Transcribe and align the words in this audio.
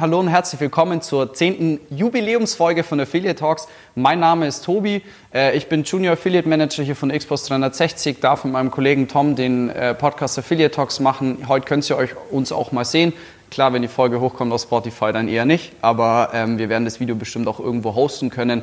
Hallo 0.00 0.20
und 0.20 0.28
herzlich 0.28 0.60
willkommen 0.60 1.02
zur 1.02 1.34
zehnten 1.34 1.80
Jubiläumsfolge 1.90 2.84
von 2.84 3.00
Affiliate 3.00 3.34
Talks. 3.34 3.66
Mein 3.96 4.20
Name 4.20 4.46
ist 4.46 4.64
Tobi, 4.64 5.02
äh, 5.34 5.56
ich 5.56 5.68
bin 5.68 5.82
Junior 5.82 6.12
Affiliate 6.12 6.48
Manager 6.48 6.84
hier 6.84 6.94
von 6.94 7.10
Xbox 7.10 7.46
360, 7.46 8.20
darf 8.20 8.44
mit 8.44 8.52
meinem 8.52 8.70
Kollegen 8.70 9.08
Tom 9.08 9.34
den 9.34 9.70
äh, 9.70 9.94
Podcast 9.94 10.38
Affiliate 10.38 10.72
Talks 10.72 11.00
machen. 11.00 11.48
Heute 11.48 11.66
könnt 11.66 11.90
ihr 11.90 11.96
euch 11.96 12.10
uns 12.30 12.52
auch 12.52 12.70
mal 12.70 12.84
sehen. 12.84 13.12
Klar, 13.50 13.72
wenn 13.72 13.82
die 13.82 13.88
Folge 13.88 14.20
hochkommt 14.20 14.52
auf 14.52 14.62
Spotify, 14.62 15.12
dann 15.12 15.26
eher 15.26 15.44
nicht, 15.44 15.72
aber 15.82 16.30
ähm, 16.32 16.58
wir 16.58 16.68
werden 16.68 16.84
das 16.84 17.00
Video 17.00 17.16
bestimmt 17.16 17.48
auch 17.48 17.58
irgendwo 17.58 17.96
hosten 17.96 18.30
können. 18.30 18.62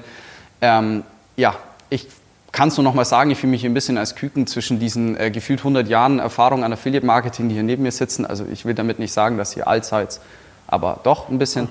Ähm, 0.61 1.03
ja, 1.35 1.55
ich 1.89 2.07
kann 2.53 2.69
es 2.69 2.77
nur 2.77 2.85
noch 2.85 2.93
mal 2.93 3.03
sagen, 3.03 3.29
ich 3.31 3.39
fühle 3.39 3.51
mich 3.51 3.65
ein 3.65 3.73
bisschen 3.73 3.97
als 3.97 4.15
Küken 4.15 4.47
zwischen 4.47 4.79
diesen 4.79 5.19
äh, 5.19 5.31
gefühlt 5.31 5.59
100 5.59 5.89
Jahren 5.89 6.19
Erfahrung 6.19 6.63
an 6.63 6.71
Affiliate 6.71 7.05
Marketing, 7.05 7.49
die 7.49 7.55
hier 7.55 7.63
neben 7.63 7.83
mir 7.83 7.91
sitzen. 7.91 8.25
Also 8.25 8.45
ich 8.49 8.63
will 8.63 8.73
damit 8.73 8.99
nicht 8.99 9.11
sagen, 9.11 9.37
dass 9.37 9.57
ihr 9.57 9.67
allseits 9.67 10.21
aber 10.67 10.99
doch 11.03 11.29
ein 11.29 11.37
bisschen. 11.37 11.67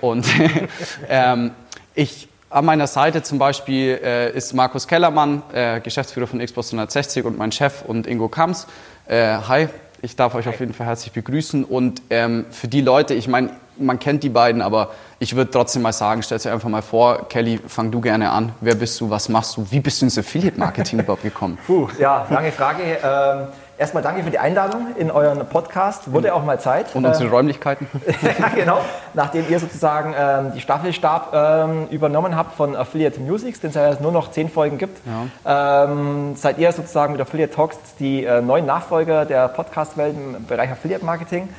Und 0.00 0.26
ähm, 1.08 1.52
ich 1.94 2.28
an 2.48 2.64
meiner 2.64 2.86
Seite 2.86 3.22
zum 3.22 3.38
Beispiel 3.38 4.00
äh, 4.02 4.30
ist 4.30 4.54
Markus 4.54 4.86
Kellermann, 4.86 5.42
äh, 5.52 5.80
Geschäftsführer 5.80 6.26
von 6.26 6.38
Xbox 6.38 6.70
360 6.70 7.24
und 7.24 7.36
mein 7.36 7.52
Chef 7.52 7.82
und 7.86 8.06
Ingo 8.06 8.28
Kams. 8.28 8.66
Äh, 9.08 9.36
hi, 9.48 9.68
ich 10.00 10.16
darf 10.16 10.34
euch 10.34 10.48
auf 10.48 10.60
jeden 10.60 10.72
Fall 10.72 10.86
herzlich 10.86 11.12
begrüßen. 11.12 11.64
Und 11.64 12.02
ähm, 12.10 12.46
für 12.50 12.68
die 12.68 12.80
Leute, 12.80 13.14
ich 13.14 13.28
meine, 13.28 13.50
man 13.78 13.98
kennt 13.98 14.22
die 14.22 14.28
beiden, 14.28 14.62
aber 14.62 14.90
ich 15.18 15.36
würde 15.36 15.50
trotzdem 15.50 15.82
mal 15.82 15.92
sagen, 15.92 16.22
stell 16.22 16.38
dir 16.38 16.52
einfach 16.52 16.68
mal 16.68 16.82
vor, 16.82 17.28
Kelly, 17.28 17.60
fang 17.66 17.90
du 17.90 18.00
gerne 18.00 18.30
an. 18.30 18.52
Wer 18.60 18.76
bist 18.76 19.00
du, 19.00 19.10
was 19.10 19.28
machst 19.28 19.56
du, 19.56 19.66
wie 19.70 19.80
bist 19.80 20.00
du 20.00 20.06
ins 20.06 20.16
Affiliate-Marketing 20.16 21.00
überhaupt 21.00 21.22
gekommen? 21.22 21.58
Puh, 21.66 21.88
ja, 21.98 22.26
lange 22.30 22.52
Frage. 22.52 22.82
Ähm 23.02 23.48
Erstmal 23.78 24.02
danke 24.02 24.22
für 24.22 24.30
die 24.30 24.38
Einladung 24.38 24.96
in 24.96 25.10
euren 25.10 25.46
Podcast. 25.46 26.10
Wurde 26.10 26.34
auch 26.34 26.42
mal 26.42 26.58
Zeit. 26.58 26.94
Und 26.94 27.04
unsere 27.04 27.26
ähm, 27.26 27.30
Räumlichkeiten. 27.30 27.86
ja, 28.38 28.48
genau. 28.54 28.78
Nachdem 29.12 29.44
ihr 29.50 29.58
sozusagen 29.58 30.14
ähm, 30.18 30.52
die 30.54 30.62
Staffelstab 30.62 31.32
ähm, 31.34 31.86
übernommen 31.90 32.36
habt 32.36 32.54
von 32.54 32.74
Affiliate 32.74 33.20
Musics, 33.20 33.60
den 33.60 33.68
es 33.68 33.76
ja 33.76 33.94
nur 34.00 34.12
noch 34.12 34.30
zehn 34.30 34.48
Folgen 34.48 34.78
gibt, 34.78 34.98
ja. 35.44 35.84
ähm, 35.84 36.36
seid 36.36 36.56
ihr 36.56 36.72
sozusagen 36.72 37.12
mit 37.12 37.20
Affiliate 37.20 37.52
Talks 37.54 37.76
die 37.98 38.24
äh, 38.24 38.40
neuen 38.40 38.64
Nachfolger 38.64 39.26
der 39.26 39.48
Podcast-Welt 39.48 40.14
im 40.16 40.46
Bereich 40.46 40.70
Affiliate 40.70 41.04
Marketing. 41.04 41.50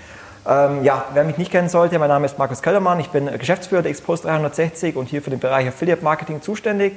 Ähm, 0.48 0.84
ja, 0.84 1.06
wer 1.14 1.24
mich 1.24 1.38
nicht 1.38 1.52
kennen 1.52 1.70
sollte, 1.70 2.00
mein 2.00 2.10
Name 2.10 2.26
ist 2.26 2.40
Markus 2.40 2.64
Kellermann. 2.64 3.00
Ich 3.00 3.10
bin 3.10 3.30
Geschäftsführer 3.38 3.84
der 3.84 3.94
Xpost 3.94 4.26
360 4.26 4.96
und 4.96 5.08
hier 5.08 5.22
für 5.22 5.30
den 5.30 5.40
Bereich 5.40 5.68
Affiliate 5.68 6.04
Marketing 6.04 6.42
zuständig. 6.42 6.94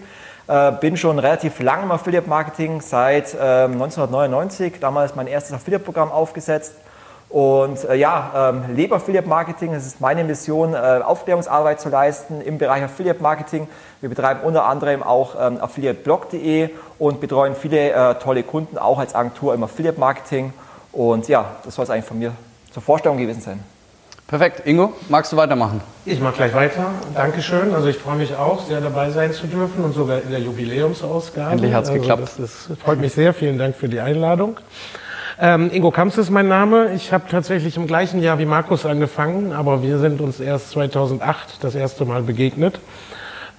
Äh, 0.51 0.73
bin 0.81 0.97
schon 0.97 1.21
relativ 1.21 1.61
lange 1.61 1.85
im 1.85 1.93
Affiliate 1.93 2.29
Marketing, 2.29 2.81
seit 2.81 3.35
äh, 3.35 3.39
1999, 3.39 4.81
damals 4.81 5.15
mein 5.15 5.29
erstes 5.29 5.53
Affiliate-Programm 5.53 6.11
aufgesetzt. 6.11 6.75
Und 7.29 7.85
äh, 7.85 7.95
ja, 7.95 8.51
ähm, 8.51 8.75
lebe 8.75 8.97
Affiliate 8.97 9.29
Marketing, 9.29 9.73
es 9.75 9.87
ist 9.87 10.01
meine 10.01 10.25
Mission, 10.25 10.75
äh, 10.75 11.03
Aufklärungsarbeit 11.05 11.81
zu 11.81 11.89
leisten 11.89 12.41
im 12.41 12.59
Bereich 12.59 12.83
Affiliate 12.83 13.23
Marketing. 13.23 13.69
Wir 14.01 14.09
betreiben 14.09 14.41
unter 14.43 14.65
anderem 14.65 15.05
auch 15.05 15.37
ähm, 15.41 15.61
affiliateblog.de 15.61 16.71
und 16.99 17.21
betreuen 17.21 17.55
viele 17.55 17.93
äh, 17.93 18.15
tolle 18.17 18.43
Kunden 18.43 18.77
auch 18.77 18.99
als 18.99 19.15
Agentur 19.15 19.55
im 19.55 19.63
Affiliate 19.63 20.01
Marketing. 20.01 20.53
Und 20.91 21.29
ja, 21.29 21.45
das 21.65 21.77
soll 21.77 21.85
es 21.85 21.91
eigentlich 21.91 22.07
von 22.07 22.19
mir 22.19 22.33
zur 22.73 22.83
Vorstellung 22.83 23.19
gewesen 23.19 23.41
sein. 23.41 23.63
Perfekt. 24.31 24.65
Ingo, 24.65 24.93
magst 25.09 25.33
du 25.33 25.37
weitermachen? 25.37 25.81
Ich 26.05 26.21
mache 26.21 26.37
gleich 26.37 26.55
weiter. 26.55 26.93
Dankeschön. 27.17 27.75
Also 27.75 27.89
ich 27.89 27.97
freue 27.97 28.15
mich 28.15 28.37
auch, 28.37 28.65
sehr 28.65 28.81
dabei 28.81 29.11
sein 29.11 29.33
zu 29.33 29.49
dürfen 29.49 29.83
und 29.83 29.93
sogar 29.93 30.23
in 30.23 30.31
der 30.31 30.39
Jubiläumsausgabe. 30.39 31.51
Endlich 31.51 31.75
hat 31.75 31.83
es 31.83 31.91
also 31.91 32.01
geklappt. 32.01 32.23
Das, 32.23 32.37
das, 32.69 32.79
freut 32.79 33.01
mich 33.01 33.13
sehr. 33.13 33.35
Vielen 33.35 33.59
Dank 33.59 33.75
für 33.75 33.89
die 33.89 33.99
Einladung. 33.99 34.59
Ähm, 35.41 35.69
Ingo 35.73 35.91
Kamps 35.91 36.17
ist 36.17 36.31
mein 36.31 36.47
Name. 36.47 36.93
Ich 36.95 37.13
habe 37.13 37.25
tatsächlich 37.29 37.77
im 37.77 37.89
gleichen 37.89 38.23
Jahr 38.23 38.39
wie 38.39 38.45
Markus 38.45 38.87
angefangen, 38.87 39.53
aber 39.53 39.83
wir 39.83 39.99
sind 39.99 40.21
uns 40.21 40.39
erst 40.39 40.71
2008 40.71 41.65
das 41.65 41.75
erste 41.75 42.05
Mal 42.05 42.23
begegnet. 42.23 42.79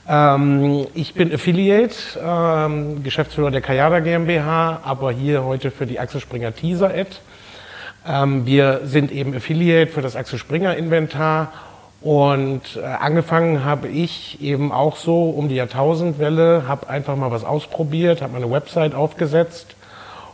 Ähm, 0.08 0.88
ich 0.94 1.14
bin 1.16 1.34
Affiliate, 1.34 1.96
ähm, 2.26 3.04
Geschäftsführer 3.04 3.52
der 3.52 3.60
Kayada 3.60 4.00
GmbH, 4.00 4.80
aber 4.86 5.12
hier 5.12 5.44
heute 5.44 5.70
für 5.70 5.86
die 5.86 6.00
Axel 6.00 6.22
Springer 6.22 6.56
Teaser 6.56 6.92
Ad. 6.92 7.10
Ähm, 8.08 8.46
wir 8.46 8.82
sind 8.84 9.12
eben 9.12 9.36
Affiliate 9.36 9.92
für 9.92 10.02
das 10.02 10.16
Axel 10.16 10.40
Springer 10.40 10.76
Inventar. 10.76 11.52
Und 12.02 12.62
äh, 12.78 12.84
angefangen 12.84 13.64
habe 13.64 13.88
ich 13.88 14.42
eben 14.42 14.72
auch 14.72 14.96
so 14.96 15.30
um 15.30 15.50
die 15.50 15.56
Jahrtausendwelle, 15.56 16.64
habe 16.68 16.90
einfach 16.90 17.16
mal 17.16 17.30
was 17.30 17.44
ausprobiert, 17.44 18.24
habe 18.24 18.34
meine 18.34 18.50
Website 18.50 18.96
aufgesetzt 18.96 19.76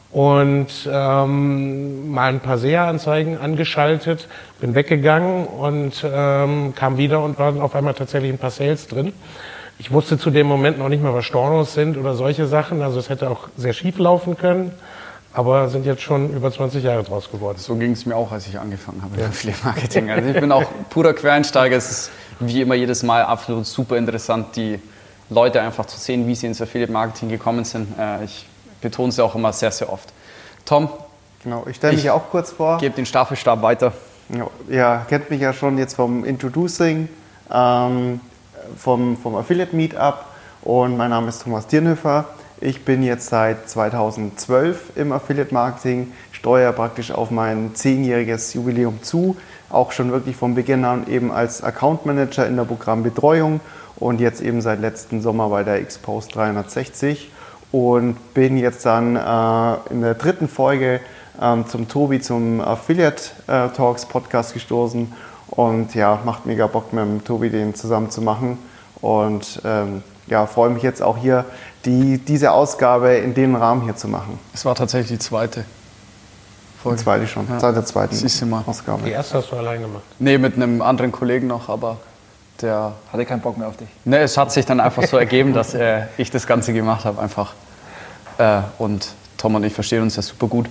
und 0.09 0.67
ähm, 0.89 2.09
mal 2.09 2.29
ein 2.29 2.39
paar 2.39 2.57
SEA-Anzeigen 2.57 3.38
angeschaltet, 3.38 4.29
bin 4.61 4.75
weggegangen 4.75 5.45
und 5.45 6.06
ähm, 6.09 6.73
kam 6.73 6.97
wieder 6.97 7.22
und 7.22 7.38
waren 7.38 7.59
auf 7.59 7.75
einmal 7.75 7.95
tatsächlich 7.95 8.31
ein 8.31 8.38
paar 8.38 8.51
Sales 8.51 8.88
drin. 8.88 9.11
Ich 9.77 9.91
wusste 9.91 10.17
zu 10.17 10.31
dem 10.31 10.47
Moment 10.47 10.79
noch 10.79 10.88
nicht 10.88 11.03
mal, 11.03 11.13
was 11.13 11.25
Stornos 11.25 11.73
sind 11.73 11.97
oder 11.97 12.13
solche 12.13 12.47
Sachen, 12.47 12.81
also 12.81 12.97
es 12.97 13.09
hätte 13.09 13.29
auch 13.29 13.50
sehr 13.57 13.73
schief 13.73 14.00
laufen 14.00 14.38
können 14.38 14.72
aber 15.37 15.69
sind 15.69 15.85
jetzt 15.85 16.01
schon 16.01 16.33
über 16.33 16.51
20 16.51 16.83
Jahre 16.83 17.03
draus 17.03 17.29
geworden. 17.29 17.59
So 17.59 17.75
ging 17.75 17.91
es 17.91 18.07
mir 18.07 18.15
auch, 18.15 18.31
als 18.31 18.47
ich 18.47 18.57
angefangen 18.57 19.03
habe 19.03 19.21
ja. 19.21 19.27
mit 19.27 19.63
Marketing. 19.63 20.09
Also 20.09 20.29
ich 20.29 20.39
bin 20.39 20.51
auch 20.51 20.63
purer 20.89 21.13
Quereinsteiger. 21.13 21.75
Es 21.75 21.91
ist 21.91 22.11
wie 22.39 22.59
immer 22.59 22.73
jedes 22.73 23.03
Mal 23.03 23.21
absolut 23.21 23.67
super 23.67 23.97
interessant, 23.97 24.55
die 24.55 24.79
Leute 25.29 25.61
einfach 25.61 25.85
zu 25.85 25.99
sehen, 25.99 26.25
wie 26.25 26.33
sie 26.33 26.47
ins 26.47 26.59
Affiliate 26.59 26.91
Marketing 26.91 27.29
gekommen 27.29 27.65
sind. 27.65 27.87
Äh, 27.99 28.23
ich 28.23 28.47
betone 28.81 29.09
es 29.09 29.17
ja 29.17 29.25
auch 29.25 29.35
immer 29.35 29.53
sehr, 29.53 29.69
sehr 29.69 29.93
oft. 29.93 30.11
Tom? 30.65 30.89
Genau, 31.43 31.67
ich 31.69 31.75
stelle 31.75 31.93
mich 31.93 32.09
auch 32.09 32.31
kurz 32.31 32.53
vor. 32.53 32.79
Gebe 32.79 32.95
den 32.95 33.05
Staffelstab 33.05 33.61
weiter. 33.61 33.93
Ja, 34.29 34.49
ihr 34.67 35.05
kennt 35.07 35.29
mich 35.29 35.41
ja 35.41 35.53
schon 35.53 35.77
jetzt 35.77 35.93
vom 35.93 36.25
Introducing, 36.25 37.09
ähm, 37.53 38.21
vom, 38.75 39.15
vom 39.17 39.35
Affiliate 39.35 39.75
Meetup 39.75 40.25
und 40.63 40.97
mein 40.97 41.11
Name 41.11 41.29
ist 41.29 41.43
Thomas 41.43 41.67
Dirnhöfer. 41.67 42.25
Ich 42.59 42.84
bin 42.84 43.03
jetzt 43.03 43.29
seit 43.29 43.69
2012 43.69 44.94
im 44.95 45.12
Affiliate 45.12 45.53
Marketing, 45.53 46.12
steuere 46.31 46.73
praktisch 46.73 47.12
auf 47.12 47.29
mein 47.29 47.75
zehnjähriges 47.75 48.56
Jubiläum 48.56 49.03
zu, 49.03 49.38
auch 49.69 49.91
schon 49.91 50.12
wirklich 50.12 50.35
von 50.35 50.56
Beginn 50.56 50.84
an 50.84 51.06
eben 51.07 51.31
als 51.31 51.62
Account 51.62 52.07
Manager 52.07 52.47
in 52.47 52.56
der 52.56 52.63
Programmbetreuung 52.63 53.59
und 53.97 54.19
jetzt 54.19 54.41
eben 54.41 54.62
seit 54.62 54.81
letzten 54.81 55.22
Sommer 55.22 55.50
bei 55.50 55.63
der 55.63 55.84
Xpost 55.84 56.34
360 56.34 57.29
und 57.72 58.16
bin 58.34 58.57
jetzt 58.57 58.84
dann 58.88 59.16
äh, 59.16 59.94
in 59.94 60.01
der 60.01 60.16
dritten 60.16 60.47
Folge 60.47 61.00
äh, 61.39 61.63
zum 61.68 61.88
Tobi 61.88 62.22
zum 62.22 62.59
Affiliate 62.59 63.22
äh, 63.45 63.69
Talks 63.69 64.07
Podcast 64.07 64.56
gestoßen 64.56 65.13
und 65.51 65.94
ja, 65.94 66.19
macht 66.25 66.47
mega 66.47 66.66
Bock 66.66 66.91
mit 66.91 67.03
dem 67.03 67.24
Tobi 67.24 67.51
den 67.51 67.75
zusammen 67.75 68.09
zu 68.09 68.24
machen 68.24 68.57
und 69.00 69.62
ähm, 69.63 70.01
ja, 70.28 70.45
freue 70.45 70.69
mich 70.69 70.84
jetzt 70.84 71.01
auch 71.01 71.18
hier, 71.18 71.45
die, 71.87 72.17
diese 72.19 72.51
Ausgabe 72.51 73.15
in 73.15 73.33
dem 73.33 73.55
Rahmen 73.55 73.83
hier 73.83 73.95
zu 73.95 74.07
machen. 74.07 74.37
Es 74.53 74.65
war 74.65 74.75
tatsächlich 74.75 75.17
die 75.17 75.23
zweite 75.23 75.63
Folge. 76.83 76.97
Die 76.97 77.03
zweite 77.03 77.27
schon, 77.27 77.47
ja. 77.49 77.59
seit 77.59 77.75
der 77.75 77.85
zweiten 77.85 78.13
Siehst 78.13 78.41
du 78.41 78.45
mal. 78.45 78.63
Ausgabe. 78.67 79.03
Die 79.03 79.11
erste 79.11 79.37
hast 79.37 79.51
du 79.51 79.55
allein 79.55 79.81
gemacht? 79.81 80.03
Nee, 80.19 80.37
mit 80.37 80.55
einem 80.55 80.81
anderen 80.81 81.11
Kollegen 81.11 81.47
noch, 81.47 81.69
aber 81.69 81.97
der... 82.61 82.91
Hatte 83.11 83.25
keinen 83.25 83.41
Bock 83.41 83.57
mehr 83.57 83.69
auf 83.69 83.77
dich? 83.77 83.87
Nee, 84.03 84.17
es 84.17 84.37
hat 84.37 84.51
sich 84.51 84.65
dann 84.65 84.79
einfach 84.79 85.03
so 85.03 85.17
ergeben, 85.17 85.53
dass 85.53 85.73
äh, 85.73 86.03
ich 86.17 86.29
das 86.29 86.45
Ganze 86.45 86.73
gemacht 86.73 87.05
habe 87.05 87.21
einfach. 87.21 87.53
Äh, 88.38 88.59
und 88.77 89.13
Tom 89.38 89.56
und 89.56 89.63
ich 89.63 89.73
verstehen 89.73 90.01
uns 90.03 90.17
ja 90.17 90.21
super 90.21 90.47
gut. 90.47 90.67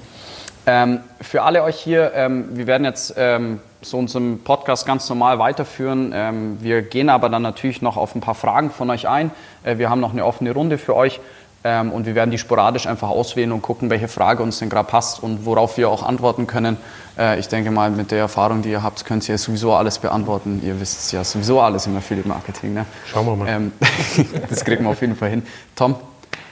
Ähm, 0.69 1.01
für 1.21 1.43
alle 1.43 1.63
euch 1.63 1.77
hier, 1.77 2.13
ähm, 2.15 2.49
wir 2.57 2.67
werden 2.67 2.85
jetzt 2.85 3.15
ähm, 3.17 3.61
so 3.83 3.99
unseren 3.99 4.43
Podcast 4.43 4.85
ganz 4.85 5.09
normal 5.09 5.39
weiterführen. 5.39 6.13
Ähm, 6.13 6.59
wir 6.61 6.83
gehen 6.83 7.09
aber 7.09 7.29
dann 7.29 7.43
natürlich 7.43 7.83
noch 7.83 7.97
auf 7.97 8.17
ein 8.17 8.21
paar 8.21 8.35
Fragen 8.35 8.71
von 8.71 8.91
euch 8.91 9.09
ein. 9.09 9.31
Äh, 9.63 9.79
wir 9.79 9.91
haben 9.91 10.01
noch 10.01 10.13
eine 10.13 10.25
offene 10.25 10.53
Runde 10.53 10.77
für 10.79 10.97
euch 10.97 11.21
ähm, 11.63 11.93
und 11.93 12.05
wir 12.05 12.17
werden 12.17 12.33
die 12.33 12.39
sporadisch 12.39 12.89
einfach 12.89 13.09
auswählen 13.09 13.53
und 13.53 13.63
gucken, 13.63 13.91
welche 13.91 14.09
Frage 14.09 14.43
uns 14.43 14.59
denn 14.59 14.69
gerade 14.69 14.89
passt 14.89 15.23
und 15.23 15.47
worauf 15.47 15.77
wir 15.77 15.89
auch 15.89 16.03
antworten 16.03 16.49
können. 16.49 16.79
Äh, 17.17 17.39
ich 17.39 17.47
denke 17.47 17.71
mal, 17.71 17.93
mit 17.93 18.11
der 18.11 18.19
Erfahrung, 18.19 18.63
die 18.63 18.71
ihr 18.71 18.83
habt, 18.83 19.05
könnt 19.05 19.29
ihr 19.29 19.39
sowieso 19.39 19.73
alles 19.73 20.01
beantworten. 20.01 20.63
Ihr 20.65 20.81
wisst 20.81 20.99
es 20.99 21.13
ja 21.13 21.23
sowieso 21.23 21.61
alles 21.61 21.87
im 21.87 21.97
Affiliate 21.97 22.29
Marketing. 22.29 22.75
Ne? 22.75 22.87
Schauen 23.07 23.27
wir 23.27 23.37
mal. 23.37 23.49
Ähm, 23.49 23.73
das 24.49 24.65
kriegen 24.65 24.83
wir 24.83 24.91
auf 24.91 25.01
jeden 25.01 25.15
Fall 25.15 25.31
hin. 25.31 25.47
Tom, 25.77 25.95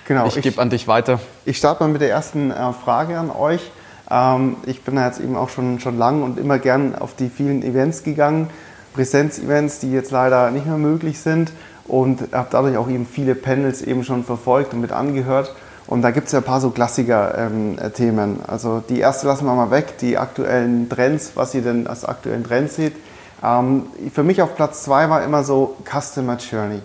genau, 0.07 0.27
ich, 0.29 0.37
ich 0.37 0.43
gebe 0.43 0.63
an 0.63 0.71
dich 0.71 0.87
weiter. 0.87 1.19
Ich 1.45 1.59
starte 1.59 1.83
mal 1.83 1.91
mit 1.91 2.01
der 2.01 2.11
ersten 2.11 2.53
äh, 2.53 2.73
Frage 2.73 3.19
an 3.19 3.31
euch. 3.33 3.61
Ähm, 4.11 4.56
ich 4.67 4.83
bin 4.83 4.97
da 4.97 5.06
jetzt 5.06 5.21
eben 5.21 5.37
auch 5.37 5.49
schon, 5.49 5.81
schon 5.81 5.99
lang 5.99 6.23
und 6.23 6.39
immer 6.39 6.59
gern 6.59 6.95
auf 6.95 7.15
die 7.15 7.29
vielen 7.29 7.62
Events 7.62 8.03
gegangen, 8.03 8.51
Präsenzevents, 8.95 9.81
die 9.81 9.93
jetzt 9.93 10.11
leider 10.11 10.51
nicht 10.51 10.67
mehr 10.67 10.79
möglich 10.79 11.21
sind 11.21 11.53
und 11.87 12.33
habe 12.33 12.49
dadurch 12.51 12.77
auch 12.77 12.89
eben 12.89 13.06
viele 13.06 13.35
Panels 13.35 13.83
eben 13.83 14.05
schon 14.05 14.25
verfolgt 14.25 14.73
und 14.73 14.81
mit 14.81 14.93
angehört. 14.93 15.55
Und 15.87 16.03
da 16.03 16.12
gibt 16.12 16.27
es 16.27 16.33
ja 16.33 16.39
ein 16.39 16.45
paar 16.45 16.61
so 16.61 16.71
Klassiker-Themen. 16.71 18.31
Ähm, 18.31 18.39
also 18.47 18.83
die 18.89 19.01
erste 19.01 19.27
lassen 19.27 19.45
wir 19.45 19.55
mal 19.55 19.71
weg, 19.71 19.99
die 19.99 20.17
aktuellen 20.17 20.89
Trends, 20.89 21.33
was 21.35 21.55
ihr 21.55 21.62
denn 21.62 21.87
als 21.87 22.05
aktuellen 22.05 22.45
Trends 22.45 22.77
seht. 22.77 22.95
Ähm, 23.43 23.87
für 24.12 24.23
mich 24.23 24.41
auf 24.41 24.55
Platz 24.55 24.85
zwei 24.85 25.11
war 25.11 25.23
immer 25.23 25.45
so 25.45 25.77
Customer 25.85 26.37
Journey. 26.37 26.81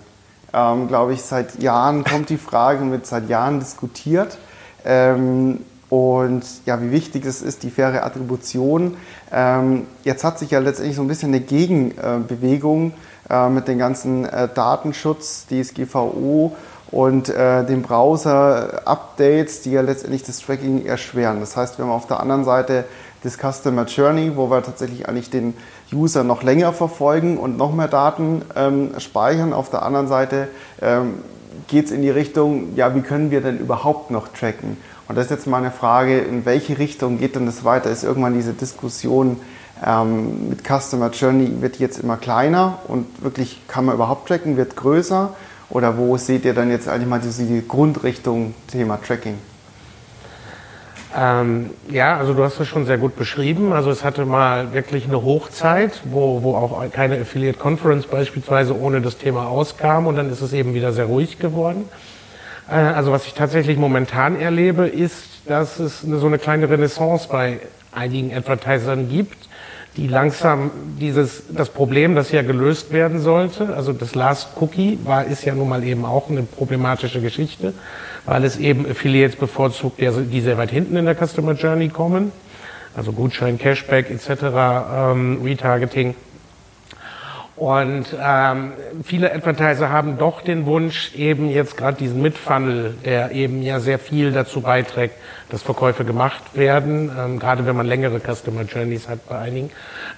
Ähm, 0.52 0.88
Glaube 0.88 1.14
ich, 1.14 1.22
seit 1.22 1.62
Jahren 1.62 2.04
kommt 2.04 2.30
die 2.30 2.38
Frage 2.38 2.82
und 2.82 2.92
wird 2.92 3.06
seit 3.06 3.30
Jahren 3.30 3.60
diskutiert. 3.60 4.38
Ähm, 4.84 5.60
und 5.90 6.44
ja, 6.66 6.82
wie 6.82 6.92
wichtig 6.92 7.26
es 7.26 7.42
ist, 7.42 7.64
die 7.64 7.72
faire 7.72 8.04
Attribution. 8.04 8.96
Ähm, 9.32 9.88
jetzt 10.04 10.24
hat 10.24 10.38
sich 10.38 10.52
ja 10.52 10.60
letztendlich 10.60 10.96
so 10.96 11.02
ein 11.02 11.08
bisschen 11.08 11.30
eine 11.30 11.40
Gegenbewegung 11.40 12.94
äh, 13.30 13.50
mit 13.50 13.68
den 13.68 13.80
ganzen 13.80 14.26
äh, 14.26 14.48
Datenschutz, 14.54 15.48
DSGVO 15.48 16.56
und 16.92 17.30
äh, 17.30 17.66
den 17.66 17.82
Browser-Updates, 17.82 19.62
die 19.62 19.72
ja 19.72 19.82
letztendlich 19.82 20.24
das 20.24 20.40
Tracking 20.40 20.86
erschweren. 20.86 21.40
Das 21.40 21.58
heißt, 21.58 21.78
wir 21.78 21.86
haben 21.86 21.92
auf 21.92 22.08
der 22.08 22.20
anderen 22.20 22.44
Seite 22.44 22.86
das 23.24 23.38
Customer 23.38 23.86
Journey, 23.86 24.34
wo 24.36 24.50
wir 24.50 24.64
tatsächlich 24.64 25.10
eigentlich 25.10 25.30
den 25.30 25.56
User 25.92 26.24
noch 26.24 26.44
länger 26.44 26.72
verfolgen 26.72 27.38
und 27.38 27.58
noch 27.58 27.74
mehr 27.74 27.88
Daten 27.88 28.44
ähm, 28.56 28.92
speichern. 29.00 29.54
Auf 29.54 29.70
der 29.70 29.84
anderen 29.84 30.08
Seite 30.08 30.48
ähm, 30.82 31.16
geht 31.68 31.86
es 31.86 31.92
in 31.92 32.02
die 32.02 32.10
Richtung, 32.10 32.76
ja, 32.76 32.96
wie 32.96 33.02
können 33.02 33.32
wir 33.32 33.42
denn 33.42 33.58
überhaupt 33.58 34.12
noch 34.12 34.28
tracken? 34.30 34.78
Und 35.10 35.16
das 35.16 35.26
ist 35.26 35.32
jetzt 35.32 35.48
mal 35.48 35.58
eine 35.58 35.72
Frage, 35.72 36.20
in 36.20 36.46
welche 36.46 36.78
Richtung 36.78 37.18
geht 37.18 37.36
denn 37.36 37.48
das 37.48 37.66
weiter? 37.66 37.90
Ist 37.90 38.04
irgendwann 38.04 38.36
diese 38.36 38.54
Diskussion 38.54 39.38
ähm, 39.84 40.50
mit 40.50 40.60
Customer 40.64 41.10
Journey 41.10 41.64
wird 41.64 41.80
jetzt 41.80 41.98
immer 41.98 42.16
kleiner 42.16 42.78
und 42.88 43.24
wirklich 43.24 43.60
kann 43.68 43.86
man 43.86 43.96
überhaupt 43.96 44.28
tracken, 44.28 44.56
wird 44.56 44.76
größer? 44.76 45.34
Oder 45.72 45.98
wo 45.98 46.16
seht 46.18 46.46
ihr 46.46 46.54
dann 46.54 46.70
jetzt 46.70 46.88
eigentlich 46.88 47.08
mal 47.08 47.20
diese 47.20 47.62
Grundrichtung 47.64 48.54
Thema 48.68 48.98
Tracking? 48.98 49.40
Ähm, 51.18 51.72
ja, 51.90 52.18
also 52.18 52.36
du 52.36 52.44
hast 52.44 52.60
es 52.60 52.68
schon 52.68 52.86
sehr 52.86 53.00
gut 53.00 53.16
beschrieben. 53.16 53.74
Also 53.74 53.90
es 53.90 54.04
hatte 54.04 54.28
mal 54.28 54.74
wirklich 54.74 55.06
eine 55.06 55.24
Hochzeit, 55.24 56.02
wo, 56.06 56.44
wo 56.44 56.54
auch 56.54 56.84
keine 56.92 57.20
Affiliate 57.20 57.58
Conference 57.58 58.06
beispielsweise 58.06 58.80
ohne 58.80 59.02
das 59.02 59.18
Thema 59.18 59.48
auskam 59.48 60.06
und 60.06 60.18
dann 60.18 60.32
ist 60.32 60.42
es 60.42 60.54
eben 60.54 60.76
wieder 60.76 60.94
sehr 60.94 61.06
ruhig 61.06 61.40
geworden. 61.40 61.90
Äh, 62.70 62.76
also 62.76 63.12
was 63.12 63.26
ich 63.26 63.34
tatsächlich 63.34 63.78
momentan 63.78 64.40
erlebe, 64.40 64.88
ist, 64.88 65.42
dass 65.46 65.80
es 65.80 66.02
so 66.02 66.28
eine 66.28 66.38
kleine 66.38 66.70
Renaissance 66.70 67.28
bei 67.30 67.60
einigen 67.92 68.34
Advertisern 68.34 69.10
gibt, 69.10 69.50
die 69.98 70.08
langsam 70.08 70.70
dieses, 71.00 71.44
das 71.50 71.70
Problem, 71.70 72.16
das 72.16 72.32
ja 72.32 72.44
gelöst 72.44 72.94
werden 72.94 73.20
sollte, 73.20 73.76
also 73.76 73.92
das 73.92 74.14
Last 74.14 74.50
Cookie 74.62 75.00
war, 75.04 75.26
ist 75.26 75.44
ja 75.44 75.56
nun 75.56 75.68
mal 75.68 75.84
eben 75.84 76.06
auch 76.06 76.30
eine 76.30 76.44
problematische 76.44 77.20
Geschichte, 77.22 77.74
weil 78.26 78.44
es 78.44 78.58
eben 78.58 78.90
Affiliates 78.90 79.36
bevorzugt, 79.36 80.00
die 80.00 80.42
sehr 80.42 80.58
weit 80.58 80.70
hinten 80.70 80.96
in 80.96 81.06
der 81.06 81.16
Customer 81.16 81.54
Journey 81.54 81.90
kommen, 81.90 82.32
also 82.96 83.12
Gutschein, 83.12 83.58
Cashback 83.58 84.12
etc., 84.12 84.44
ähm, 84.96 85.42
Retargeting. 85.44 86.16
Und 87.60 88.06
ähm, 88.24 88.72
viele 89.04 89.34
Advertiser 89.34 89.90
haben 89.90 90.18
doch 90.18 90.42
den 90.42 90.66
Wunsch, 90.66 91.14
eben 91.16 91.50
jetzt 91.50 91.76
gerade 91.76 91.98
diesen 91.98 92.22
Mitfunnel, 92.22 92.96
der 93.04 93.32
eben 93.32 93.62
ja 93.62 93.82
sehr 93.82 94.00
viel 94.00 94.32
dazu 94.32 94.62
beiträgt, 94.62 95.16
dass 95.50 95.62
Verkäufe 95.62 96.06
gemacht 96.06 96.42
werden, 96.54 97.12
ähm, 97.20 97.38
gerade 97.38 97.66
wenn 97.66 97.76
man 97.76 97.86
längere 97.86 98.22
Customer 98.22 98.62
Journeys 98.62 99.10
hat 99.10 99.28
bei 99.28 99.40
einigen, 99.40 99.72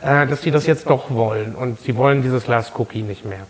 äh, 0.03 0.27
dass 0.27 0.41
die 0.41 0.51
das 0.51 0.67
jetzt 0.67 0.87
doch 0.87 1.09
wollen. 1.09 1.55
Und 1.55 1.79
sie 1.81 1.95
wollen 1.95 2.21
dieses 2.21 2.45
Last 2.45 2.73
Cookie 2.77 3.01
nicht 3.01 3.25
mehr. 3.25 3.47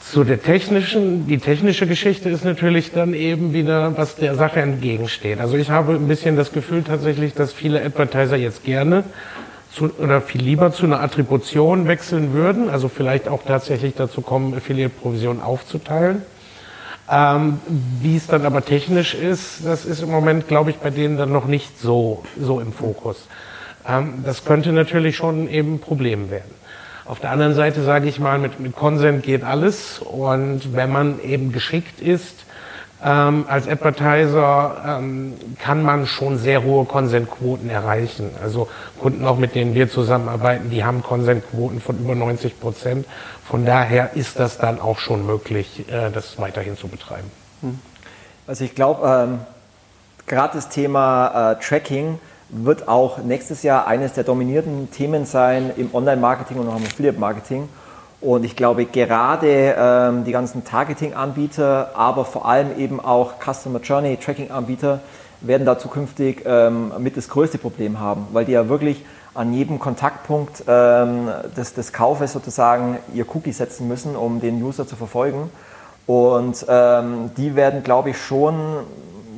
Zu 0.00 0.24
der 0.24 0.40
technischen, 0.40 1.26
die 1.26 1.38
technische 1.38 1.86
Geschichte 1.86 2.30
ist 2.30 2.46
natürlich 2.46 2.92
dann 2.92 3.12
eben 3.12 3.52
wieder, 3.52 3.94
was 3.98 4.16
der 4.16 4.36
Sache 4.36 4.60
entgegensteht. 4.60 5.38
Also 5.38 5.58
ich 5.58 5.68
habe 5.68 5.92
ein 5.92 6.08
bisschen 6.08 6.36
das 6.36 6.52
Gefühl 6.52 6.82
tatsächlich, 6.82 7.34
dass 7.34 7.52
viele 7.52 7.84
Advertiser 7.84 8.36
jetzt 8.36 8.64
gerne 8.64 9.04
zu, 9.78 9.90
oder 9.98 10.20
viel 10.20 10.42
lieber 10.42 10.72
zu 10.72 10.84
einer 10.84 11.00
Attribution 11.00 11.86
wechseln 11.86 12.32
würden, 12.32 12.68
also 12.68 12.88
vielleicht 12.88 13.28
auch 13.28 13.42
tatsächlich 13.46 13.94
dazu 13.94 14.20
kommen, 14.20 14.54
Affiliate-Provisionen 14.54 15.40
aufzuteilen. 15.40 16.22
Ähm, 17.10 17.60
wie 18.02 18.16
es 18.16 18.26
dann 18.26 18.44
aber 18.44 18.64
technisch 18.64 19.14
ist, 19.14 19.64
das 19.64 19.86
ist 19.86 20.02
im 20.02 20.10
Moment, 20.10 20.46
glaube 20.46 20.70
ich, 20.70 20.76
bei 20.76 20.90
denen 20.90 21.16
dann 21.16 21.32
noch 21.32 21.46
nicht 21.46 21.80
so, 21.80 22.22
so 22.38 22.60
im 22.60 22.72
Fokus. 22.72 23.26
Ähm, 23.88 24.22
das 24.24 24.44
könnte 24.44 24.72
natürlich 24.72 25.16
schon 25.16 25.48
eben 25.48 25.74
ein 25.74 25.78
Problem 25.78 26.30
werden. 26.30 26.50
Auf 27.06 27.20
der 27.20 27.30
anderen 27.30 27.54
Seite 27.54 27.82
sage 27.82 28.08
ich 28.08 28.18
mal, 28.18 28.38
mit, 28.38 28.52
Consent 28.76 29.22
geht 29.22 29.42
alles 29.42 30.00
und 30.00 30.74
wenn 30.74 30.92
man 30.92 31.22
eben 31.22 31.52
geschickt 31.52 32.00
ist, 32.00 32.44
ähm, 33.04 33.44
als 33.48 33.68
Advertiser 33.68 34.98
ähm, 34.98 35.34
kann 35.60 35.82
man 35.82 36.06
schon 36.06 36.36
sehr 36.36 36.64
hohe 36.64 36.84
Consent-Quoten 36.84 37.70
erreichen. 37.70 38.30
Also 38.42 38.68
Kunden 39.00 39.24
auch 39.24 39.38
mit 39.38 39.54
denen 39.54 39.74
wir 39.74 39.88
zusammenarbeiten, 39.88 40.70
die 40.70 40.84
haben 40.84 41.02
Consent-Quoten 41.02 41.80
von 41.80 41.98
über 41.98 42.16
90 42.16 42.58
Prozent. 42.58 43.06
Von 43.44 43.64
daher 43.64 44.14
ist 44.14 44.40
das 44.40 44.58
dann 44.58 44.80
auch 44.80 44.98
schon 44.98 45.24
möglich, 45.26 45.84
äh, 45.88 46.10
das 46.10 46.38
weiterhin 46.40 46.76
zu 46.76 46.88
betreiben. 46.88 47.30
Hm. 47.60 47.78
Also 48.48 48.64
ich 48.64 48.74
glaube, 48.74 49.06
ähm, 49.06 49.40
gerade 50.26 50.54
das 50.54 50.68
Thema 50.68 51.52
äh, 51.52 51.62
Tracking 51.62 52.18
wird 52.48 52.88
auch 52.88 53.18
nächstes 53.18 53.62
Jahr 53.62 53.86
eines 53.86 54.14
der 54.14 54.24
dominierenden 54.24 54.90
Themen 54.90 55.24
sein 55.24 55.70
im 55.76 55.94
Online-Marketing 55.94 56.58
und 56.58 56.68
auch 56.68 56.76
im 56.76 56.84
Affiliate-Marketing. 56.84 57.68
Und 58.20 58.44
ich 58.44 58.56
glaube, 58.56 58.84
gerade 58.84 59.76
ähm, 59.78 60.24
die 60.24 60.32
ganzen 60.32 60.64
Targeting-Anbieter, 60.64 61.92
aber 61.94 62.24
vor 62.24 62.46
allem 62.46 62.76
eben 62.76 62.98
auch 62.98 63.34
Customer 63.40 63.80
Journey 63.80 64.16
Tracking-Anbieter 64.16 65.00
werden 65.40 65.64
da 65.64 65.78
zukünftig 65.78 66.42
ähm, 66.44 66.92
mit 66.98 67.16
das 67.16 67.28
größte 67.28 67.58
Problem 67.58 68.00
haben, 68.00 68.26
weil 68.32 68.44
die 68.44 68.52
ja 68.52 68.68
wirklich 68.68 69.04
an 69.34 69.52
jedem 69.52 69.78
Kontaktpunkt 69.78 70.64
ähm, 70.66 71.28
des, 71.56 71.74
des 71.74 71.92
Kaufes 71.92 72.32
sozusagen 72.32 72.98
ihr 73.14 73.24
Cookie 73.36 73.52
setzen 73.52 73.86
müssen, 73.86 74.16
um 74.16 74.40
den 74.40 74.60
User 74.60 74.84
zu 74.84 74.96
verfolgen. 74.96 75.50
Und 76.06 76.66
ähm, 76.68 77.30
die 77.36 77.54
werden, 77.54 77.84
glaube 77.84 78.10
ich, 78.10 78.18
schon 78.18 78.58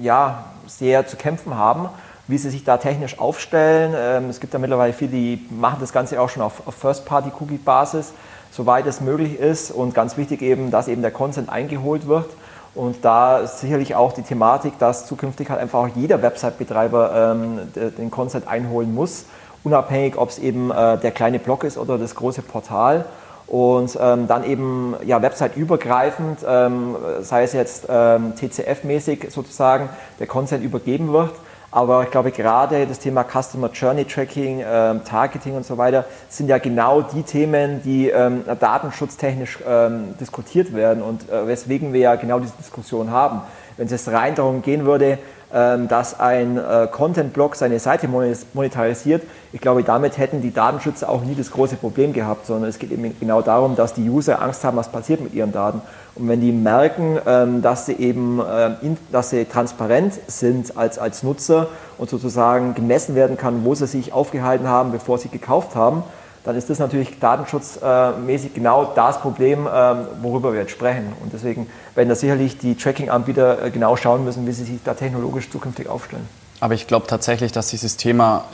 ja, 0.01 0.45
sehr 0.67 1.07
zu 1.07 1.19
kämpfen 1.19 1.55
haben, 1.55 1.91
wie 2.29 2.39
sie 2.39 2.49
sich 2.49 2.65
da 2.65 2.79
technisch 2.79 3.19
aufstellen. 3.19 3.93
Ähm, 3.95 4.31
es 4.31 4.41
gibt 4.41 4.55
da 4.55 4.59
mittlerweile 4.59 4.95
viele, 4.95 5.11
die 5.11 5.47
machen 5.51 5.79
das 5.81 5.93
Ganze 5.93 6.19
auch 6.19 6.31
schon 6.31 6.43
auf, 6.43 6.67
auf 6.67 6.77
First-Party-Cookie-Basis 6.77 8.15
soweit 8.51 8.87
es 8.87 9.01
möglich 9.01 9.39
ist. 9.39 9.71
Und 9.71 9.95
ganz 9.95 10.17
wichtig 10.17 10.43
eben, 10.43 10.71
dass 10.71 10.89
eben 10.89 11.03
der 11.03 11.11
Consent 11.11 11.49
eingeholt 11.49 12.07
wird. 12.07 12.27
Und 12.75 13.05
da 13.05 13.47
sicherlich 13.47 13.97
auch 13.97 14.13
die 14.13 14.23
Thematik, 14.23 14.79
dass 14.79 15.07
zukünftig 15.07 15.51
halt 15.51 15.61
einfach 15.61 15.81
auch 15.81 15.89
jeder 15.89 16.23
Website-Betreiber 16.23 17.35
ähm, 17.35 17.59
den 17.99 18.11
Consent 18.11 18.47
einholen 18.47 18.95
muss, 18.95 19.25
unabhängig, 19.65 20.17
ob 20.17 20.29
es 20.29 20.39
eben 20.39 20.71
äh, 20.71 20.97
der 20.99 21.11
kleine 21.11 21.41
Blog 21.41 21.65
ist 21.65 21.79
oder 21.79 21.99
das 21.99 22.15
große 22.15 22.43
Portal. 22.43 23.07
Und 23.49 23.99
ähm, 24.01 24.29
dann 24.29 24.45
eben 24.45 24.95
ja, 25.05 25.21
website-übergreifend, 25.21 26.39
ähm, 26.47 26.97
sei 27.21 27.43
es 27.43 27.53
jetzt 27.53 27.87
ähm, 27.89 28.35
TCF-mäßig 28.37 29.29
sozusagen, 29.31 29.89
der 30.21 30.29
Consent 30.29 30.63
übergeben 30.63 31.13
wird. 31.13 31.33
Aber 31.73 32.03
ich 32.03 32.11
glaube, 32.11 32.33
gerade 32.33 32.87
das 32.87 32.99
Thema 32.99 33.25
Customer 33.25 33.71
Journey 33.73 34.05
Tracking, 34.05 34.65
ähm, 34.67 35.05
Targeting 35.05 35.55
und 35.55 35.65
so 35.65 35.79
weiter 35.79 36.05
sind 36.29 36.49
ja 36.49 36.59
genau 36.59 37.01
die 37.01 37.23
Themen, 37.23 37.81
die 37.85 38.09
ähm, 38.09 38.45
datenschutztechnisch 38.59 39.61
ähm, 39.67 40.15
diskutiert 40.19 40.75
werden 40.75 41.01
und 41.01 41.31
äh, 41.31 41.47
weswegen 41.47 41.93
wir 41.93 42.01
ja 42.01 42.15
genau 42.17 42.41
diese 42.41 42.55
Diskussion 42.57 43.13
haben. 43.13 43.43
Wenn 43.77 43.87
es 43.87 43.93
jetzt 43.93 44.09
rein 44.09 44.35
darum 44.35 44.63
gehen 44.63 44.85
würde, 44.85 45.19
ähm, 45.53 45.87
dass 45.87 46.19
ein 46.19 46.59
äh, 46.59 46.89
Content-Blog 46.91 47.55
seine 47.55 47.79
Seite 47.79 48.09
monetarisiert, 48.09 49.23
ich 49.53 49.61
glaube, 49.61 49.85
damit 49.85 50.19
hätten 50.19 50.43
die 50.43 50.53
Datenschützer 50.53 51.09
auch 51.09 51.23
nie 51.23 51.35
das 51.35 51.53
große 51.53 51.77
Problem 51.77 52.13
gehabt, 52.13 52.47
sondern 52.47 52.69
es 52.69 52.79
geht 52.79 52.91
eben 52.91 53.17
genau 53.19 53.43
darum, 53.43 53.77
dass 53.77 53.95
die 53.95 54.09
User 54.09 54.43
Angst 54.43 54.65
haben, 54.65 54.77
was 54.77 54.91
passiert 54.91 55.21
mit 55.21 55.35
ihren 55.35 55.53
Daten. 55.53 55.83
Und 56.21 56.29
wenn 56.29 56.43
die 56.43 56.53
merken, 56.53 57.19
ähm, 57.27 57.63
dass 57.63 57.87
sie 57.87 57.95
eben 57.95 58.43
ähm, 58.47 58.99
dass 59.11 59.31
sie 59.31 59.47
transparent 59.47 60.13
sind 60.27 60.77
als, 60.77 60.99
als 60.99 61.23
Nutzer 61.23 61.69
und 61.97 62.11
sozusagen 62.11 62.75
gemessen 62.75 63.15
werden 63.15 63.39
kann, 63.39 63.65
wo 63.65 63.75
sie 63.75 63.87
sich 63.87 64.13
aufgehalten 64.13 64.69
haben, 64.69 64.93
bevor 64.93 65.17
sie 65.17 65.31
gekauft 65.31 65.75
haben, 65.75 66.03
dann 66.45 66.57
ist 66.57 66.69
das 66.69 66.79
natürlich 66.79 67.19
datenschutzmäßig 67.19 68.53
genau 68.53 68.93
das 68.95 69.19
Problem, 69.21 69.67
ähm, 69.73 70.07
worüber 70.21 70.53
wir 70.53 70.61
jetzt 70.61 70.73
sprechen. 70.73 71.11
Und 71.23 71.33
deswegen 71.33 71.67
werden 71.95 72.11
da 72.11 72.15
sicherlich 72.15 72.59
die 72.59 72.75
Tracking-Anbieter 72.75 73.65
äh, 73.65 73.71
genau 73.71 73.97
schauen 73.97 74.23
müssen, 74.25 74.47
wie 74.47 74.53
sie 74.53 74.65
sich 74.65 74.79
da 74.85 74.93
technologisch 74.93 75.51
zukünftig 75.51 75.89
aufstellen. 75.89 76.29
Aber 76.61 76.75
ich 76.75 76.87
glaube 76.87 77.07
tatsächlich, 77.07 77.53
dass 77.53 77.69
dieses 77.69 77.97
Thema 77.97 78.45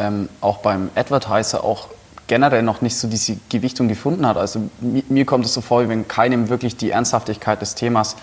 auch 0.41 0.59
beim 0.59 0.91
Advertiser 0.95 1.65
auch 1.65 1.89
generell 2.27 2.63
noch 2.63 2.81
nicht 2.81 2.97
so 2.97 3.09
diese 3.09 3.37
Gewichtung 3.49 3.89
gefunden 3.89 4.27
hat. 4.27 4.37
Also 4.37 4.61
mir, 4.81 5.25
kommt 5.25 5.45
es 5.45 5.55
so 5.55 5.61
vor, 5.61 5.85
wie 5.85 5.89
wenn 5.89 6.09
keinem 6.09 6.49
wirklich 6.49 6.77
die 6.77 6.91
Ernsthaftigkeit 6.91 7.61
des 7.61 7.75
Themas 7.75 8.17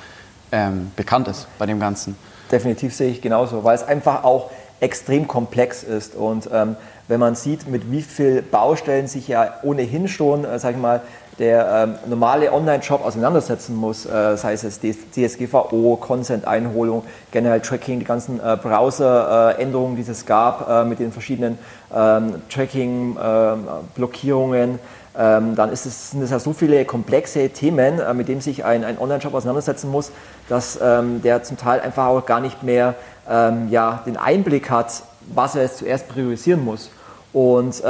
ähm, 0.52 0.92
bekannt 0.96 1.28
ist 1.28 1.48
bei 1.58 1.66
dem 1.66 1.80
Ganzen. 1.80 2.16
Definitiv 2.52 2.94
sehe 2.94 3.10
ich 3.10 3.22
genauso, 3.22 3.64
weil 3.64 3.76
es 3.76 3.84
einfach 3.84 4.24
auch 4.24 4.52
extrem 4.80 5.28
komplex 5.28 5.82
ist 5.84 6.14
und 6.14 6.50
ähm, 6.52 6.76
wenn 7.08 7.20
man 7.20 7.36
sieht, 7.36 7.68
mit 7.68 7.92
wie 7.92 8.02
vielen 8.02 8.50
Baustellen 8.50 9.08
sich 9.08 9.28
ja 9.28 9.56
ohnehin 9.64 10.08
schon, 10.08 10.46
äh, 10.46 10.60
sag 10.60 10.72
ich 10.72 10.82
mal, 10.82 11.02
der 11.40 11.84
ähm, 11.84 11.96
normale 12.10 12.54
Online-Shop 12.54 13.04
auseinandersetzen 13.04 13.76
muss, 13.76 14.06
äh, 14.06 14.38
sei 14.38 14.54
es 14.54 14.80
DSGVO, 14.80 15.98
Consent-Einholung, 15.98 17.04
generell 17.32 17.60
Tracking, 17.62 17.98
die 18.00 18.06
ganzen 18.06 18.40
äh, 18.40 18.56
Browser-Änderungen, 18.62 19.96
die 19.96 20.04
es 20.10 20.26
gab 20.26 20.70
äh, 20.70 20.86
mit 20.86 21.00
den 21.00 21.12
verschiedenen 21.12 21.58
ähm, 21.94 22.36
Tracking-Blockierungen. 22.50 24.80
Ähm, 25.16 25.56
dann 25.56 25.72
ist 25.72 25.86
es, 25.86 26.10
sind 26.12 26.24
es 26.24 26.32
ja 26.32 26.40
so 26.40 26.54
viele 26.54 26.86
komplexe 26.86 27.50
Themen, 27.50 28.00
äh, 28.00 28.14
mit 28.14 28.28
denen 28.28 28.42
sich 28.42 28.66
ein, 28.66 28.84
ein 28.84 29.00
Online-Shop 29.00 29.34
auseinandersetzen 29.34 29.90
muss, 29.92 30.12
dass 30.50 30.80
ähm, 30.82 31.22
der 31.22 31.44
zum 31.44 31.58
Teil 31.58 31.80
einfach 31.82 32.08
auch 32.08 32.26
gar 32.26 32.40
nicht 32.40 32.64
mehr 32.64 32.96
ähm, 33.30 33.68
ja, 33.70 34.02
den 34.06 34.18
Einblick 34.18 34.70
hat, 34.70 35.04
was 35.34 35.56
er 35.56 35.64
jetzt 35.64 35.78
zuerst 35.78 36.10
priorisieren 36.10 36.64
muss. 36.64 36.90
Und 37.32 37.82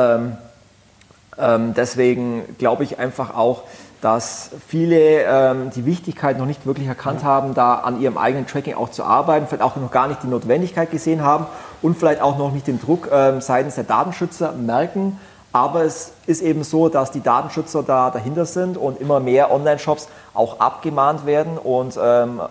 ähm, 1.38 1.74
deswegen 1.74 2.56
glaube 2.58 2.84
ich 2.84 3.00
einfach 3.00 3.36
auch, 3.36 3.64
dass 4.02 4.50
viele 4.68 5.24
ähm, 5.24 5.70
die 5.74 5.86
Wichtigkeit 5.86 6.38
noch 6.38 6.46
nicht 6.46 6.66
wirklich 6.66 6.88
erkannt 6.88 7.24
haben, 7.24 7.54
da 7.54 7.76
an 7.76 8.02
ihrem 8.02 8.18
eigenen 8.18 8.46
Tracking 8.46 8.74
auch 8.74 8.92
zu 8.92 9.04
arbeiten, 9.04 9.48
vielleicht 9.48 9.64
auch 9.64 9.78
noch 9.78 9.92
gar 9.92 10.10
nicht 10.10 10.24
die 10.24 10.28
Notwendigkeit 10.28 10.92
gesehen 10.92 11.24
haben 11.24 11.46
und 11.82 11.98
vielleicht 11.98 12.22
auch 12.22 12.38
noch 12.38 12.52
nicht 12.52 12.68
den 12.68 12.82
Druck 12.82 13.10
ähm, 13.12 13.40
seitens 13.40 13.76
der 13.76 13.86
Datenschützer 13.86 14.52
merken. 14.52 15.20
Aber 15.54 15.84
es 15.84 16.14
ist 16.26 16.42
eben 16.42 16.64
so, 16.64 16.90
dass 16.90 17.12
die 17.12 17.22
Datenschützer 17.22 17.84
da 17.84 18.10
dahinter 18.10 18.46
sind 18.46 18.76
und 18.76 19.00
immer 19.00 19.20
mehr 19.20 19.52
Online-Shops 19.52 20.10
auch 20.34 20.60
abgemahnt 20.60 21.28
werden. 21.28 21.60
Und 21.60 21.98
ähm, 22.02 22.42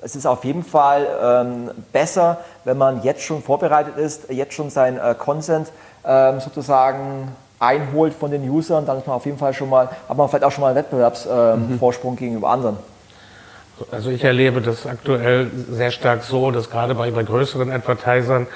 es 0.00 0.14
ist 0.14 0.24
auf 0.24 0.44
jeden 0.44 0.62
Fall 0.62 1.06
ähm, 1.20 1.70
besser, 1.92 2.38
wenn 2.62 2.78
man 2.78 3.02
jetzt 3.02 3.22
schon 3.22 3.42
vorbereitet 3.42 3.96
ist, 3.96 4.30
jetzt 4.30 4.54
schon 4.54 4.70
sein 4.70 4.98
äh, 4.98 5.16
Consent 5.18 5.72
ähm, 6.06 6.38
sozusagen 6.38 7.28
einholt 7.66 8.14
von 8.14 8.30
den 8.30 8.48
Usern, 8.48 8.86
dann 8.86 8.98
ist 8.98 9.06
man 9.06 9.16
auf 9.16 9.26
jeden 9.26 9.38
Fall 9.38 9.54
schon 9.54 9.70
mal, 9.70 9.88
hat 10.08 10.16
man 10.16 10.28
vielleicht 10.28 10.44
auch 10.44 10.52
schon 10.52 10.62
mal 10.62 10.68
einen 10.68 10.76
Wettbewerbsvorsprung 10.76 12.12
mhm. 12.12 12.18
gegenüber 12.18 12.50
anderen. 12.50 12.76
Also 13.90 14.10
ich 14.10 14.22
erlebe 14.22 14.60
das 14.60 14.86
aktuell 14.86 15.50
sehr 15.70 15.90
stark 15.90 16.22
so, 16.22 16.50
dass 16.50 16.70
gerade 16.70 16.94
bei, 16.94 17.10
bei 17.10 17.24
größeren 17.24 17.72
Advertisern 17.72 18.46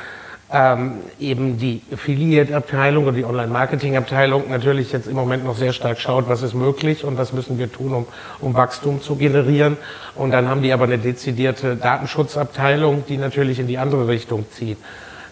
ähm, 0.51 1.01
eben 1.21 1.59
die 1.59 1.83
Affiliate-Abteilung 1.93 3.05
oder 3.05 3.17
die 3.17 3.25
Online-Marketing-Abteilung 3.25 4.49
natürlich 4.49 4.93
jetzt 4.93 5.07
im 5.07 5.17
Moment 5.17 5.45
noch 5.45 5.57
sehr 5.57 5.73
stark 5.73 5.99
schaut, 5.99 6.29
was 6.29 6.43
ist 6.43 6.55
möglich 6.55 7.05
und 7.05 7.19
was 7.19 7.33
müssen 7.33 7.59
wir 7.59 7.71
tun, 7.71 7.93
um, 7.93 8.07
um 8.41 8.55
Wachstum 8.55 9.03
zu 9.03 9.17
generieren. 9.17 9.77
Und 10.15 10.31
dann 10.31 10.49
haben 10.49 10.63
die 10.63 10.73
aber 10.73 10.85
eine 10.85 10.99
dezidierte 10.99 11.77
Datenschutzabteilung, 11.77 13.05
die 13.09 13.19
natürlich 13.19 13.59
in 13.59 13.67
die 13.67 13.79
andere 13.79 14.09
Richtung 14.09 14.47
zieht. 14.51 14.79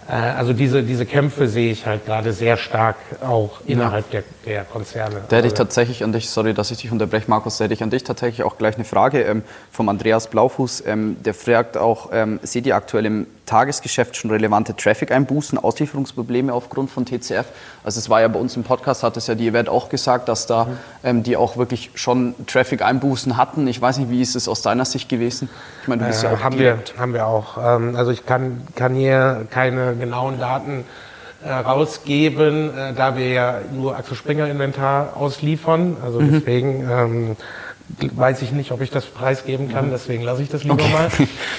Äh, 0.09 0.13
also 0.13 0.53
diese, 0.53 0.83
diese 0.83 1.07
Kämpfe 1.07 1.49
sehe 1.49 1.73
ich 1.73 1.87
halt 1.87 2.07
gerade 2.07 2.33
sehr 2.33 2.57
stark 2.57 2.97
auch 3.21 3.61
innerhalb 3.67 4.13
ja. 4.13 4.21
der, 4.45 4.53
der 4.55 4.65
Konzerne. 4.65 5.23
Da 5.29 5.37
hätte 5.37 5.49
ich 5.49 5.53
also 5.53 5.65
tatsächlich 5.65 6.05
an 6.05 6.13
dich, 6.13 6.31
sorry, 6.31 6.55
dass 6.55 6.71
ich 6.71 6.79
dich 6.79 6.93
unterbreche, 6.93 7.29
Markus, 7.29 7.59
da 7.59 7.65
hätte 7.65 7.75
ich 7.75 7.83
an 7.83 7.91
dich 7.91 8.05
tatsächlich 8.05 8.45
auch 8.45 8.59
gleich 8.59 8.77
eine 8.77 8.85
Frage 8.85 9.23
ähm, 9.23 9.43
vom 9.71 9.89
Andreas 9.89 10.29
Blaufuß. 10.29 10.85
Ähm, 10.87 11.17
der 11.25 11.35
fragt 11.35 11.77
auch, 11.77 12.11
ähm, 12.13 12.39
seht 12.43 12.67
ihr 12.67 12.77
aktuell 12.77 13.07
im 13.07 13.27
Tagesgeschäft 13.47 14.17
schon 14.17 14.31
relevante 14.31 14.75
Traffic-Einbußen, 14.75 15.59
Auslieferungsprobleme 15.59 16.53
aufgrund 16.53 16.91
von 16.91 17.05
TCF? 17.05 17.47
Also 17.87 18.01
es 18.01 18.11
war 18.11 18.21
ja 18.21 18.27
bei 18.27 18.41
uns 18.41 18.57
im 18.57 18.65
Podcast, 18.65 19.05
hat 19.05 19.17
es 19.17 19.29
ja 19.29 19.37
die 19.37 19.47
Event 19.47 19.69
auch 19.69 19.89
gesagt, 19.89 20.29
dass 20.29 20.47
da 20.47 20.65
mhm. 20.65 20.79
ähm, 21.05 21.23
die 21.23 21.37
auch 21.37 21.57
wirklich 21.57 21.93
schon 21.95 22.35
Traffic-Einbußen 22.49 23.37
hatten. 23.37 23.69
Ich 23.69 23.81
weiß 23.81 23.99
nicht, 23.99 24.11
wie 24.11 24.21
ist 24.21 24.35
es 24.35 24.49
aus 24.49 24.61
deiner 24.61 24.85
Sicht 24.85 25.09
gewesen? 25.09 25.49
Ich 25.83 25.89
meine, 25.89 26.03
du 26.03 26.09
bist 26.09 26.25
äh, 26.25 26.27
ja 26.27 26.35
auch 26.35 26.43
haben 26.43 26.59
wir, 26.59 26.81
haben 26.99 27.15
wir 27.15 27.29
auch. 27.29 27.57
Ähm, 27.57 27.95
also 27.95 28.11
ich 28.11 28.27
kann, 28.27 28.67
kann 28.75 28.93
hier 28.97 29.47
keine 29.51 29.95
genauen 29.95 30.41
Daten 30.41 30.85
äh, 31.45 31.53
rausgeben, 31.53 32.77
äh, 32.77 32.93
da 32.93 33.17
wir 33.17 33.29
ja 33.29 33.55
nur 33.73 33.97
Axel 33.97 34.17
Springer 34.17 34.49
Inventar 34.49 35.17
ausliefern. 35.17 35.97
Also 36.05 36.19
mhm. 36.19 36.33
deswegen 36.33 36.91
ähm, 36.91 37.37
weiß 37.89 38.43
ich 38.43 38.53
nicht, 38.53 38.73
ob 38.73 38.81
ich 38.81 38.91
das 38.91 39.07
preisgeben 39.07 39.71
kann, 39.73 39.91
deswegen 39.91 40.23
lasse 40.23 40.43
ich 40.43 40.49
das 40.49 40.65
lieber 40.65 40.75
okay. 40.75 40.93
mal. 40.93 41.09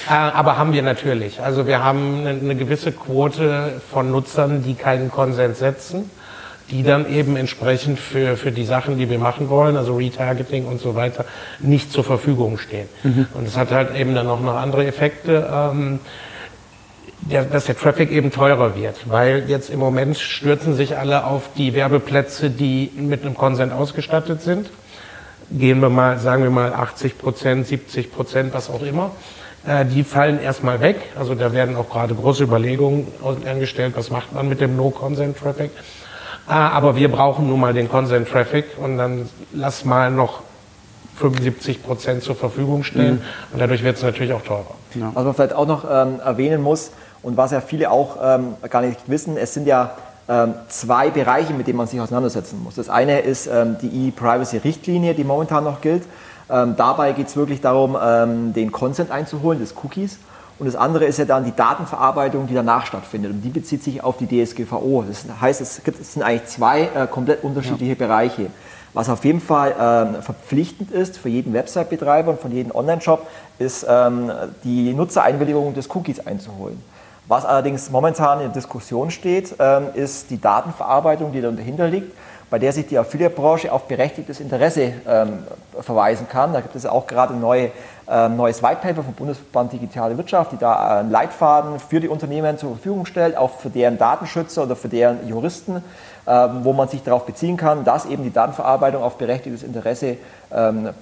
Äh, 0.09 0.11
aber 0.13 0.57
haben 0.57 0.71
wir 0.71 0.83
natürlich. 0.83 1.41
Also 1.41 1.67
wir 1.67 1.83
haben 1.83 2.19
eine, 2.19 2.29
eine, 2.29 2.55
gewisse 2.55 2.93
Quote 2.93 3.81
von 3.91 4.09
Nutzern, 4.09 4.63
die 4.63 4.73
keinen 4.73 5.11
Konsens 5.11 5.59
setzen, 5.59 6.09
die 6.71 6.81
dann 6.81 7.11
eben 7.11 7.35
entsprechend 7.35 7.99
für, 7.99 8.37
für 8.37 8.53
die 8.53 8.63
Sachen, 8.63 8.97
die 8.97 9.09
wir 9.09 9.19
machen 9.19 9.49
wollen, 9.49 9.75
also 9.75 9.97
Retargeting 9.97 10.65
und 10.65 10.79
so 10.79 10.95
weiter, 10.95 11.25
nicht 11.59 11.91
zur 11.91 12.05
Verfügung 12.05 12.57
stehen. 12.57 12.87
Mhm. 13.03 13.27
Und 13.33 13.45
es 13.45 13.57
hat 13.57 13.71
halt 13.71 13.95
eben 13.95 14.15
dann 14.15 14.27
auch 14.27 14.39
noch 14.39 14.55
andere 14.55 14.85
Effekte. 14.85 15.49
Ähm, 15.51 15.99
der, 17.19 17.43
dass 17.43 17.65
der 17.65 17.77
Traffic 17.77 18.09
eben 18.11 18.31
teurer 18.31 18.77
wird, 18.77 19.09
weil 19.09 19.49
jetzt 19.49 19.69
im 19.69 19.79
Moment 19.79 20.17
stürzen 20.17 20.75
sich 20.75 20.97
alle 20.97 21.25
auf 21.25 21.49
die 21.57 21.73
Werbeplätze, 21.73 22.49
die 22.49 22.91
mit 22.95 23.23
einem 23.23 23.35
Consent 23.35 23.73
ausgestattet 23.73 24.41
sind 24.41 24.69
gehen 25.49 25.81
wir 25.81 25.89
mal, 25.89 26.19
sagen 26.19 26.43
wir 26.43 26.49
mal 26.49 26.73
80 26.73 27.17
Prozent, 27.17 27.67
70 27.67 28.11
Prozent, 28.11 28.53
was 28.53 28.69
auch 28.69 28.81
immer. 28.81 29.11
Äh, 29.65 29.85
die 29.85 30.03
fallen 30.03 30.41
erstmal 30.41 30.81
weg. 30.81 30.97
Also 31.17 31.35
da 31.35 31.53
werden 31.53 31.75
auch 31.75 31.89
gerade 31.89 32.15
große 32.15 32.43
Überlegungen 32.43 33.07
angestellt, 33.45 33.93
was 33.95 34.09
macht 34.09 34.33
man 34.33 34.47
mit 34.47 34.61
dem 34.61 34.75
No-Consent-Traffic. 34.75 35.71
Äh, 36.47 36.51
aber 36.51 36.95
wir 36.95 37.09
brauchen 37.11 37.47
nun 37.47 37.59
mal 37.59 37.73
den 37.73 37.89
Consent-Traffic 37.89 38.65
und 38.77 38.97
dann 38.97 39.29
lass 39.53 39.83
mal 39.83 40.11
noch 40.11 40.41
75 41.17 41.83
Prozent 41.83 42.23
zur 42.23 42.35
Verfügung 42.35 42.83
stehen 42.83 43.15
mhm. 43.15 43.21
und 43.53 43.59
dadurch 43.59 43.83
wird 43.83 43.97
es 43.97 44.03
natürlich 44.03 44.33
auch 44.33 44.43
teurer. 44.43 44.75
Ja. 44.93 45.11
Was 45.13 45.25
man 45.25 45.33
vielleicht 45.33 45.53
auch 45.53 45.65
noch 45.65 45.83
ähm, 45.89 46.19
erwähnen 46.19 46.61
muss 46.61 46.91
und 47.23 47.37
was 47.37 47.51
ja 47.51 47.59
viele 47.59 47.89
auch 47.89 48.17
ähm, 48.21 48.53
gar 48.69 48.81
nicht 48.81 48.99
wissen, 49.07 49.35
es 49.35 49.53
sind 49.53 49.67
ja 49.67 49.95
zwei 50.67 51.09
Bereiche, 51.09 51.53
mit 51.53 51.67
denen 51.67 51.77
man 51.77 51.87
sich 51.87 52.01
auseinandersetzen 52.01 52.61
muss. 52.61 52.75
Das 52.75 52.89
eine 52.89 53.19
ist 53.19 53.47
ähm, 53.47 53.77
die 53.81 54.09
E-Privacy-Richtlinie, 54.09 55.13
die 55.13 55.23
momentan 55.23 55.63
noch 55.63 55.79
gilt. 55.79 56.03
Ähm, 56.49 56.75
dabei 56.75 57.13
geht 57.13 57.27
es 57.27 57.37
wirklich 57.37 57.61
darum, 57.61 57.97
den 58.53 58.71
Consent 58.71 59.11
einzuholen, 59.11 59.59
des 59.59 59.73
Cookies. 59.83 60.19
Und 60.59 60.65
das 60.65 60.75
andere 60.75 61.05
ist 61.05 61.19
ja 61.19 61.25
dann 61.25 61.45
die 61.45 61.55
Datenverarbeitung, 61.55 62.47
die 62.47 62.53
danach 62.53 62.85
stattfindet. 62.85 63.31
Und 63.31 63.41
die 63.41 63.49
bezieht 63.49 63.83
sich 63.83 64.03
auf 64.03 64.17
die 64.17 64.25
DSGVO. 64.27 65.05
Das 65.07 65.25
heißt, 65.39 65.61
es, 65.61 65.83
gibt, 65.83 66.01
es 66.01 66.13
sind 66.13 66.23
eigentlich 66.23 66.45
zwei 66.45 66.83
äh, 66.83 67.07
komplett 67.07 67.43
unterschiedliche 67.43 67.93
ja. 67.93 68.07
Bereiche. 68.07 68.47
Was 68.93 69.09
auf 69.09 69.23
jeden 69.25 69.41
Fall 69.41 69.75
ähm, 69.79 70.23
verpflichtend 70.23 70.91
ist 70.91 71.19
für 71.19 71.29
jeden 71.29 71.53
Website-Betreiber 71.53 72.31
und 72.31 72.39
von 72.39 72.51
jedem 72.51 72.73
Online-Shop, 72.73 73.27
ist 73.59 73.85
ähm, 73.87 74.31
die 74.63 74.93
Nutzereinwilligung 74.93 75.75
des 75.75 75.93
Cookies 75.93 76.19
einzuholen. 76.25 76.81
Was 77.27 77.43
allerdings 77.43 77.89
momentan 77.89 78.39
in 78.39 78.53
Diskussion 78.53 79.11
steht, 79.11 79.53
ähm, 79.59 79.87
ist 79.93 80.29
die 80.29 80.39
Datenverarbeitung, 80.39 81.33
die 81.33 81.41
dahinter 81.41 81.87
liegt, 81.87 82.15
bei 82.49 82.57
der 82.57 82.71
sich 82.71 82.87
die 82.87 82.97
Affiliate-Branche 82.97 83.69
auf 83.69 83.83
berechtigtes 83.83 84.39
Interesse 84.39 84.93
ähm, 85.05 85.39
verweisen 85.81 86.29
kann. 86.29 86.53
Da 86.53 86.61
gibt 86.61 86.73
es 86.77 86.85
auch 86.85 87.05
gerade 87.05 87.33
ein 87.33 87.41
neue, 87.41 87.71
ähm, 88.09 88.37
neues 88.37 88.63
White 88.63 88.79
Paper 88.81 89.03
vom 89.03 89.13
Bundesverband 89.13 89.73
Digitale 89.73 90.17
Wirtschaft, 90.17 90.53
die 90.53 90.57
da 90.57 90.99
einen 90.99 91.11
Leitfaden 91.11 91.81
für 91.81 91.99
die 91.99 92.07
Unternehmen 92.07 92.57
zur 92.57 92.75
Verfügung 92.75 93.05
stellt, 93.05 93.35
auch 93.35 93.51
für 93.59 93.69
deren 93.69 93.97
Datenschützer 93.97 94.63
oder 94.63 94.77
für 94.77 94.87
deren 94.87 95.27
Juristen, 95.27 95.83
wo 96.25 96.73
man 96.73 96.89
sich 96.89 97.03
darauf 97.03 97.25
beziehen 97.25 97.55
kann, 97.55 97.85
dass 97.85 98.05
eben 98.05 98.23
die 98.23 98.33
Datenverarbeitung 98.33 99.01
auf 99.01 99.17
berechtigtes 99.17 99.63
Interesse 99.63 100.17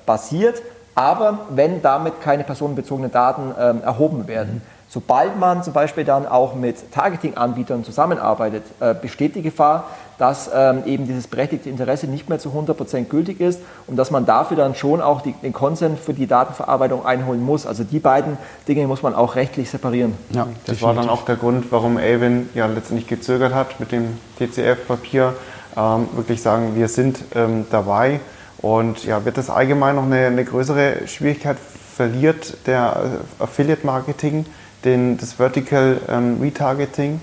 basiert, 0.05 0.61
aber 0.93 1.39
wenn 1.49 1.81
damit 1.81 2.21
keine 2.21 2.43
personenbezogenen 2.43 3.11
Daten 3.11 3.51
erhoben 3.83 4.27
werden. 4.27 4.55
Mhm. 4.55 4.74
Sobald 4.87 5.39
man 5.39 5.63
zum 5.63 5.73
Beispiel 5.73 6.03
dann 6.03 6.27
auch 6.27 6.55
mit 6.55 6.91
Targeting-Anbietern 6.91 7.83
zusammenarbeitet, 7.83 8.63
äh, 8.79 8.93
besteht 8.93 9.35
die 9.35 9.41
Gefahr, 9.41 9.85
dass 10.17 10.49
ähm, 10.53 10.83
eben 10.85 11.07
dieses 11.07 11.27
berechtigte 11.27 11.69
Interesse 11.69 12.07
nicht 12.07 12.29
mehr 12.29 12.39
zu 12.39 12.49
100% 12.49 13.05
gültig 13.05 13.41
ist 13.41 13.59
und 13.87 13.97
dass 13.97 14.11
man 14.11 14.25
dafür 14.25 14.55
dann 14.55 14.75
schon 14.75 15.01
auch 15.01 15.21
die, 15.21 15.33
den 15.33 15.53
Consent 15.53 15.99
für 15.99 16.13
die 16.13 16.27
Datenverarbeitung 16.27 17.05
einholen 17.05 17.43
muss. 17.43 17.65
Also 17.65 17.83
die 17.83 17.99
beiden 17.99 18.37
Dinge 18.67 18.87
muss 18.87 19.03
man 19.03 19.15
auch 19.15 19.35
rechtlich 19.35 19.69
separieren. 19.69 20.13
Ja, 20.29 20.47
das 20.65 20.81
war 20.81 20.93
dann 20.93 21.09
auch 21.09 21.25
der 21.25 21.35
Grund, 21.35 21.71
warum 21.71 21.97
Avon 21.97 22.49
ja 22.53 22.65
letztendlich 22.67 23.07
gezögert 23.07 23.53
hat 23.53 23.79
mit 23.79 23.91
dem 23.91 24.17
TCF-Papier. 24.37 25.33
Ähm, 25.75 26.07
wirklich 26.13 26.41
sagen, 26.41 26.75
wir 26.75 26.87
sind 26.87 27.19
ähm, 27.33 27.65
dabei 27.69 28.21
und 28.59 29.03
ja, 29.03 29.25
wird 29.25 29.37
das 29.37 29.49
allgemein 29.49 29.95
noch 29.95 30.05
eine, 30.05 30.27
eine 30.27 30.45
größere 30.45 31.07
Schwierigkeit 31.07 31.57
verliert 31.95 32.57
der 32.67 33.19
äh, 33.39 33.43
Affiliate-Marketing 33.43 34.45
den, 34.85 35.17
das 35.17 35.33
Vertical 35.33 35.99
ähm, 36.07 36.37
Retargeting? 36.41 37.19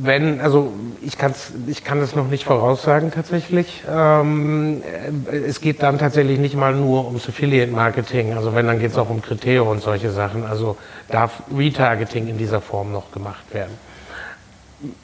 Wenn, 0.00 0.40
also 0.40 0.72
ich, 1.00 1.18
kann's, 1.18 1.52
ich 1.66 1.84
kann 1.84 2.00
das 2.00 2.16
noch 2.16 2.28
nicht 2.28 2.44
voraussagen 2.44 3.10
tatsächlich. 3.12 3.84
Ähm, 3.88 4.82
es 5.30 5.60
geht 5.60 5.82
dann 5.82 5.98
tatsächlich 5.98 6.38
nicht 6.38 6.56
mal 6.56 6.74
nur 6.74 7.06
ums 7.06 7.28
Affiliate-Marketing. 7.28 8.32
Also 8.32 8.54
wenn, 8.54 8.66
dann 8.66 8.78
geht 8.78 8.92
es 8.92 8.98
auch 8.98 9.10
um 9.10 9.22
Kriterien 9.22 9.68
und 9.68 9.82
solche 9.82 10.10
Sachen. 10.10 10.44
Also 10.44 10.76
darf 11.08 11.42
Retargeting 11.56 12.28
in 12.28 12.38
dieser 12.38 12.60
Form 12.60 12.92
noch 12.92 13.12
gemacht 13.12 13.52
werden. 13.52 13.72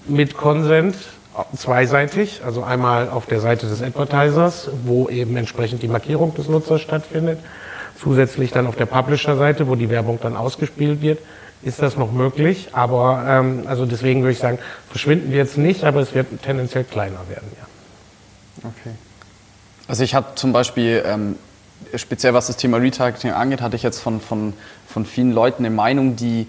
Mit 0.06 0.36
Consent 0.36 0.96
zweiseitig, 1.56 2.40
also 2.44 2.64
einmal 2.64 3.08
auf 3.10 3.26
der 3.26 3.40
Seite 3.40 3.68
des 3.68 3.82
Advertisers, 3.82 4.70
wo 4.84 5.08
eben 5.08 5.36
entsprechend 5.36 5.82
die 5.82 5.88
Markierung 5.88 6.34
des 6.34 6.48
Nutzers 6.48 6.80
stattfindet 6.80 7.38
Zusätzlich 8.00 8.52
dann 8.52 8.66
auf 8.66 8.76
der 8.76 8.86
Publisher-Seite, 8.86 9.66
wo 9.66 9.74
die 9.74 9.90
Werbung 9.90 10.18
dann 10.22 10.36
ausgespielt 10.36 11.02
wird, 11.02 11.18
ist 11.62 11.82
das 11.82 11.96
noch 11.96 12.12
möglich. 12.12 12.68
Aber 12.72 13.24
ähm, 13.26 13.64
also 13.66 13.86
deswegen 13.86 14.22
würde 14.22 14.32
ich 14.32 14.38
sagen, 14.38 14.58
verschwinden 14.88 15.30
wir 15.30 15.38
jetzt 15.38 15.58
nicht, 15.58 15.84
aber 15.84 16.00
es 16.00 16.14
wird 16.14 16.26
tendenziell 16.42 16.84
kleiner 16.84 17.20
werden. 17.28 17.48
Ja. 17.58 18.68
Okay. 18.68 18.94
Also 19.88 20.04
ich 20.04 20.14
habe 20.14 20.34
zum 20.34 20.52
Beispiel, 20.52 21.02
ähm, 21.06 21.36
speziell 21.94 22.34
was 22.34 22.46
das 22.46 22.56
Thema 22.56 22.76
Retargeting 22.76 23.32
angeht, 23.32 23.62
hatte 23.62 23.74
ich 23.74 23.82
jetzt 23.82 24.00
von, 24.00 24.20
von, 24.20 24.52
von 24.86 25.06
vielen 25.06 25.32
Leuten 25.32 25.64
eine 25.64 25.74
Meinung, 25.74 26.14
die, 26.14 26.46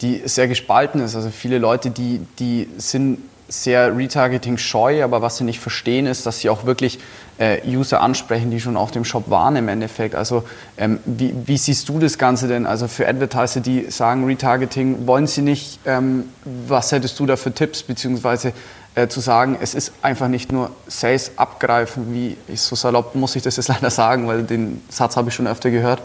die 0.00 0.22
sehr 0.24 0.48
gespalten 0.48 1.00
ist. 1.00 1.14
Also 1.14 1.30
viele 1.30 1.58
Leute, 1.58 1.90
die, 1.90 2.26
die 2.38 2.68
sind 2.78 3.20
sehr 3.48 3.96
Retargeting 3.96 4.58
scheu, 4.58 5.02
aber 5.02 5.22
was 5.22 5.38
sie 5.38 5.44
nicht 5.44 5.58
verstehen 5.58 6.06
ist, 6.06 6.26
dass 6.26 6.40
sie 6.40 6.50
auch 6.50 6.66
wirklich 6.66 6.98
äh, 7.38 7.60
User 7.66 8.00
ansprechen, 8.00 8.50
die 8.50 8.60
schon 8.60 8.76
auf 8.76 8.90
dem 8.90 9.04
Shop 9.04 9.30
waren 9.30 9.56
im 9.56 9.68
Endeffekt. 9.68 10.14
Also 10.14 10.44
ähm, 10.76 10.98
wie, 11.06 11.34
wie, 11.46 11.56
siehst 11.56 11.88
du 11.88 11.98
das 11.98 12.18
Ganze 12.18 12.46
denn? 12.46 12.66
Also 12.66 12.88
für 12.88 13.08
Advertiser, 13.08 13.60
die 13.60 13.90
sagen 13.90 14.24
Retargeting, 14.24 15.06
wollen 15.06 15.26
sie 15.26 15.42
nicht, 15.42 15.80
ähm, 15.86 16.24
was 16.44 16.92
hättest 16.92 17.18
du 17.18 17.26
da 17.26 17.36
für 17.36 17.52
Tipps, 17.52 17.82
beziehungsweise 17.82 18.52
äh, 18.94 19.08
zu 19.08 19.20
sagen, 19.20 19.56
es 19.60 19.74
ist 19.74 19.92
einfach 20.02 20.28
nicht 20.28 20.52
nur 20.52 20.70
Sales 20.86 21.32
abgreifen, 21.36 22.12
wie 22.12 22.36
ich 22.48 22.60
so 22.60 22.76
salopp 22.76 23.14
muss 23.14 23.34
ich 23.36 23.42
das 23.42 23.56
jetzt 23.56 23.68
leider 23.68 23.90
sagen, 23.90 24.26
weil 24.26 24.42
den 24.42 24.82
Satz 24.90 25.16
habe 25.16 25.28
ich 25.30 25.34
schon 25.34 25.46
öfter 25.46 25.70
gehört. 25.70 26.02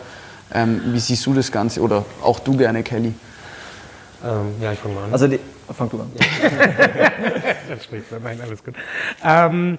Ähm, 0.54 0.82
wie 0.86 1.00
siehst 1.00 1.26
du 1.26 1.34
das 1.34 1.52
Ganze 1.52 1.82
oder 1.82 2.06
auch 2.22 2.40
du 2.40 2.56
gerne, 2.56 2.84
Kelly? 2.84 3.14
Ähm, 4.24 4.56
ja, 4.62 4.72
ich 4.72 4.80
fange 4.80 4.96
mal 4.96 5.06
an. 5.06 5.14
Also 5.14 5.28
die, 5.28 5.40
fang 5.72 5.90
du 5.90 6.02
an. 6.02 6.12
Dann 7.70 7.80
sprichst 7.80 8.12
du. 8.12 8.16
Nein, 8.24 8.40
alles 8.42 8.64
gut. 8.64 8.76
Ähm, 9.24 9.78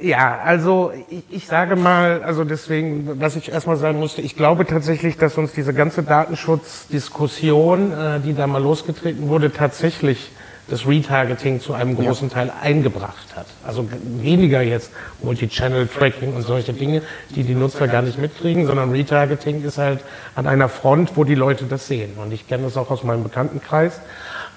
ja, 0.00 0.38
also 0.44 0.92
ich, 1.08 1.22
ich, 1.30 1.46
sage 1.46 1.76
mal, 1.76 2.22
also 2.22 2.44
deswegen, 2.44 3.20
was 3.20 3.36
ich 3.36 3.52
erstmal 3.52 3.76
sagen 3.76 3.98
musste, 3.98 4.22
ich 4.22 4.36
glaube 4.36 4.66
tatsächlich, 4.66 5.16
dass 5.16 5.38
uns 5.38 5.52
diese 5.52 5.72
ganze 5.72 6.02
Datenschutzdiskussion, 6.02 7.92
äh, 7.92 8.20
die 8.20 8.34
da 8.34 8.46
mal 8.46 8.62
losgetreten 8.62 9.28
wurde, 9.28 9.52
tatsächlich 9.52 10.30
das 10.68 10.86
Retargeting 10.86 11.60
zu 11.60 11.74
einem 11.74 11.94
großen 11.94 12.28
ja. 12.28 12.34
Teil 12.34 12.52
eingebracht 12.62 13.36
hat. 13.36 13.46
Also 13.66 13.86
weniger 14.02 14.62
jetzt 14.62 14.90
Multi-Channel-Tracking 15.22 16.34
und 16.34 16.42
solche 16.42 16.72
Dinge, 16.72 17.02
die 17.36 17.44
die 17.44 17.54
Nutzer 17.54 17.86
gar 17.86 18.02
nicht 18.02 18.18
mitkriegen, 18.18 18.66
sondern 18.66 18.90
Retargeting 18.90 19.62
ist 19.62 19.78
halt 19.78 20.00
an 20.34 20.46
einer 20.46 20.68
Front, 20.68 21.16
wo 21.16 21.24
die 21.24 21.34
Leute 21.34 21.66
das 21.66 21.86
sehen. 21.86 22.14
Und 22.16 22.32
ich 22.32 22.48
kenne 22.48 22.64
das 22.64 22.76
auch 22.76 22.90
aus 22.90 23.04
meinem 23.04 23.22
Bekanntenkreis. 23.22 24.00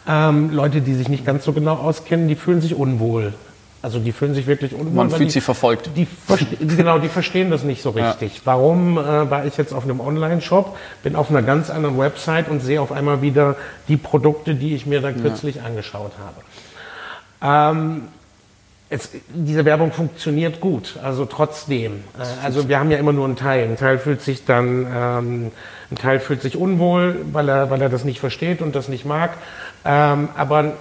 Ähm, 0.07 0.51
Leute, 0.51 0.81
die 0.81 0.93
sich 0.93 1.09
nicht 1.09 1.25
ganz 1.25 1.43
so 1.43 1.53
genau 1.53 1.75
auskennen, 1.75 2.27
die 2.27 2.35
fühlen 2.35 2.61
sich 2.61 2.75
unwohl 2.75 3.33
also 3.81 3.99
die 3.99 4.11
fühlen 4.11 4.33
sich 4.33 4.47
wirklich 4.47 4.73
unwohl. 4.73 4.91
Man 4.91 5.09
fühlt 5.09 5.29
die, 5.29 5.33
sich 5.33 5.43
verfolgt. 5.43 5.91
Die, 5.95 6.07
genau, 6.75 6.99
die 6.99 7.09
verstehen 7.09 7.51
das 7.51 7.63
nicht 7.63 7.81
so 7.81 7.91
richtig. 7.91 8.35
Ja. 8.35 8.41
Warum 8.45 8.97
äh, 8.97 9.29
war 9.29 9.45
ich 9.45 9.55
jetzt 9.55 9.73
auf 9.73 9.83
einem 9.83 9.99
Online-Shop, 9.99 10.75
bin 11.03 11.15
auf 11.15 11.29
einer 11.29 11.41
ganz 11.41 11.69
anderen 11.69 11.97
Website 11.97 12.49
und 12.49 12.59
sehe 12.59 12.81
auf 12.81 12.91
einmal 12.91 13.21
wieder 13.21 13.55
die 13.87 13.97
Produkte, 13.97 14.55
die 14.55 14.73
ich 14.73 14.85
mir 14.87 14.99
da 14.99 15.11
kürzlich 15.11 15.57
ja. 15.57 15.63
angeschaut 15.63 16.11
habe. 17.41 17.77
Ähm, 17.77 18.01
es, 18.89 19.11
diese 19.29 19.63
Werbung 19.65 19.91
funktioniert 19.91 20.59
gut, 20.59 20.97
also 21.03 21.25
trotzdem. 21.25 22.03
Äh, 22.17 22.45
also 22.45 22.67
wir 22.67 22.79
haben 22.79 22.89
ja 22.89 22.97
immer 22.97 23.13
nur 23.13 23.25
einen 23.25 23.35
Teil. 23.35 23.65
Ein 23.65 23.77
Teil 23.77 23.99
fühlt 23.99 24.21
sich 24.21 24.43
dann, 24.43 24.87
ähm, 24.93 25.51
ein 25.91 25.95
Teil 25.95 26.19
fühlt 26.19 26.41
sich 26.41 26.57
unwohl, 26.57 27.17
weil 27.31 27.47
er, 27.47 27.69
weil 27.69 27.81
er 27.81 27.89
das 27.89 28.05
nicht 28.05 28.19
versteht 28.19 28.61
und 28.61 28.75
das 28.75 28.87
nicht 28.87 29.05
mag. 29.05 29.31
Ähm, 29.87 30.29
aber 30.35 30.73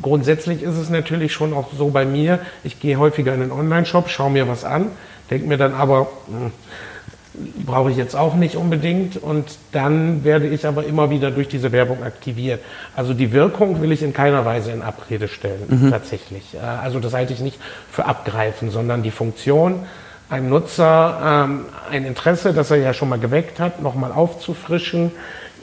grundsätzlich 0.00 0.62
ist 0.62 0.78
es 0.78 0.88
natürlich 0.88 1.32
schon 1.32 1.52
auch 1.52 1.68
so 1.76 1.90
bei 1.90 2.06
mir, 2.06 2.38
ich 2.64 2.80
gehe 2.80 2.98
häufiger 2.98 3.34
in 3.34 3.40
den 3.40 3.52
Online-Shop, 3.52 4.08
schaue 4.08 4.30
mir 4.30 4.48
was 4.48 4.64
an, 4.64 4.86
denke 5.30 5.46
mir 5.46 5.58
dann 5.58 5.74
aber, 5.74 6.08
hm, 6.28 6.50
brauche 7.64 7.90
ich 7.90 7.96
jetzt 7.96 8.14
auch 8.14 8.34
nicht 8.34 8.56
unbedingt 8.56 9.16
und 9.16 9.56
dann 9.72 10.22
werde 10.24 10.48
ich 10.48 10.66
aber 10.66 10.84
immer 10.84 11.10
wieder 11.10 11.30
durch 11.30 11.48
diese 11.48 11.72
Werbung 11.72 12.02
aktiviert. 12.02 12.60
Also 12.94 13.14
die 13.14 13.32
Wirkung 13.32 13.80
will 13.80 13.90
ich 13.92 14.02
in 14.02 14.12
keiner 14.12 14.44
Weise 14.44 14.70
in 14.70 14.82
Abrede 14.82 15.28
stellen, 15.28 15.64
mhm. 15.68 15.90
tatsächlich. 15.90 16.54
Äh, 16.54 16.58
also 16.58 17.00
das 17.00 17.14
halte 17.14 17.32
ich 17.32 17.40
nicht 17.40 17.58
für 17.90 18.04
abgreifen, 18.04 18.70
sondern 18.70 19.02
die 19.02 19.10
Funktion, 19.10 19.86
einem 20.28 20.48
Nutzer 20.48 21.46
ähm, 21.46 21.66
ein 21.90 22.04
Interesse, 22.04 22.52
das 22.54 22.70
er 22.70 22.78
ja 22.78 22.94
schon 22.94 23.08
mal 23.08 23.18
geweckt 23.18 23.60
hat, 23.60 23.82
nochmal 23.82 24.12
aufzufrischen, 24.12 25.12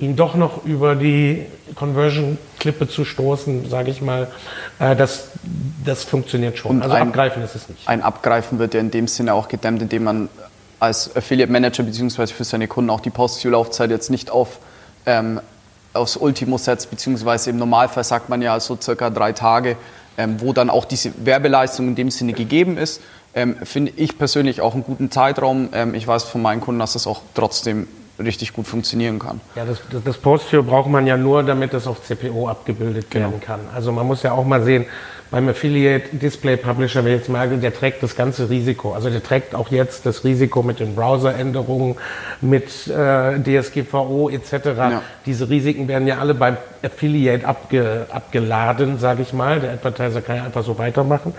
ihn 0.02 0.16
doch 0.16 0.36
noch 0.36 0.66
über 0.66 0.96
die 0.96 1.46
Conversion-Klippe 1.76 2.88
zu 2.88 3.06
stoßen, 3.06 3.70
sage 3.70 3.92
ich 3.92 4.02
mal, 4.02 4.28
äh, 4.80 4.96
das, 4.96 5.30
das 5.86 6.04
funktioniert 6.04 6.58
schon. 6.58 6.72
Und 6.72 6.84
also 6.84 6.96
ein, 6.96 7.08
abgreifen 7.10 7.44
ist 7.44 7.56
es 7.56 7.70
nicht. 7.70 7.88
Ein 7.88 8.02
Abgreifen 8.02 8.60
wird 8.60 8.74
ja 8.74 8.80
in 8.80 8.92
dem 8.92 9.08
Sinne 9.08 9.34
auch 9.34 9.48
gedämmt, 9.48 9.82
indem 9.82 10.04
man 10.04 10.30
als 10.80 11.16
Affiliate 11.16 11.52
Manager 11.52 11.84
bzw. 11.84 12.28
für 12.28 12.44
seine 12.44 12.68
Kunden 12.68 12.90
auch 12.90 13.02
die 13.02 13.10
Post-View-Laufzeit 13.10 13.90
jetzt 13.90 14.10
nicht 14.10 14.32
auf 14.32 14.60
ähm, 15.06 15.42
aufs 15.94 16.18
Ultimo 16.18 16.58
setzt, 16.58 16.90
beziehungsweise 16.90 17.50
im 17.50 17.58
Normalfall 17.58 18.04
sagt 18.04 18.30
man 18.30 18.42
ja 18.42 18.60
so 18.60 18.78
circa 18.80 19.10
drei 19.10 19.32
Tage, 19.34 19.76
ähm, 20.18 20.40
wo 20.40 20.54
dann 20.54 20.70
auch 20.70 20.86
diese 20.86 21.12
Werbeleistung 21.26 21.88
in 21.88 21.96
dem 21.96 22.12
Sinne 22.12 22.34
gegeben 22.34 22.78
ist. 22.78 23.02
Ähm, 23.34 23.58
finde 23.64 23.92
ich 23.96 24.18
persönlich 24.18 24.62
auch 24.62 24.74
einen 24.74 24.84
guten 24.84 25.12
Zeitraum. 25.12 25.70
Ähm, 25.74 25.94
ich 25.94 26.08
weiß 26.08 26.24
von 26.24 26.42
meinen 26.42 26.62
Kunden, 26.62 26.80
dass 26.80 26.94
das 26.94 27.08
auch 27.08 27.22
trotzdem 27.34 27.88
richtig 28.20 28.54
gut 28.54 28.68
funktionieren 28.68 29.20
kann. 29.20 29.42
Ja, 29.56 29.66
das, 29.66 29.82
das, 29.90 30.04
das 30.04 30.18
Postview 30.18 30.64
braucht 30.64 30.90
man 30.90 31.08
ja 31.08 31.18
nur, 31.18 31.44
damit 31.44 31.74
es 31.74 31.88
auf 31.88 32.04
CPO 32.04 32.48
abgebildet 32.48 33.10
genau. 33.10 33.30
werden 33.30 33.42
kann. 33.42 33.60
Also 33.74 33.92
man 33.92 34.06
muss 34.06 34.24
ja 34.24 34.34
auch 34.34 34.46
mal 34.46 34.64
sehen, 34.64 34.86
beim 35.32 35.48
Affiliate 35.48 36.16
Display 36.18 36.58
Publisher, 36.58 37.06
wenn 37.06 37.14
jetzt 37.14 37.30
mal, 37.30 37.48
der 37.48 37.74
trägt 37.74 38.02
das 38.02 38.16
ganze 38.16 38.50
Risiko. 38.50 38.94
Also 38.94 39.10
der 39.10 39.22
trägt 39.22 39.54
auch 39.54 39.70
jetzt 39.70 40.06
das 40.06 40.24
Risiko 40.24 40.64
mit 40.64 40.80
den 40.80 40.96
Browseränderungen, 40.96 41.98
mit 42.42 42.88
äh, 42.88 43.40
DSGVO 43.40 44.30
etc. 44.30 44.52
Ja. 44.76 45.02
Diese 45.26 45.50
Risiken 45.50 45.88
werden 45.88 46.08
ja 46.08 46.18
alle 46.18 46.34
beim 46.34 46.58
Affiliate 46.82 47.48
abge, 47.48 48.08
abgeladen, 48.12 48.98
sage 48.98 49.22
ich 49.22 49.34
mal. 49.34 49.60
Der 49.60 49.74
Advertiser 49.74 50.22
kann 50.22 50.38
ja 50.38 50.44
einfach 50.46 50.64
so 50.64 50.80
weitermachen. 50.80 51.36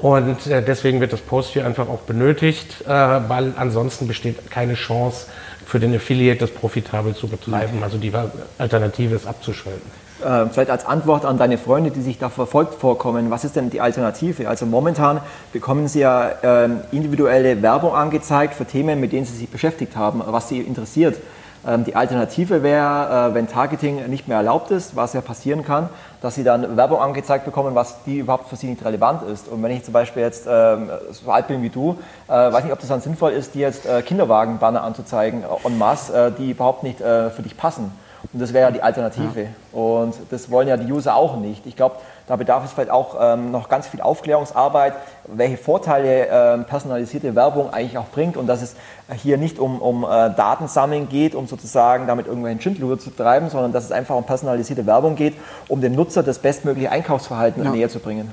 Und 0.00 0.46
äh, 0.46 0.62
deswegen 0.62 1.00
wird 1.00 1.12
das 1.12 1.20
Postview 1.20 1.64
einfach 1.64 1.88
auch 1.88 2.02
benötigt, 2.02 2.82
äh, 2.82 2.88
weil 2.88 3.52
ansonsten 3.56 4.06
besteht 4.06 4.50
keine 4.50 4.74
Chance, 4.74 5.26
für 5.74 5.80
den 5.80 5.92
Affiliate 5.92 6.38
das 6.38 6.52
profitabel 6.52 7.16
zu 7.16 7.26
betreiben. 7.26 7.82
Also 7.82 7.98
die 7.98 8.12
Alternative 8.58 9.16
ist 9.16 9.26
abzuschalten. 9.26 9.90
Äh, 10.24 10.46
vielleicht 10.46 10.70
als 10.70 10.86
Antwort 10.86 11.24
an 11.24 11.36
deine 11.36 11.58
Freunde, 11.58 11.90
die 11.90 12.00
sich 12.00 12.16
da 12.16 12.28
verfolgt 12.28 12.74
vorkommen, 12.74 13.28
was 13.32 13.42
ist 13.42 13.56
denn 13.56 13.70
die 13.70 13.80
Alternative? 13.80 14.48
Also 14.48 14.66
momentan 14.66 15.18
bekommen 15.52 15.88
sie 15.88 15.98
ja 15.98 16.28
äh, 16.28 16.68
individuelle 16.92 17.60
Werbung 17.60 17.92
angezeigt 17.92 18.54
für 18.54 18.64
Themen, 18.64 19.00
mit 19.00 19.10
denen 19.10 19.26
sie 19.26 19.34
sich 19.36 19.48
beschäftigt 19.48 19.96
haben, 19.96 20.22
was 20.24 20.48
sie 20.48 20.60
interessiert. 20.60 21.16
Ähm, 21.66 21.84
die 21.84 21.96
Alternative 21.96 22.62
wäre, 22.62 23.30
äh, 23.30 23.34
wenn 23.34 23.48
Targeting 23.48 24.08
nicht 24.08 24.28
mehr 24.28 24.36
erlaubt 24.38 24.70
ist, 24.70 24.96
was 24.96 25.12
ja 25.14 25.20
passieren 25.20 25.64
kann, 25.64 25.88
dass 26.20 26.34
sie 26.34 26.44
dann 26.44 26.76
Werbung 26.76 27.00
angezeigt 27.00 27.44
bekommen, 27.44 27.74
was 27.74 28.02
die 28.04 28.18
überhaupt 28.18 28.48
für 28.48 28.56
sie 28.56 28.66
nicht 28.66 28.84
relevant 28.84 29.22
ist. 29.22 29.48
Und 29.48 29.62
wenn 29.62 29.70
ich 29.70 29.84
zum 29.84 29.92
Beispiel 29.92 30.22
jetzt 30.22 30.46
ähm, 30.48 30.90
so 31.10 31.30
alt 31.30 31.48
bin 31.48 31.62
wie 31.62 31.70
du, 31.70 31.96
äh, 32.28 32.32
weiß 32.32 32.64
nicht, 32.64 32.72
ob 32.72 32.80
das 32.80 32.88
dann 32.88 33.00
sinnvoll 33.00 33.32
ist, 33.32 33.54
dir 33.54 33.62
jetzt 33.62 33.86
äh, 33.86 34.02
Kinderwagenbanner 34.02 34.82
anzuzeigen 34.82 35.44
en 35.64 35.78
masse, 35.78 36.32
die 36.38 36.50
überhaupt 36.50 36.82
nicht 36.82 36.98
für 36.98 37.42
dich 37.42 37.56
passen. 37.56 37.90
Und 38.32 38.40
das 38.40 38.52
wäre 38.52 38.66
ja 38.66 38.70
die 38.70 38.82
Alternative. 38.82 39.42
Ja. 39.42 39.78
Und 39.78 40.14
das 40.30 40.50
wollen 40.50 40.68
ja 40.68 40.76
die 40.76 40.90
User 40.90 41.14
auch 41.14 41.36
nicht. 41.36 41.66
Ich 41.66 41.76
glaube, 41.76 41.96
da 42.26 42.36
bedarf 42.36 42.64
es 42.64 42.72
vielleicht 42.72 42.90
auch 42.90 43.16
ähm, 43.20 43.50
noch 43.50 43.68
ganz 43.68 43.86
viel 43.86 44.00
Aufklärungsarbeit, 44.00 44.94
welche 45.26 45.56
Vorteile 45.56 46.26
ähm, 46.30 46.64
personalisierte 46.64 47.34
Werbung 47.34 47.72
eigentlich 47.72 47.98
auch 47.98 48.06
bringt 48.06 48.36
und 48.36 48.46
dass 48.46 48.62
es 48.62 48.76
hier 49.16 49.36
nicht 49.36 49.58
um, 49.58 49.80
um 49.80 50.04
äh, 50.04 50.30
Datensammeln 50.34 51.08
geht, 51.08 51.34
um 51.34 51.46
sozusagen 51.46 52.06
damit 52.06 52.26
irgendwelchen 52.26 52.60
Schindluder 52.60 52.98
zu 52.98 53.10
treiben, 53.10 53.50
sondern 53.50 53.72
dass 53.72 53.84
es 53.84 53.92
einfach 53.92 54.16
um 54.16 54.24
personalisierte 54.24 54.86
Werbung 54.86 55.16
geht, 55.16 55.34
um 55.68 55.80
dem 55.80 55.94
Nutzer 55.94 56.22
das 56.22 56.38
bestmögliche 56.38 56.90
Einkaufsverhalten 56.90 57.62
ja. 57.62 57.70
näher 57.70 57.88
zu 57.88 57.98
bringen. 57.98 58.32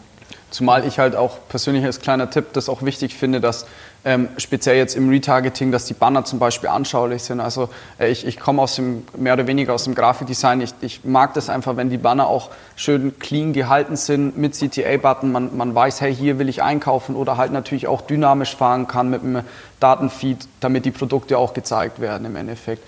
Zumal 0.51 0.85
ich 0.85 0.99
halt 0.99 1.15
auch 1.15 1.37
persönlich 1.47 1.85
als 1.85 2.01
kleiner 2.01 2.29
Tipp 2.29 2.53
das 2.53 2.67
auch 2.67 2.81
wichtig 2.81 3.15
finde, 3.15 3.39
dass 3.39 3.65
ähm, 4.03 4.27
speziell 4.37 4.75
jetzt 4.75 4.95
im 4.95 5.09
Retargeting, 5.09 5.71
dass 5.71 5.85
die 5.85 5.93
Banner 5.93 6.25
zum 6.25 6.39
Beispiel 6.39 6.69
anschaulich 6.69 7.23
sind. 7.23 7.39
Also 7.39 7.69
äh, 7.99 8.09
ich, 8.11 8.25
ich 8.27 8.37
komme 8.37 8.61
aus 8.61 8.75
dem, 8.75 9.05
mehr 9.15 9.33
oder 9.33 9.47
weniger 9.47 9.73
aus 9.73 9.85
dem 9.85 9.95
Grafikdesign. 9.95 10.59
Ich, 10.59 10.73
ich 10.81 11.05
mag 11.05 11.33
das 11.35 11.49
einfach, 11.49 11.77
wenn 11.77 11.89
die 11.89 11.97
Banner 11.97 12.27
auch 12.27 12.49
schön 12.75 13.17
clean 13.19 13.53
gehalten 13.53 13.95
sind 13.95 14.37
mit 14.37 14.53
CTA-Button. 14.53 15.31
Man, 15.31 15.55
man 15.55 15.73
weiß, 15.73 16.01
hey, 16.01 16.13
hier 16.13 16.37
will 16.37 16.49
ich 16.49 16.61
einkaufen 16.61 17.15
oder 17.15 17.37
halt 17.37 17.53
natürlich 17.53 17.87
auch 17.87 18.01
dynamisch 18.01 18.55
fahren 18.55 18.87
kann 18.87 19.09
mit 19.09 19.23
einem 19.23 19.43
Datenfeed, 19.79 20.47
damit 20.59 20.83
die 20.83 20.91
Produkte 20.91 21.37
auch 21.37 21.53
gezeigt 21.53 22.01
werden 22.01 22.25
im 22.25 22.35
Endeffekt. 22.35 22.83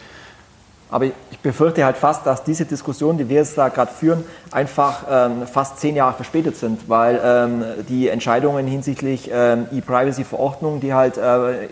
Aber 0.93 1.05
ich 1.05 1.39
befürchte 1.41 1.83
halt 1.83 1.97
fast, 1.97 2.23
dass 2.27 2.43
diese 2.43 2.65
Diskussion, 2.65 3.17
die 3.17 3.27
wir 3.27 3.37
jetzt 3.37 3.57
da 3.57 3.69
gerade 3.69 3.91
führen, 3.91 4.23
einfach 4.51 5.03
ähm, 5.09 5.47
fast 5.47 5.79
zehn 5.79 5.95
Jahre 5.95 6.13
verspätet 6.13 6.55
sind, 6.55 6.87
weil 6.87 7.19
ähm, 7.25 7.63
die 7.89 8.09
Entscheidungen 8.09 8.67
hinsichtlich 8.67 9.27
ähm, 9.33 9.65
E-Privacy-Verordnung, 9.71 10.81
die 10.81 10.93
halt 10.93 11.17
äh, 11.17 11.69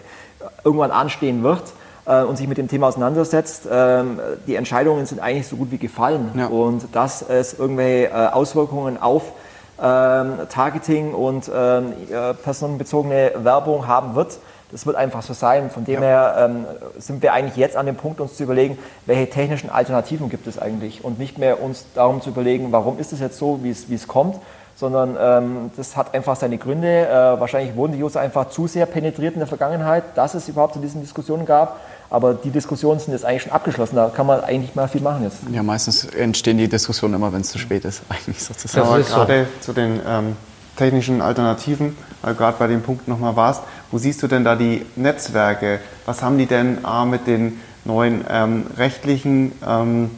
irgendwann 0.63 0.89
anstehen 0.89 1.43
wird, 1.43 1.62
äh, 2.07 2.23
und 2.23 2.36
sich 2.36 2.47
mit 2.47 2.57
dem 2.57 2.67
Thema 2.67 2.88
auseinandersetzt, 2.88 3.67
ähm, 3.71 4.19
die 4.47 4.55
Entscheidungen 4.55 5.05
sind 5.05 5.21
eigentlich 5.21 5.47
so 5.47 5.55
gut 5.55 5.69
wie 5.69 5.77
gefallen. 5.77 6.31
Ja. 6.36 6.47
Und 6.47 6.95
dass 6.95 7.21
es 7.21 7.53
irgendwelche 7.53 8.07
äh, 8.07 8.27
Auswirkungen 8.29 8.99
auf 8.99 9.34
ähm, 9.79 10.34
Targeting 10.49 11.13
und 11.13 11.49
ähm, 11.53 11.93
äh, 12.10 12.34
personenbezogene 12.34 13.34
Werbung 13.36 13.86
haben 13.86 14.15
wird, 14.15 14.39
das 14.71 14.86
wird 14.86 14.95
einfach 14.95 15.21
so 15.21 15.34
sein. 15.34 15.69
Von 15.69 15.86
dem 15.86 15.95
ja. 15.95 16.01
her 16.01 16.36
ähm, 16.49 16.65
sind 16.97 17.21
wir 17.21 17.34
eigentlich 17.34 17.57
jetzt 17.57 17.75
an 17.75 17.86
dem 17.86 17.95
Punkt, 17.95 18.21
uns 18.21 18.36
zu 18.36 18.43
überlegen, 18.43 18.77
welche 19.05 19.29
technischen 19.29 19.69
Alternativen 19.69 20.29
gibt 20.29 20.47
es 20.47 20.60
eigentlich 20.60 21.03
und 21.03 21.19
nicht 21.19 21.38
mehr 21.38 21.62
uns 21.62 21.86
darum 21.93 22.21
zu 22.21 22.29
überlegen, 22.29 22.71
warum 22.71 22.99
ist 22.99 23.13
es 23.13 23.19
jetzt 23.19 23.38
so, 23.38 23.60
wie 23.63 23.69
es, 23.69 23.89
wie 23.89 23.95
es 23.95 24.07
kommt, 24.07 24.38
sondern 24.75 25.15
ähm, 25.19 25.71
das 25.77 25.95
hat 25.95 26.13
einfach 26.13 26.36
seine 26.36 26.57
Gründe. 26.57 27.07
Äh, 27.07 27.39
wahrscheinlich 27.39 27.75
wurden 27.75 27.93
die 27.93 28.03
User 28.03 28.19
einfach 28.19 28.49
zu 28.49 28.67
sehr 28.67 28.86
penetriert 28.86 29.34
in 29.34 29.39
der 29.39 29.47
Vergangenheit, 29.47 30.03
dass 30.15 30.34
es 30.34 30.47
überhaupt 30.47 30.73
zu 30.73 30.79
diesen 30.79 31.01
Diskussionen 31.01 31.45
gab. 31.45 31.79
Aber 32.10 32.34
die 32.34 32.49
Diskussionen 32.49 32.99
sind 32.99 33.13
jetzt 33.13 33.23
eigentlich 33.23 33.43
schon 33.43 33.51
abgeschlossen. 33.53 33.95
Da 33.95 34.10
kann 34.10 34.25
man 34.25 34.41
eigentlich 34.41 34.62
nicht 34.62 34.75
mehr 34.75 34.88
viel 34.88 35.01
machen 35.01 35.23
jetzt. 35.23 35.38
Ja, 35.51 35.63
meistens 35.63 36.05
entstehen 36.05 36.57
die 36.57 36.67
Diskussionen 36.67 37.13
immer, 37.13 37.31
wenn 37.31 37.41
es 37.41 37.51
zu 37.51 37.57
spät 37.57 37.86
ist, 37.86 38.01
eigentlich 38.10 38.43
sozusagen. 38.43 38.88
Aber 38.88 38.99
gerade 38.99 39.47
so. 39.60 39.67
zu 39.67 39.73
den 39.73 40.01
ähm, 40.05 40.36
technischen 40.82 41.22
Alternativen, 41.22 41.96
weil 42.24 42.34
gerade 42.34 42.58
bei 42.58 42.65
dem 42.65 42.82
Punkt 42.82 43.08
nochmal 43.08 43.36
warst, 43.36 43.62
wo 43.91 44.00
siehst 44.00 44.24
du 44.24 44.28
denn 44.28 44.44
da 44.44 44.56
die 44.56 44.84
Netzwerke? 44.96 45.80
Was 46.08 46.24
haben 46.24 46.39
die 46.39 46.48
denn 46.48 46.84
A, 46.84 47.06
mit 47.06 47.28
den 47.28 47.60
neuen 47.86 48.26
ähm, 48.28 48.65
rechtlichen 48.78 49.52
ähm, 49.67 50.10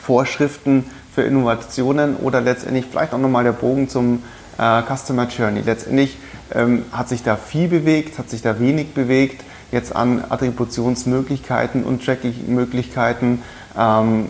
Vorschriften 0.00 0.84
für 1.12 1.22
Innovationen 1.22 2.16
oder 2.16 2.40
letztendlich 2.40 2.86
vielleicht 2.88 3.14
auch 3.14 3.18
nochmal 3.18 3.42
der 3.42 3.52
Bogen 3.52 3.88
zum 3.88 4.22
äh, 4.58 4.82
Customer 4.82 5.26
Journey. 5.26 5.62
Letztendlich 5.62 6.18
ähm, 6.52 6.84
hat 6.92 7.08
sich 7.08 7.24
da 7.24 7.34
viel 7.36 7.66
bewegt, 7.66 8.18
hat 8.18 8.30
sich 8.30 8.42
da 8.42 8.60
wenig 8.60 8.94
bewegt, 8.94 9.44
jetzt 9.72 9.94
an 9.94 10.22
Attributionsmöglichkeiten 10.28 11.82
und 11.82 12.04
Tracking-Möglichkeiten. 12.04 13.42
Ähm, 13.76 14.26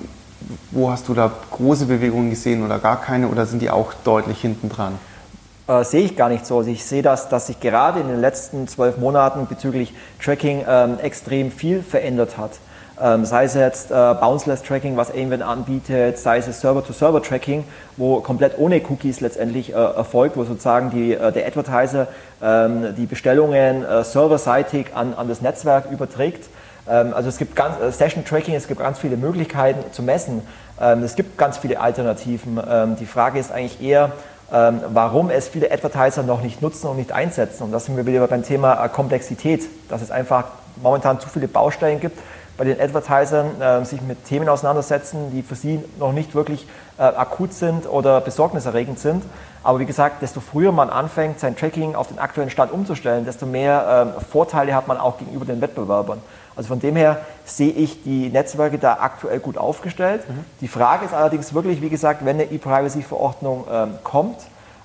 wo 0.71 0.91
hast 0.91 1.09
du 1.09 1.15
da 1.15 1.31
große 1.51 1.85
Bewegungen 1.85 2.31
gesehen 2.31 2.65
oder 2.65 2.79
gar 2.79 3.01
keine 3.01 3.29
oder 3.29 3.45
sind 3.45 3.61
die 3.61 3.71
auch 3.71 3.93
deutlich 4.05 4.41
hinten 4.41 4.71
dran? 4.71 4.99
Äh, 5.67 5.83
sehe 5.85 6.03
ich 6.03 6.17
gar 6.17 6.29
nicht 6.29 6.45
so. 6.45 6.59
Also 6.59 6.71
ich 6.71 6.85
sehe, 6.85 7.03
dass, 7.03 7.29
dass 7.29 7.47
sich 7.47 7.59
gerade 7.59 8.01
in 8.01 8.09
den 8.09 8.21
letzten 8.21 8.69
zwölf 8.69 8.99
Monaten 8.99 9.47
bezüglich 9.47 9.95
Tracking 10.23 10.65
ähm, 10.69 10.99
extrem 11.01 11.51
viel 11.51 11.83
verändert 11.83 12.37
hat. 12.37 12.53
Ähm, 13.01 13.25
sei 13.25 13.45
es 13.45 13.55
jetzt 13.55 13.91
äh, 13.91 13.95
Bounceless 13.95 14.63
Tracking, 14.63 14.97
was 14.97 15.11
Aimwin 15.11 15.43
anbietet, 15.43 16.17
sei 16.19 16.39
es 16.39 16.61
Server-to-Server 16.61 17.23
Tracking, 17.23 17.65
wo 17.97 18.21
komplett 18.21 18.57
ohne 18.57 18.81
Cookies 18.89 19.21
letztendlich 19.21 19.71
äh, 19.71 19.75
erfolgt, 19.75 20.37
wo 20.37 20.45
sozusagen 20.45 20.91
die, 20.91 21.15
äh, 21.15 21.33
der 21.33 21.47
Advertiser 21.47 22.07
ähm, 22.41 22.95
die 22.97 23.07
Bestellungen 23.07 23.85
äh, 23.85 24.05
serverseitig 24.05 24.95
an, 24.95 25.15
an 25.15 25.29
das 25.29 25.41
Netzwerk 25.41 25.91
überträgt. 25.91 26.49
Ähm, 26.89 27.15
also 27.15 27.29
es 27.29 27.39
gibt 27.39 27.57
ganz, 27.57 27.81
äh, 27.81 27.91
Session 27.91 28.25
Tracking, 28.25 28.55
es 28.55 28.69
gibt 28.69 28.81
ganz 28.81 28.99
viele 28.99 29.17
Möglichkeiten 29.17 29.91
zu 29.93 30.03
messen. 30.03 30.43
Ähm, 30.81 31.03
es 31.03 31.17
gibt 31.17 31.37
ganz 31.37 31.59
viele 31.59 31.81
Alternativen. 31.81 32.61
Ähm, 32.69 32.97
die 32.97 33.07
Frage 33.07 33.41
ist 33.41 33.51
eigentlich 33.51 33.83
eher, 33.83 34.13
ähm, 34.55 34.81
warum 34.91 35.31
es 35.31 35.49
viele 35.49 35.73
Advertiser 35.73 36.23
noch 36.23 36.41
nicht 36.41 36.63
nutzen 36.63 36.87
und 36.87 36.97
nicht 36.97 37.11
einsetzen. 37.11 37.65
Und 37.65 37.73
da 37.73 37.81
sind 37.81 37.97
wir 37.97 38.07
wieder 38.07 38.25
beim 38.29 38.45
Thema 38.45 38.85
äh, 38.85 38.89
Komplexität, 38.89 39.69
dass 39.89 40.01
es 40.01 40.13
einfach 40.13 40.45
momentan 40.81 41.19
zu 41.19 41.29
viele 41.29 41.49
Baustellen 41.49 41.99
gibt 41.99 42.19
bei 42.57 42.65
den 42.65 42.81
Advertisern 42.81 43.61
äh, 43.61 43.85
sich 43.85 44.01
mit 44.01 44.25
Themen 44.27 44.49
auseinandersetzen, 44.49 45.33
die 45.33 45.43
für 45.43 45.57
sie 45.57 45.83
noch 45.99 46.13
nicht 46.13 46.37
wirklich 46.37 46.69
äh, 46.99 47.03
akut 47.03 47.53
sind 47.53 47.89
oder 47.89 48.21
besorgniserregend 48.21 49.01
sind. 49.01 49.25
Aber 49.65 49.81
wie 49.81 49.87
gesagt, 49.87 50.23
desto 50.23 50.41
früher 50.41 50.71
man 50.71 50.91
anfängt, 50.91 51.41
sein 51.41 51.57
Tracking 51.57 51.97
auf 51.97 52.09
den 52.09 52.21
aktuellen 52.21 52.51
Stand 52.51 52.71
umzustellen, 52.71 53.25
desto 53.25 53.47
mehr 53.47 54.15
äh, 54.17 54.25
Vorteile 54.31 54.75
hat 54.75 54.87
man 54.87 54.99
auch 54.99 55.19
gegenüber 55.19 55.47
den 55.47 55.61
Wettbewerbern. 55.61 56.21
Also 56.57 56.69
von 56.69 56.81
dem 56.81 56.97
her 56.97 57.19
sehe 57.45 57.73
ich 57.73 58.03
die 58.03 58.29
Netzwerke 58.29 58.79
da 58.79 58.99
aktuell 59.01 59.41
gut 59.41 59.59
aufgestellt. 59.59 60.29
Mhm. 60.29 60.45
Die 60.61 60.69
Frage 60.69 61.07
ist 61.07 61.15
allerdings 61.15 61.55
wirklich, 61.55 61.83
wie 61.83 61.89
gesagt, 61.89 62.25
wenn 62.25 62.37
eine 62.37 62.45
E-Privacy-Verordnung 62.45 63.65
ähm, 63.71 63.91
kommt, 64.03 64.37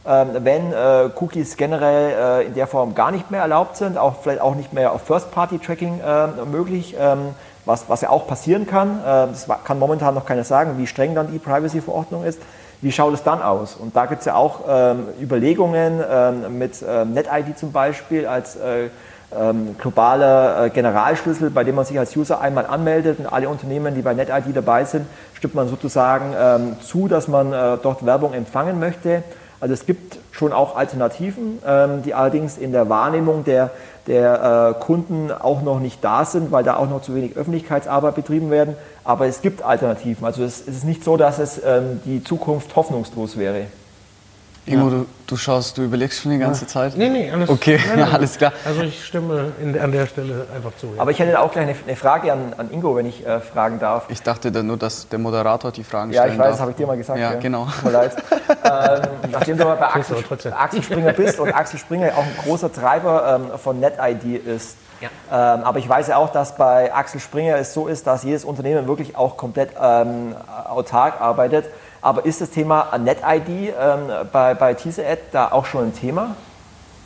ähm, 0.05 0.29
wenn 0.39 0.73
äh, 0.73 1.09
Cookies 1.19 1.57
generell 1.57 2.41
äh, 2.41 2.47
in 2.47 2.53
der 2.55 2.67
Form 2.67 2.95
gar 2.95 3.11
nicht 3.11 3.31
mehr 3.31 3.41
erlaubt 3.41 3.77
sind, 3.77 3.97
auch 3.97 4.15
vielleicht 4.21 4.41
auch 4.41 4.55
nicht 4.55 4.73
mehr 4.73 4.93
auf 4.93 5.03
First-Party-Tracking 5.03 5.99
äh, 5.99 6.27
möglich, 6.45 6.95
ähm, 6.97 7.35
was, 7.65 7.89
was 7.89 8.01
ja 8.01 8.09
auch 8.09 8.25
passieren 8.25 8.65
kann. 8.65 8.99
Äh, 8.99 9.27
das 9.27 9.47
kann 9.63 9.77
momentan 9.77 10.15
noch 10.15 10.25
keiner 10.25 10.43
sagen, 10.43 10.77
wie 10.77 10.87
streng 10.87 11.15
dann 11.15 11.31
die 11.31 11.39
Privacy-Verordnung 11.39 12.23
ist. 12.23 12.39
Wie 12.81 12.93
schaut 12.93 13.13
es 13.13 13.23
dann 13.23 13.41
aus? 13.41 13.75
Und 13.75 13.95
da 13.95 14.05
gibt 14.05 14.19
es 14.21 14.25
ja 14.25 14.35
auch 14.35 14.61
ähm, 14.67 15.07
Überlegungen 15.21 16.01
ähm, 16.09 16.57
mit 16.57 16.81
ähm, 16.87 17.13
NetID 17.13 17.59
zum 17.59 17.73
Beispiel 17.73 18.25
als 18.25 18.55
äh, 18.55 18.89
ähm, 19.37 19.75
globaler 19.77 20.65
äh, 20.65 20.69
Generalschlüssel, 20.69 21.49
bei 21.49 21.63
dem 21.63 21.75
man 21.75 21.85
sich 21.85 21.99
als 21.99 22.15
User 22.15 22.41
einmal 22.41 22.65
anmeldet 22.65 23.19
und 23.19 23.27
alle 23.27 23.49
Unternehmen, 23.49 23.95
die 23.95 24.01
bei 24.01 24.13
NetID 24.13 24.55
dabei 24.55 24.85
sind, 24.85 25.05
stimmt 25.33 25.55
man 25.55 25.67
sozusagen 25.67 26.33
ähm, 26.37 26.75
zu, 26.81 27.07
dass 27.07 27.27
man 27.27 27.53
äh, 27.53 27.77
dort 27.81 28.05
Werbung 28.05 28.33
empfangen 28.33 28.79
möchte. 28.79 29.23
Also 29.61 29.73
es 29.73 29.85
gibt 29.85 30.17
schon 30.31 30.53
auch 30.53 30.77
Alternativen, 30.77 31.59
ähm, 31.67 32.01
die 32.03 32.13
allerdings 32.13 32.57
in 32.57 32.71
der 32.71 32.87
Wahrnehmung 32.87 33.43
der, 33.43 33.71
der 34.07 34.75
äh, 34.79 34.83
Kunden 34.83 35.31
auch 35.31 35.61
noch 35.61 35.79
nicht 35.79 36.03
da 36.03 36.23
sind, 36.23 36.51
weil 36.51 36.63
da 36.63 36.77
auch 36.77 36.89
noch 36.89 37.01
zu 37.01 37.13
wenig 37.13 37.35
Öffentlichkeitsarbeit 37.35 38.15
betrieben 38.15 38.49
werden. 38.49 38.75
Aber 39.03 39.27
es 39.27 39.41
gibt 39.41 39.61
Alternativen. 39.61 40.25
Also 40.25 40.43
es, 40.43 40.61
es 40.61 40.77
ist 40.77 40.85
nicht 40.85 41.03
so, 41.03 41.17
dass 41.17 41.39
es 41.39 41.61
ähm, 41.63 41.99
die 42.05 42.23
Zukunft 42.23 42.75
hoffnungslos 42.75 43.37
wäre. 43.37 43.65
Ingo, 44.69 44.89
du, 44.89 45.05
du, 45.27 45.37
schaust, 45.37 45.77
du 45.77 45.83
überlegst 45.83 46.21
schon 46.21 46.31
die 46.31 46.37
ganze 46.37 46.67
Zeit? 46.67 46.95
Nee, 46.95 47.09
nee, 47.09 47.31
alles, 47.31 47.49
okay, 47.49 47.79
nein, 47.87 47.99
nein, 47.99 48.09
alles 48.13 48.37
klar. 48.37 48.53
Also 48.65 48.81
ich 48.81 49.05
stimme 49.05 49.51
in, 49.61 49.77
an 49.79 49.91
der 49.91 50.05
Stelle 50.05 50.47
einfach 50.55 50.71
zu. 50.77 50.87
Ja. 50.95 51.01
Aber 51.01 51.11
ich 51.11 51.19
hätte 51.19 51.39
auch 51.39 51.51
gleich 51.51 51.67
eine, 51.67 51.75
eine 51.85 51.95
Frage 51.95 52.31
an, 52.31 52.53
an, 52.57 52.71
Ingo, 52.71 52.95
wenn 52.95 53.05
ich 53.05 53.25
äh, 53.25 53.39
fragen 53.39 53.79
darf. 53.79 54.05
Ich 54.09 54.21
dachte 54.21 54.51
dann 54.51 54.67
nur, 54.67 54.77
dass 54.77 55.09
der 55.09 55.19
Moderator 55.19 55.71
die 55.71 55.83
Fragen 55.83 56.11
stellen 56.11 56.27
Ja, 56.27 56.33
ich 56.33 56.39
weiß, 56.39 56.45
darf. 56.45 56.53
das 56.53 56.61
habe 56.61 56.71
ich 56.71 56.77
dir 56.77 56.87
mal 56.87 56.97
gesagt. 56.97 57.19
Ja, 57.19 57.33
ja. 57.33 57.39
genau. 57.39 57.65
Tut 57.65 57.85
mir 57.85 57.91
leid. 57.91 58.15
ähm, 58.63 59.31
nachdem 59.31 59.57
du 59.57 59.65
mal 59.65 59.75
bei 59.75 59.87
Axel, 59.87 60.17
Axel, 60.51 60.83
Springer 60.83 61.13
bist 61.13 61.39
und 61.39 61.51
Axel 61.51 61.79
Springer 61.79 62.11
auch 62.15 62.23
ein 62.23 62.35
großer 62.43 62.71
Treiber 62.71 63.39
ähm, 63.51 63.59
von 63.59 63.79
NetID 63.79 64.45
ist, 64.45 64.77
ja. 65.01 65.09
Ähm, 65.31 65.63
aber 65.63 65.79
ich 65.79 65.87
weiß 65.87 66.07
ja 66.07 66.17
auch, 66.17 66.29
dass 66.29 66.57
bei 66.57 66.93
Axel 66.93 67.19
Springer 67.19 67.55
es 67.57 67.73
so 67.73 67.87
ist, 67.87 68.05
dass 68.05 68.23
jedes 68.23 68.43
Unternehmen 68.43 68.87
wirklich 68.87 69.15
auch 69.15 69.37
komplett 69.37 69.71
ähm, 69.81 70.35
autark 70.67 71.21
arbeitet. 71.21 71.65
Aber 72.01 72.25
ist 72.25 72.41
das 72.41 72.49
Thema 72.51 72.97
NetID 72.97 73.73
ähm, 73.79 74.27
bei, 74.31 74.53
bei 74.53 74.73
TCAD 74.73 75.19
da 75.31 75.51
auch 75.51 75.65
schon 75.65 75.85
ein 75.85 75.93
Thema? 75.93 76.35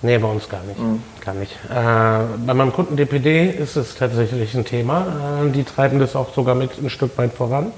Nee, 0.01 0.17
bei 0.17 0.27
uns 0.27 0.49
gar 0.49 0.61
nicht. 0.63 0.79
Mhm. 0.79 1.01
Gar 1.23 1.33
nicht. 1.35 1.53
Äh, 1.69 2.45
bei 2.45 2.53
meinem 2.53 2.73
Kunden 2.73 2.97
DPD 2.97 3.49
ist 3.49 3.77
es 3.77 3.95
tatsächlich 3.95 4.53
ein 4.53 4.65
Thema. 4.65 5.05
Äh, 5.45 5.51
die 5.51 5.63
treiben 5.63 5.99
das 5.99 6.15
auch 6.15 6.33
sogar 6.33 6.55
mit 6.55 6.77
ein 6.77 6.89
Stück 6.89 7.17
weit 7.17 7.33
voran. 7.33 7.71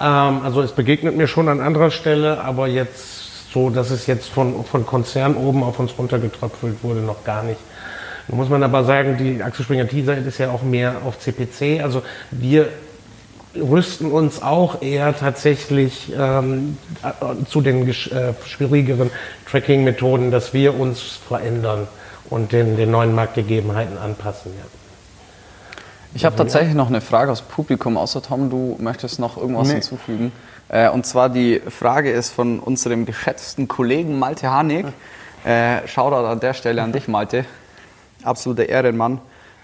Ähm, 0.00 0.40
also 0.44 0.62
es 0.62 0.72
begegnet 0.72 1.16
mir 1.16 1.26
schon 1.26 1.48
an 1.48 1.60
anderer 1.60 1.90
Stelle, 1.90 2.42
aber 2.42 2.68
jetzt 2.68 3.52
so, 3.52 3.70
dass 3.70 3.90
es 3.90 4.06
jetzt 4.06 4.28
von, 4.28 4.64
von 4.64 4.86
Konzern 4.86 5.34
oben 5.34 5.62
auf 5.62 5.78
uns 5.78 5.92
runtergetröpfelt 5.98 6.82
wurde, 6.82 7.00
noch 7.00 7.24
gar 7.24 7.42
nicht. 7.42 7.60
Nun 8.28 8.38
muss 8.38 8.48
man 8.48 8.62
aber 8.62 8.84
sagen, 8.84 9.16
die 9.18 9.42
Axel 9.42 9.64
Springer 9.64 9.88
Teaser 9.88 10.16
ist 10.16 10.38
ja 10.38 10.50
auch 10.50 10.62
mehr 10.62 10.96
auf 11.04 11.18
CPC. 11.18 11.82
Also 11.82 12.02
wir 12.30 12.68
rüsten 13.54 14.10
uns 14.10 14.42
auch 14.42 14.82
eher 14.82 15.16
tatsächlich 15.16 16.12
ähm, 16.18 16.78
zu 17.48 17.60
den 17.60 17.88
äh, 17.88 17.92
schwierigeren 18.46 19.10
Tracking-Methoden, 19.50 20.30
dass 20.30 20.54
wir 20.54 20.78
uns 20.78 21.00
verändern 21.00 21.86
und 22.30 22.52
den, 22.52 22.76
den 22.76 22.90
neuen 22.90 23.14
Marktgegebenheiten 23.14 23.98
anpassen. 23.98 24.52
Ja. 24.56 24.64
Ich 26.14 26.24
habe 26.24 26.36
tatsächlich 26.36 26.74
noch 26.74 26.88
eine 26.88 27.00
Frage 27.00 27.32
aus 27.32 27.42
Publikum, 27.42 27.96
außer 27.96 28.22
Tom, 28.22 28.50
du 28.50 28.76
möchtest 28.78 29.18
noch 29.18 29.36
irgendwas 29.36 29.68
nee. 29.68 29.74
hinzufügen. 29.74 30.32
Äh, 30.68 30.90
und 30.90 31.06
zwar 31.06 31.28
die 31.28 31.60
Frage 31.68 32.10
ist 32.10 32.30
von 32.30 32.58
unserem 32.58 33.06
geschätzten 33.06 33.68
Kollegen 33.68 34.18
Malte 34.18 34.50
Hanig. 34.50 34.86
Äh, 35.44 35.86
Shoutout 35.88 36.26
an 36.26 36.40
der 36.40 36.54
Stelle 36.54 36.82
an 36.82 36.92
dich, 36.92 37.08
Malte. 37.08 37.44
Absoluter 38.22 38.68
Ehrenmann. 38.68 39.20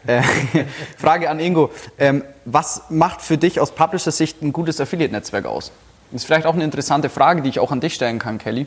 Äh, 0.07 0.23
Frage 0.97 1.31
an 1.31 1.41
Ingo. 1.41 1.71
Ähm, 1.99 2.25
was 2.45 2.83
macht 2.89 3.23
für 3.23 3.39
dich 3.39 3.61
aus 3.61 3.73
Publisher-Sicht 3.73 4.43
ein 4.43 4.53
gutes 4.53 4.81
Affiliate-Netzwerk 4.81 5.47
aus? 5.47 5.73
Das 6.11 6.23
ist 6.23 6.27
vielleicht 6.27 6.47
auch 6.47 6.55
eine 6.55 6.65
interessante 6.65 7.11
Frage, 7.11 7.43
die 7.43 7.51
ich 7.51 7.61
auch 7.61 7.73
an 7.73 7.81
dich 7.81 7.95
stellen 7.95 8.19
kann, 8.19 8.39
Kelly. 8.39 8.67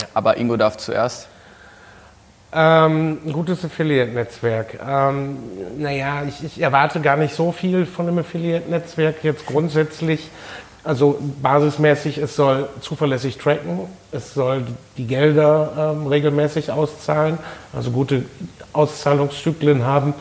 Ja. 0.00 0.06
Aber 0.14 0.36
Ingo 0.38 0.56
darf 0.56 0.76
zuerst. 0.78 1.28
Ähm, 2.54 3.18
ein 3.24 3.32
gutes 3.32 3.64
Affiliate-Netzwerk. 3.64 4.78
Ähm, 4.86 5.38
naja, 5.78 6.22
ich, 6.28 6.44
ich 6.44 6.60
erwarte 6.60 7.00
gar 7.00 7.16
nicht 7.16 7.34
so 7.34 7.50
viel 7.50 7.86
von 7.86 8.08
einem 8.08 8.18
Affiliate-Netzwerk 8.18 9.24
jetzt 9.24 9.46
grundsätzlich. 9.46 10.30
Also 10.84 11.18
basismäßig, 11.40 12.18
es 12.18 12.34
soll 12.34 12.68
zuverlässig 12.80 13.38
tracken, 13.38 13.82
es 14.10 14.34
soll 14.34 14.64
die 14.96 15.06
Gelder 15.06 15.94
ähm, 15.94 16.08
regelmäßig 16.08 16.72
auszahlen, 16.72 17.38
also 17.72 17.92
gute 17.92 18.24
Auszahlungszyklen 18.72 19.84
haben 19.84 20.12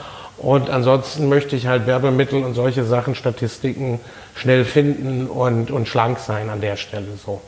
und 0.41 0.71
ansonsten 0.71 1.29
möchte 1.29 1.55
ich 1.55 1.67
halt 1.67 1.85
Werbemittel 1.85 2.43
und 2.43 2.55
solche 2.55 2.83
Sachen, 2.83 3.13
Statistiken 3.13 3.99
schnell 4.33 4.65
finden 4.65 5.27
und, 5.27 5.69
und 5.69 5.87
schlank 5.87 6.17
sein 6.17 6.49
an 6.49 6.61
der 6.61 6.77
Stelle 6.77 7.09
so. 7.23 7.41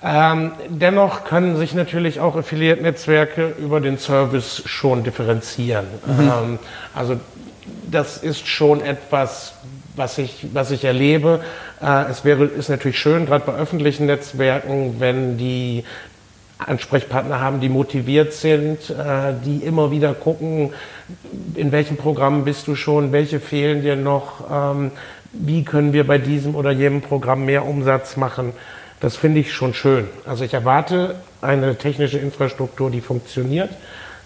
Ähm, 0.00 0.52
dennoch 0.68 1.24
können 1.24 1.56
sich 1.56 1.74
natürlich 1.74 2.20
auch 2.20 2.36
Affiliate-Netzwerke 2.36 3.54
über 3.58 3.80
den 3.80 3.98
Service 3.98 4.62
schon 4.64 5.02
differenzieren. 5.02 5.86
Mhm. 6.06 6.20
Ähm, 6.20 6.58
also 6.94 7.16
das 7.90 8.18
ist 8.18 8.46
schon 8.46 8.80
etwas, 8.80 9.54
was 9.96 10.18
ich, 10.18 10.46
was 10.52 10.70
ich 10.70 10.84
erlebe. 10.84 11.40
Äh, 11.82 12.10
es 12.10 12.24
wäre, 12.24 12.44
ist 12.44 12.68
natürlich 12.68 12.98
schön, 12.98 13.26
gerade 13.26 13.44
bei 13.44 13.54
öffentlichen 13.54 14.06
Netzwerken, 14.06 15.00
wenn 15.00 15.36
die 15.36 15.84
Ansprechpartner 16.58 17.40
haben, 17.40 17.60
die 17.60 17.68
motiviert 17.68 18.32
sind, 18.32 18.90
äh, 18.90 19.34
die 19.44 19.58
immer 19.58 19.90
wieder 19.90 20.14
gucken, 20.14 20.72
in 21.54 21.72
welchem 21.72 21.96
Programm 21.96 22.44
bist 22.44 22.66
du 22.68 22.74
schon, 22.74 23.12
welche 23.12 23.40
fehlen 23.40 23.82
dir 23.82 23.96
noch, 23.96 24.44
ähm, 24.50 24.90
wie 25.32 25.64
können 25.64 25.92
wir 25.92 26.06
bei 26.06 26.18
diesem 26.18 26.54
oder 26.54 26.70
jenem 26.70 27.02
Programm 27.02 27.44
mehr 27.44 27.66
Umsatz 27.66 28.16
machen. 28.16 28.52
Das 29.00 29.16
finde 29.16 29.40
ich 29.40 29.52
schon 29.52 29.74
schön. 29.74 30.08
Also 30.24 30.44
ich 30.44 30.54
erwarte 30.54 31.16
eine 31.42 31.76
technische 31.76 32.18
Infrastruktur, 32.18 32.90
die 32.90 33.00
funktioniert, 33.00 33.70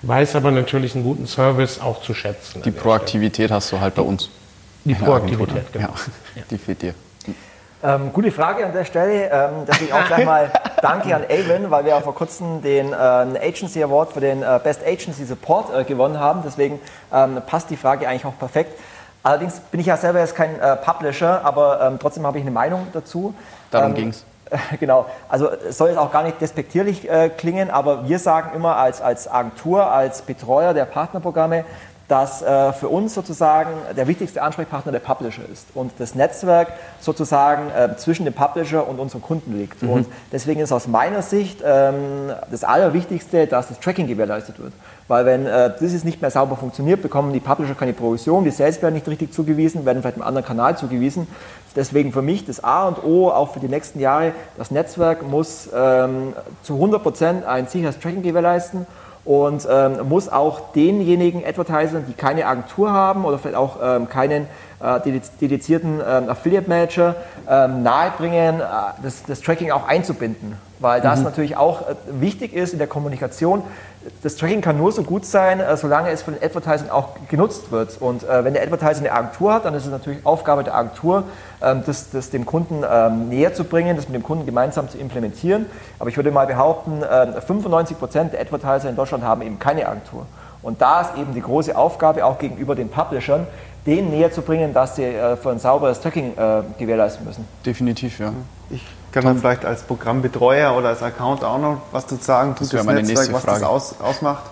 weiß 0.02 0.36
aber 0.36 0.50
natürlich 0.50 0.94
einen 0.94 1.04
guten 1.04 1.26
Service 1.26 1.80
auch 1.80 2.02
zu 2.02 2.14
schätzen. 2.14 2.62
Die 2.62 2.70
Proaktivität 2.70 3.50
hast 3.50 3.72
du 3.72 3.80
halt 3.80 3.94
bei 3.94 4.02
uns. 4.02 4.30
Die 4.84 4.94
Proaktivität, 4.94 5.72
genau. 5.72 5.94
Ja, 6.36 6.42
die 6.50 6.58
fehlt 6.58 6.82
dir. 6.82 6.94
Ähm, 7.82 8.12
gute 8.12 8.32
Frage 8.32 8.66
an 8.66 8.72
der 8.72 8.84
Stelle. 8.84 9.30
Ähm, 9.30 9.64
deswegen 9.66 9.92
auch 9.92 10.04
gleich 10.06 10.24
mal 10.24 10.50
Danke 10.82 11.14
an 11.14 11.22
Avon, 11.24 11.70
weil 11.70 11.84
wir 11.84 11.96
auch 11.96 12.02
vor 12.02 12.14
kurzem 12.14 12.60
den 12.60 12.92
äh, 12.92 12.96
Agency 12.96 13.82
Award 13.82 14.12
für 14.12 14.20
den 14.20 14.42
äh, 14.42 14.58
Best 14.62 14.84
Agency 14.84 15.24
Support 15.24 15.74
äh, 15.74 15.84
gewonnen 15.84 16.18
haben. 16.18 16.42
Deswegen 16.44 16.80
ähm, 17.12 17.40
passt 17.46 17.70
die 17.70 17.76
Frage 17.76 18.08
eigentlich 18.08 18.26
auch 18.26 18.36
perfekt. 18.36 18.78
Allerdings 19.22 19.60
bin 19.60 19.80
ich 19.80 19.86
ja 19.86 19.96
selber 19.96 20.18
jetzt 20.18 20.34
kein 20.34 20.58
äh, 20.60 20.76
Publisher, 20.76 21.44
aber 21.44 21.80
ähm, 21.82 21.98
trotzdem 22.00 22.26
habe 22.26 22.38
ich 22.38 22.42
eine 22.42 22.50
Meinung 22.50 22.88
dazu. 22.92 23.34
Darum 23.70 23.90
ähm, 23.90 23.94
ging 23.94 24.08
es. 24.08 24.24
Genau, 24.80 25.04
also 25.28 25.50
es 25.50 25.76
soll 25.76 25.88
jetzt 25.88 25.98
auch 25.98 26.10
gar 26.10 26.22
nicht 26.22 26.40
despektierlich 26.40 27.08
äh, 27.08 27.28
klingen, 27.28 27.70
aber 27.70 28.08
wir 28.08 28.18
sagen 28.18 28.52
immer 28.54 28.76
als, 28.76 29.02
als 29.02 29.30
Agentur, 29.30 29.90
als 29.90 30.22
Betreuer 30.22 30.72
der 30.72 30.86
Partnerprogramme, 30.86 31.66
dass 32.08 32.40
äh, 32.40 32.72
für 32.72 32.88
uns 32.88 33.14
sozusagen 33.14 33.70
der 33.94 34.08
wichtigste 34.08 34.42
Ansprechpartner 34.42 34.92
der 34.92 34.98
Publisher 34.98 35.42
ist 35.52 35.66
und 35.74 35.92
das 35.98 36.14
Netzwerk 36.14 36.72
sozusagen 37.00 37.70
äh, 37.70 37.96
zwischen 37.96 38.24
dem 38.24 38.32
Publisher 38.32 38.88
und 38.88 38.98
unserem 38.98 39.20
Kunden 39.20 39.58
liegt. 39.58 39.82
Mhm. 39.82 39.90
Und 39.90 40.06
deswegen 40.32 40.60
ist 40.60 40.72
aus 40.72 40.88
meiner 40.88 41.20
Sicht 41.20 41.62
ähm, 41.62 42.32
das 42.50 42.64
Allerwichtigste, 42.64 43.46
dass 43.46 43.68
das 43.68 43.78
Tracking 43.78 44.06
gewährleistet 44.06 44.58
wird. 44.58 44.72
Weil 45.06 45.26
wenn 45.26 45.46
äh, 45.46 45.70
dieses 45.80 46.04
nicht 46.04 46.22
mehr 46.22 46.30
sauber 46.30 46.56
funktioniert, 46.56 47.02
bekommen 47.02 47.34
die 47.34 47.40
Publisher 47.40 47.74
keine 47.74 47.92
Provision, 47.92 48.44
die 48.44 48.50
Sales 48.50 48.80
werden 48.80 48.94
nicht 48.94 49.08
richtig 49.08 49.32
zugewiesen, 49.32 49.84
werden 49.84 50.00
vielleicht 50.00 50.16
einem 50.16 50.26
anderen 50.26 50.46
Kanal 50.46 50.78
zugewiesen. 50.78 51.28
Deswegen 51.76 52.12
für 52.12 52.22
mich 52.22 52.46
das 52.46 52.64
A 52.64 52.88
und 52.88 53.04
O, 53.04 53.28
auch 53.28 53.52
für 53.52 53.60
die 53.60 53.68
nächsten 53.68 54.00
Jahre, 54.00 54.32
das 54.56 54.70
Netzwerk 54.70 55.22
muss 55.22 55.68
ähm, 55.74 56.32
zu 56.62 56.74
100 56.74 57.02
Prozent 57.02 57.44
ein 57.44 57.68
sicheres 57.68 57.98
Tracking 57.98 58.22
gewährleisten 58.22 58.86
und 59.28 59.68
ähm, 59.70 60.08
muss 60.08 60.30
auch 60.30 60.72
denjenigen 60.72 61.44
Advertisern, 61.44 62.06
die 62.08 62.14
keine 62.14 62.46
Agentur 62.46 62.90
haben 62.90 63.26
oder 63.26 63.38
vielleicht 63.38 63.58
auch 63.58 63.76
ähm, 63.82 64.08
keinen 64.08 64.46
äh, 64.80 65.00
dedizierten 65.38 66.00
ähm, 66.00 66.30
Affiliate 66.30 66.66
Manager, 66.66 67.14
ähm, 67.46 67.82
nahebringen, 67.82 68.60
äh, 68.60 68.64
das, 69.02 69.24
das, 69.24 69.42
Tracking 69.42 69.70
auch 69.70 69.86
einzubinden, 69.86 70.56
weil 70.78 71.02
das 71.02 71.18
mhm. 71.18 71.26
natürlich 71.26 71.58
auch 71.58 71.82
äh, 71.82 71.94
wichtig 72.08 72.54
ist 72.54 72.72
in 72.72 72.78
der 72.78 72.88
Kommunikation 72.88 73.62
das 74.22 74.36
Tracking 74.36 74.60
kann 74.60 74.76
nur 74.76 74.92
so 74.92 75.02
gut 75.02 75.24
sein, 75.24 75.60
äh, 75.60 75.76
solange 75.76 76.10
es 76.10 76.22
von 76.22 76.34
den 76.34 76.42
Advertisern 76.42 76.90
auch 76.90 77.10
genutzt 77.28 77.70
wird. 77.70 78.00
Und 78.00 78.24
äh, 78.24 78.44
wenn 78.44 78.54
der 78.54 78.62
Advertiser 78.62 79.00
eine 79.00 79.12
Agentur 79.12 79.52
hat, 79.52 79.64
dann 79.64 79.74
ist 79.74 79.84
es 79.84 79.90
natürlich 79.90 80.24
Aufgabe 80.24 80.64
der 80.64 80.74
Agentur, 80.74 81.24
ähm, 81.62 81.82
das, 81.84 82.10
das, 82.10 82.30
dem 82.30 82.46
Kunden 82.46 82.82
ähm, 82.88 83.28
näher 83.28 83.54
zu 83.54 83.64
bringen, 83.64 83.96
das 83.96 84.06
mit 84.08 84.14
dem 84.14 84.22
Kunden 84.22 84.46
gemeinsam 84.46 84.88
zu 84.88 84.98
implementieren. 84.98 85.66
Aber 85.98 86.10
ich 86.10 86.16
würde 86.16 86.30
mal 86.30 86.46
behaupten, 86.46 87.02
äh, 87.02 87.40
95 87.40 87.98
Prozent 87.98 88.32
der 88.32 88.40
Advertiser 88.40 88.88
in 88.88 88.96
Deutschland 88.96 89.24
haben 89.24 89.42
eben 89.42 89.58
keine 89.58 89.88
Agentur. 89.88 90.26
Und 90.62 90.80
da 90.80 91.02
ist 91.02 91.16
eben 91.16 91.34
die 91.34 91.42
große 91.42 91.76
Aufgabe 91.76 92.24
auch 92.24 92.38
gegenüber 92.38 92.74
den 92.74 92.88
Publishern, 92.88 93.46
denen 93.86 94.10
näher 94.10 94.30
zu 94.32 94.42
bringen, 94.42 94.74
dass 94.74 94.96
sie 94.96 95.04
äh, 95.04 95.36
für 95.36 95.50
ein 95.50 95.58
sauberes 95.58 96.00
Tracking 96.00 96.32
äh, 96.36 96.62
gewährleisten 96.78 97.24
müssen. 97.24 97.46
Definitiv, 97.64 98.18
ja. 98.18 98.32
Ich 98.70 98.82
kann 99.12 99.24
man 99.24 99.38
vielleicht 99.38 99.64
als 99.64 99.82
Programmbetreuer 99.82 100.76
oder 100.76 100.88
als 100.88 101.02
Account 101.02 101.44
auch 101.44 101.58
noch 101.58 101.82
was 101.92 102.06
dazu 102.06 102.22
sagen, 102.22 102.54
das, 102.58 102.68
das 102.68 102.84
Netzwerk, 102.84 103.32
was 103.32 103.44
das 103.44 103.62
aus, 103.62 104.00
ausmacht. 104.00 104.44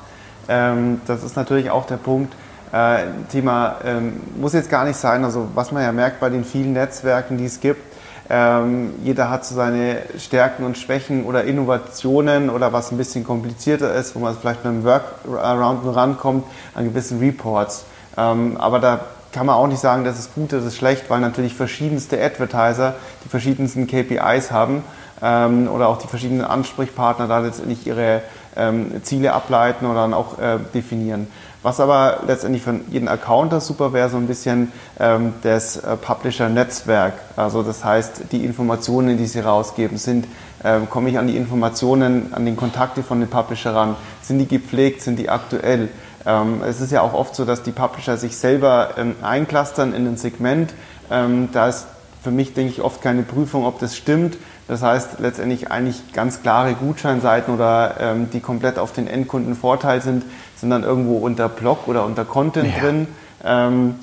Ähm, 0.48 1.00
das 1.06 1.22
ist 1.22 1.36
natürlich 1.36 1.70
auch 1.70 1.86
der 1.86 1.96
Punkt, 1.96 2.34
äh, 2.72 3.04
Thema 3.30 3.76
ähm, 3.84 4.20
muss 4.36 4.52
jetzt 4.52 4.70
gar 4.70 4.84
nicht 4.84 4.96
sein, 4.96 5.24
also 5.24 5.48
was 5.54 5.72
man 5.72 5.82
ja 5.82 5.92
merkt 5.92 6.20
bei 6.20 6.30
den 6.30 6.44
vielen 6.44 6.72
Netzwerken, 6.72 7.38
die 7.38 7.46
es 7.46 7.60
gibt, 7.60 7.80
ähm, 8.28 8.94
jeder 9.04 9.30
hat 9.30 9.44
so 9.44 9.54
seine 9.54 9.98
Stärken 10.18 10.64
und 10.64 10.76
Schwächen 10.76 11.24
oder 11.24 11.44
Innovationen 11.44 12.50
oder 12.50 12.72
was 12.72 12.90
ein 12.90 12.96
bisschen 12.96 13.24
komplizierter 13.24 13.94
ist, 13.94 14.16
wo 14.16 14.18
man 14.18 14.36
vielleicht 14.36 14.64
mit 14.64 14.72
einem 14.72 14.84
Workaround 14.84 15.84
nur 15.84 15.94
rankommt, 15.94 16.44
an 16.74 16.84
gewissen 16.86 17.20
Reports. 17.20 17.84
Ähm, 18.16 18.56
aber 18.56 18.80
da 18.80 19.00
kann 19.37 19.44
man 19.44 19.57
auch 19.57 19.66
nicht 19.66 19.81
sagen, 19.81 20.05
das 20.05 20.18
ist 20.18 20.35
gut, 20.35 20.55
das 20.55 20.64
ist 20.64 20.77
schlecht, 20.77 21.11
weil 21.11 21.20
natürlich 21.20 21.55
verschiedenste 21.55 22.18
Advertiser 22.18 22.94
die 23.22 23.29
verschiedensten 23.29 23.87
KPIs 23.87 24.51
haben 24.51 24.83
ähm, 25.20 25.68
oder 25.68 25.88
auch 25.88 25.99
die 25.99 26.09
verschiedenen 26.09 26.42
Ansprechpartner 26.42 27.29
da 27.29 27.40
letztendlich 27.40 27.87
ihre 27.87 28.22
ähm, 28.57 28.92
Ziele 29.03 29.35
ableiten 29.35 29.85
oder 29.85 30.01
dann 30.01 30.14
auch 30.14 30.38
äh, 30.38 30.57
definieren. 30.72 31.27
Was 31.62 31.81
aber 31.81 32.20
letztendlich 32.27 32.62
für 32.62 32.81
jeden 32.88 33.09
Accounter 33.09 33.61
super 33.61 33.92
wäre, 33.92 34.09
so 34.09 34.16
ein 34.16 34.27
bisschen 34.27 34.72
ähm, 34.99 35.35
das 35.42 35.77
äh, 35.77 35.99
Publisher-Netzwerk. 35.99 37.12
Also 37.37 37.62
das 37.62 37.85
heißt, 37.85 38.33
die 38.33 38.42
Informationen, 38.42 39.18
die 39.18 39.27
sie 39.27 39.40
rausgeben, 39.40 39.99
sind, 39.99 40.27
äh, 40.62 40.79
komme 40.88 41.11
ich 41.11 41.18
an 41.18 41.27
die 41.27 41.37
Informationen, 41.37 42.33
an 42.33 42.46
den 42.46 42.57
Kontakte 42.57 43.03
von 43.03 43.20
den 43.20 43.29
Publisher 43.29 43.75
ran, 43.75 43.96
sind 44.22 44.38
die 44.38 44.49
gepflegt, 44.49 45.03
sind 45.03 45.18
die 45.18 45.29
aktuell. 45.29 45.90
Ähm, 46.26 46.62
es 46.66 46.80
ist 46.80 46.92
ja 46.92 47.02
auch 47.02 47.14
oft 47.14 47.34
so, 47.34 47.44
dass 47.44 47.62
die 47.62 47.72
Publisher 47.72 48.16
sich 48.16 48.36
selber 48.36 48.90
ähm, 48.96 49.14
einclustern 49.22 49.94
in 49.94 50.06
ein 50.06 50.16
Segment. 50.16 50.74
Ähm, 51.10 51.48
da 51.52 51.68
ist 51.68 51.86
für 52.22 52.30
mich, 52.30 52.54
denke 52.54 52.72
ich, 52.72 52.80
oft 52.80 53.00
keine 53.00 53.22
Prüfung, 53.22 53.64
ob 53.64 53.78
das 53.78 53.96
stimmt. 53.96 54.36
Das 54.66 54.82
heißt 54.82 55.20
letztendlich 55.20 55.70
eigentlich 55.70 56.12
ganz 56.12 56.42
klare 56.42 56.74
Gutscheinseiten 56.74 57.54
oder 57.54 57.94
ähm, 58.00 58.30
die 58.32 58.40
komplett 58.40 58.78
auf 58.78 58.92
den 58.92 59.06
Endkunden 59.06 59.54
Vorteil 59.54 60.02
sind, 60.02 60.24
sind 60.56 60.70
dann 60.70 60.82
irgendwo 60.82 61.18
unter 61.18 61.48
Blog 61.48 61.86
oder 61.86 62.04
unter 62.04 62.24
Content 62.24 62.74
ja. 62.74 62.80
drin. 62.80 63.06
Ähm, 63.44 63.94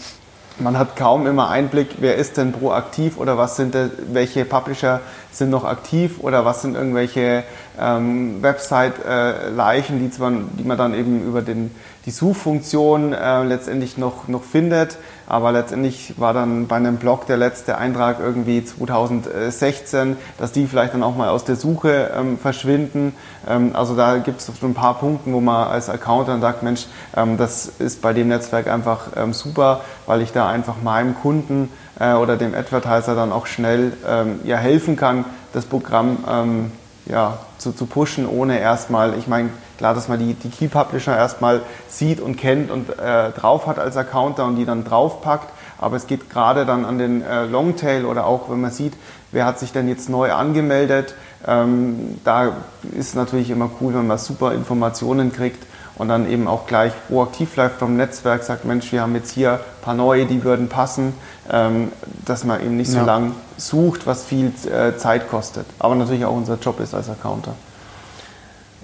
man 0.59 0.77
hat 0.77 0.95
kaum 0.95 1.27
immer 1.27 1.49
Einblick, 1.49 1.95
wer 1.99 2.15
ist 2.15 2.38
denn 2.38 2.51
proaktiv 2.53 3.17
oder 3.17 3.38
was 3.38 3.55
sind 3.55 3.75
welche 4.12 4.45
Publisher 4.45 5.01
sind 5.31 5.49
noch 5.49 5.65
aktiv 5.65 6.19
oder 6.19 6.45
was 6.45 6.62
sind 6.62 6.75
irgendwelche 6.75 7.43
ähm, 7.79 8.41
Website-Leichen, 8.41 9.97
äh, 9.97 10.09
die, 10.09 10.09
die 10.57 10.63
man 10.63 10.77
dann 10.77 10.93
eben 10.93 11.25
über 11.25 11.41
den 11.41 11.71
die 12.05 12.12
Suchfunktion 12.12 13.13
äh, 13.13 13.43
letztendlich 13.43 13.97
noch, 13.97 14.27
noch 14.27 14.43
findet. 14.43 14.97
Aber 15.25 15.53
letztendlich 15.53 16.15
war 16.17 16.33
dann 16.33 16.67
bei 16.67 16.75
einem 16.75 16.97
Blog 16.97 17.27
der 17.27 17.38
letzte 17.38 17.77
Eintrag 17.77 18.19
irgendwie 18.19 18.63
2016, 18.63 20.17
dass 20.38 20.51
die 20.51 20.67
vielleicht 20.67 20.93
dann 20.93 21.01
auch 21.01 21.15
mal 21.15 21.29
aus 21.29 21.45
der 21.45 21.55
Suche 21.55 22.12
ähm, 22.15 22.38
verschwinden. 22.38 23.15
Ähm, 23.47 23.71
also 23.73 23.95
da 23.95 24.17
gibt 24.17 24.41
es 24.41 24.47
so 24.47 24.67
ein 24.67 24.73
paar 24.73 24.99
Punkte, 24.99 25.31
wo 25.31 25.39
man 25.39 25.69
als 25.69 25.89
Account 25.89 26.27
dann 26.27 26.41
sagt, 26.41 26.62
Mensch, 26.62 26.88
ähm, 27.15 27.38
das 27.38 27.71
ist 27.79 28.01
bei 28.01 28.12
dem 28.12 28.27
Netzwerk 28.27 28.67
einfach 28.67 29.07
ähm, 29.15 29.31
super, 29.31 29.81
weil 30.05 30.21
ich 30.21 30.33
da 30.33 30.49
einfach 30.49 30.75
meinem 30.83 31.15
Kunden 31.15 31.69
äh, 31.99 32.13
oder 32.13 32.36
dem 32.36 32.53
Advertiser 32.53 33.15
dann 33.15 33.31
auch 33.31 33.45
schnell 33.45 33.93
ähm, 34.05 34.41
ja, 34.43 34.57
helfen 34.57 34.97
kann, 34.97 35.23
das 35.53 35.65
Programm 35.65 36.17
ähm, 36.29 36.71
ja, 37.05 37.39
zu, 37.57 37.71
zu 37.71 37.85
pushen, 37.85 38.27
ohne 38.27 38.59
erstmal, 38.59 39.17
ich 39.17 39.27
meine, 39.27 39.49
klar, 39.77 39.93
dass 39.93 40.07
man 40.07 40.19
die, 40.19 40.33
die 40.33 40.49
Key 40.49 40.67
Publisher 40.67 41.15
erstmal 41.15 41.61
sieht 41.89 42.19
und 42.19 42.37
kennt 42.37 42.71
und 42.71 42.89
äh, 42.97 43.31
drauf 43.31 43.67
hat 43.67 43.79
als 43.79 43.97
Accounter 43.97 44.45
und 44.45 44.55
die 44.55 44.65
dann 44.65 44.83
draufpackt. 44.83 45.49
Aber 45.79 45.97
es 45.97 46.07
geht 46.07 46.29
gerade 46.29 46.65
dann 46.65 46.85
an 46.85 46.97
den 46.97 47.21
äh, 47.21 47.45
Longtail 47.45 48.05
oder 48.05 48.25
auch, 48.25 48.49
wenn 48.49 48.61
man 48.61 48.71
sieht, 48.71 48.93
wer 49.31 49.45
hat 49.45 49.59
sich 49.59 49.73
denn 49.73 49.89
jetzt 49.89 50.09
neu 50.09 50.31
angemeldet. 50.31 51.15
Ähm, 51.45 52.19
da 52.23 52.53
ist 52.97 53.15
natürlich 53.15 53.49
immer 53.49 53.69
cool, 53.81 53.93
wenn 53.93 54.07
man 54.07 54.17
super 54.17 54.53
Informationen 54.53 55.33
kriegt 55.33 55.65
und 55.95 56.08
dann 56.08 56.29
eben 56.29 56.47
auch 56.47 56.65
gleich 56.65 56.93
proaktiv 57.08 57.56
live 57.56 57.73
vom 57.77 57.97
Netzwerk 57.97 58.43
sagt, 58.43 58.65
Mensch, 58.65 58.91
wir 58.91 59.01
haben 59.01 59.15
jetzt 59.15 59.32
hier 59.32 59.53
ein 59.53 59.84
paar 59.84 59.93
neue, 59.93 60.25
die 60.25 60.43
würden 60.43 60.69
passen, 60.69 61.13
ähm, 61.51 61.91
dass 62.25 62.43
man 62.43 62.62
eben 62.62 62.77
nicht 62.77 62.91
so 62.91 62.97
ja. 62.97 63.06
lang 63.06 63.34
sucht, 63.58 64.08
was 64.08 64.23
viel 64.23 64.51
äh, 64.71 64.97
Zeit 64.97 65.29
kostet. 65.29 65.65
Aber 65.79 65.95
natürlich 65.95 66.25
auch 66.25 66.36
unser 66.36 66.58
Job 66.58 66.79
ist 66.79 66.93
als 66.93 67.10
Accounter. 67.10 67.53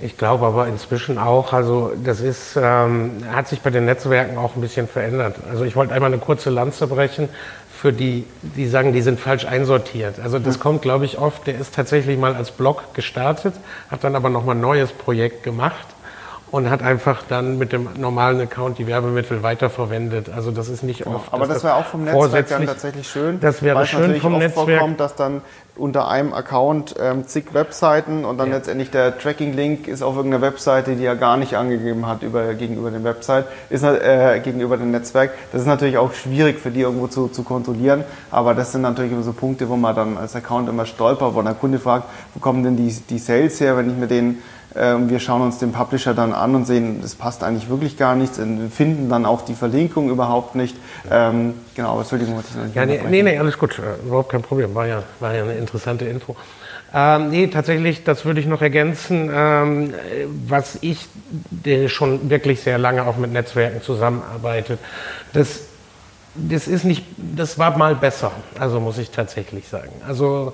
Ich 0.02 0.18
glaube 0.18 0.46
aber 0.46 0.68
inzwischen 0.68 1.18
auch, 1.18 1.52
also 1.52 1.92
das 2.02 2.22
ist, 2.22 2.56
ähm, 2.56 3.24
hat 3.34 3.50
sich 3.50 3.62
bei 3.62 3.70
den 3.70 3.86
Netzwerken 3.86 4.38
auch 4.38 4.56
ein 4.56 4.62
bisschen 4.62 4.88
verändert. 4.88 5.36
Also 5.50 5.66
ich 5.66 5.76
wollte 5.76 5.94
einmal 5.94 6.12
eine 6.14 6.22
kurze 6.22 6.50
Lanze 6.50 6.88
brechen 6.88 7.28
für 7.70 7.92
die, 7.92 8.26
die 8.42 8.68
sagen, 8.68 8.94
die 8.94 9.02
sind 9.02 9.20
falsch 9.20 9.46
einsortiert. 9.46 10.20
Also 10.22 10.40
das 10.40 10.58
mhm. 10.58 10.62
kommt, 10.62 10.82
glaube 10.84 11.06
ich, 11.06 11.18
oft, 11.18 11.48
der 11.48 11.58
ist 11.58 11.76
tatsächlich 11.76 12.18
mal 12.18 12.36
als 12.36 12.52
Blog 12.52 12.94
gestartet, 12.94 13.56
hat 13.90 14.04
dann 14.04 14.16
aber 14.16 14.30
nochmal 14.30 14.56
ein 14.56 14.62
neues 14.62 14.92
Projekt 14.92 15.44
gemacht 15.44 15.88
und 16.52 16.70
hat 16.70 16.82
einfach 16.82 17.24
dann 17.28 17.58
mit 17.58 17.72
dem 17.74 17.90
normalen 17.98 18.42
Account 18.42 18.78
die 18.78 18.88
Werbemittel 18.88 19.44
weiterverwendet. 19.44 20.30
Also 20.30 20.52
das 20.52 20.70
ist 20.70 20.84
nicht 20.84 21.04
genau. 21.04 21.18
oft. 21.18 21.34
Aber 21.34 21.48
das 21.48 21.64
wäre 21.64 21.76
auch 21.76 21.86
vom 21.86 22.04
Netzwerk 22.04 22.48
dann 22.50 22.66
tatsächlich 22.66 23.08
schön. 23.08 23.40
Das 23.40 23.62
wäre 23.62 23.86
schön 23.86 24.20
vom 24.20 24.34
oft 24.34 24.44
Netzwerk. 24.44 24.68
Vorkommt, 24.68 25.00
dass 25.00 25.16
dann 25.16 25.42
unter 25.80 26.10
einem 26.10 26.34
Account 26.34 26.96
ähm, 27.00 27.26
zig 27.26 27.54
Webseiten 27.54 28.26
und 28.26 28.38
dann 28.38 28.50
ja. 28.50 28.58
letztendlich 28.58 28.92
der 28.92 29.18
Tracking-Link 29.18 29.88
ist 29.88 30.02
auf 30.02 30.16
irgendeiner 30.16 30.42
Webseite, 30.44 30.96
die 30.96 31.06
er 31.06 31.16
gar 31.16 31.38
nicht 31.38 31.56
angegeben 31.56 32.06
hat 32.06 32.22
über, 32.22 32.54
gegenüber 32.54 32.92
dem 32.92 33.04
Website, 33.04 33.46
ist 33.70 33.84
äh, 33.84 34.40
gegenüber 34.44 34.78
dem 34.78 34.92
Netzwerk. 34.92 35.32
Das 35.52 35.62
ist 35.62 35.68
natürlich 35.68 35.98
auch 35.98 36.14
schwierig 36.14 36.60
für 36.60 36.72
die 36.72 36.82
irgendwo 36.82 37.08
zu, 37.08 37.30
zu 37.30 37.44
kontrollieren, 37.44 38.04
aber 38.30 38.54
das 38.54 38.72
sind 38.72 38.82
natürlich 38.82 39.12
immer 39.12 39.24
so 39.24 39.34
Punkte, 39.34 39.70
wo 39.70 39.78
man 39.78 39.96
dann 39.96 40.18
als 40.18 40.36
Account 40.36 40.70
immer 40.70 40.86
stolpert, 40.86 41.34
wo 41.34 41.42
der 41.42 41.54
Kunde 41.54 41.80
fragt, 41.80 42.06
wo 42.34 42.40
kommen 42.40 42.64
denn 42.64 42.76
die, 42.76 42.94
die 43.10 43.20
Sales 43.20 43.60
her, 43.62 43.78
wenn 43.78 43.90
ich 43.90 43.96
mir 43.96 44.08
den 44.08 44.40
Äh, 44.76 44.96
wir 45.08 45.20
schauen 45.20 45.42
uns 45.42 45.58
den 45.58 45.72
Publisher 45.72 46.14
dann 46.14 46.34
an 46.34 46.56
und 46.56 46.66
sehen, 46.66 47.02
das 47.02 47.16
passt 47.16 47.44
eigentlich 47.44 47.70
wirklich 47.70 47.98
gar 47.98 48.16
nichts, 48.16 48.40
finden 48.72 49.10
dann 49.10 49.26
auch 49.26 49.42
die 49.44 49.56
Verlinkung 49.56 50.10
überhaupt 50.10 50.56
nicht. 50.56 50.76
Ähm, 51.10 51.56
genau, 51.76 51.92
aber 51.92 52.02
Entschuldigung, 52.02 52.36
wollte 52.36 52.50
ich 52.50 52.56
noch 52.56 52.66
nicht 52.66 52.76
ja, 52.76 52.86
nee, 52.86 53.02
nee, 53.10 53.24
nee, 53.24 53.38
alles 53.38 53.58
gut, 53.58 53.80
äh, 53.80 54.06
überhaupt 54.06 54.30
kein 54.30 54.42
Problem, 54.42 54.76
war 54.76 54.88
ja, 54.88 55.04
war 55.20 55.34
ja 55.34 55.44
eine 55.44 55.54
interessante 55.54 56.06
Info. 56.06 56.36
Ähm, 56.94 57.30
nee, 57.30 57.48
tatsächlich, 57.48 58.04
das 58.04 58.26
würde 58.26 58.40
ich 58.40 58.48
noch 58.48 58.62
ergänzen. 58.62 59.30
Ähm, 59.34 59.94
was 60.48 60.80
ich, 60.82 61.08
der 61.50 61.88
schon 61.88 62.30
wirklich 62.30 62.62
sehr 62.62 62.78
lange 62.78 63.06
auch 63.06 63.18
mit 63.18 63.32
Netzwerken 63.32 63.82
zusammenarbeitet, 63.82 64.80
das, 65.34 65.62
das 66.36 66.68
ist 66.68 66.86
nicht, 66.86 67.06
das 67.18 67.60
war 67.60 67.78
mal 67.78 67.96
besser, 67.96 68.32
also 68.58 68.80
muss 68.80 68.98
ich 68.98 69.12
tatsächlich 69.12 69.68
sagen. 69.68 69.92
Also 70.08 70.54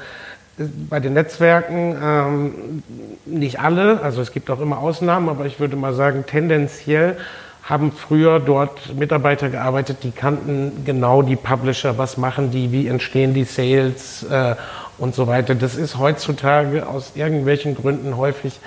bei 0.89 1.00
den 1.00 1.13
Netzwerken 1.13 1.96
ähm, 2.02 2.84
nicht 3.26 3.60
alle, 3.60 4.02
also 4.02 4.22
es 4.22 4.32
gibt 4.32 4.50
auch 4.50 4.62
immer 4.62 4.80
Ausnahmen, 4.80 5.30
aber 5.30 5.46
ich 5.46 5.60
würde 5.60 5.76
mal 5.76 5.94
sagen, 5.94 6.24
tendenziell 6.26 7.18
haben 7.63 7.91
früher 7.91 8.39
dort 8.39 8.96
Mitarbeiter 8.96 9.50
gearbeitet, 9.50 9.98
die 10.04 10.12
kannten 10.12 10.84
genau 10.86 11.24
die 11.24 11.36
Publisher, 11.36 11.98
was 11.98 12.18
machen 12.18 12.52
die, 12.52 12.72
wie 12.72 12.88
entstehen 12.88 13.34
die 13.34 13.44
Sales 13.44 14.24
äh, 14.24 14.56
und 14.98 15.15
so 15.15 15.28
weiter. 15.28 15.56
Das 15.56 15.76
ist 15.76 15.98
heutzutage 15.98 16.88
aus 16.88 17.13
irgendwelchen 17.15 17.76
Gründen 17.76 18.18
häufig 18.18 18.60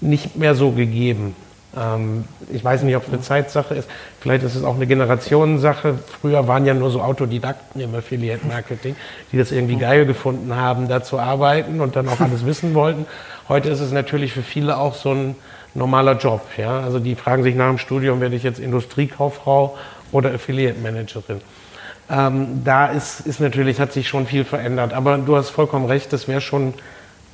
nicht 0.00 0.36
mehr 0.36 0.54
so 0.54 0.70
gegeben. 0.70 1.34
Ähm, 1.76 2.24
ich 2.52 2.64
weiß 2.64 2.82
nicht, 2.82 2.96
ob 2.96 3.04
es 3.04 3.08
eine 3.08 3.20
Zeitsache 3.20 3.74
ist. 3.74 3.88
Vielleicht 4.20 4.44
ist 4.44 4.54
es 4.54 4.64
auch 4.64 4.76
eine 4.76 4.86
Generationensache. 4.86 5.98
Früher 6.20 6.46
waren 6.48 6.66
ja 6.66 6.74
nur 6.74 6.90
so 6.90 7.00
Autodidakten 7.00 7.80
im 7.80 7.94
Affiliate-Marketing, 7.94 8.96
die 9.32 9.38
das 9.38 9.52
irgendwie 9.52 9.76
geil 9.76 10.06
gefunden 10.06 10.54
haben, 10.54 10.88
da 10.88 11.02
zu 11.02 11.18
arbeiten 11.18 11.80
und 11.80 11.96
dann 11.96 12.08
auch 12.08 12.20
alles 12.20 12.46
wissen 12.46 12.74
wollten. 12.74 13.06
Heute 13.48 13.68
ist 13.70 13.80
es 13.80 13.92
natürlich 13.92 14.32
für 14.32 14.42
viele 14.42 14.78
auch 14.78 14.94
so 14.94 15.12
ein 15.12 15.36
normaler 15.74 16.16
Job. 16.16 16.42
Ja? 16.56 16.80
Also 16.80 16.98
die 16.98 17.14
fragen 17.14 17.42
sich 17.42 17.54
nach 17.54 17.68
dem 17.68 17.78
Studium, 17.78 18.20
werde 18.20 18.36
ich 18.36 18.42
jetzt 18.42 18.60
Industriekauffrau 18.60 19.76
oder 20.12 20.32
Affiliate-Managerin. 20.32 21.40
Ähm, 22.10 22.62
da 22.64 22.86
ist, 22.86 23.20
ist 23.20 23.40
natürlich, 23.40 23.80
hat 23.80 23.92
sich 23.92 24.08
schon 24.08 24.26
viel 24.26 24.44
verändert. 24.44 24.92
Aber 24.92 25.18
du 25.18 25.36
hast 25.36 25.50
vollkommen 25.50 25.86
recht, 25.86 26.12
das 26.12 26.28
wäre 26.28 26.40
schon 26.40 26.74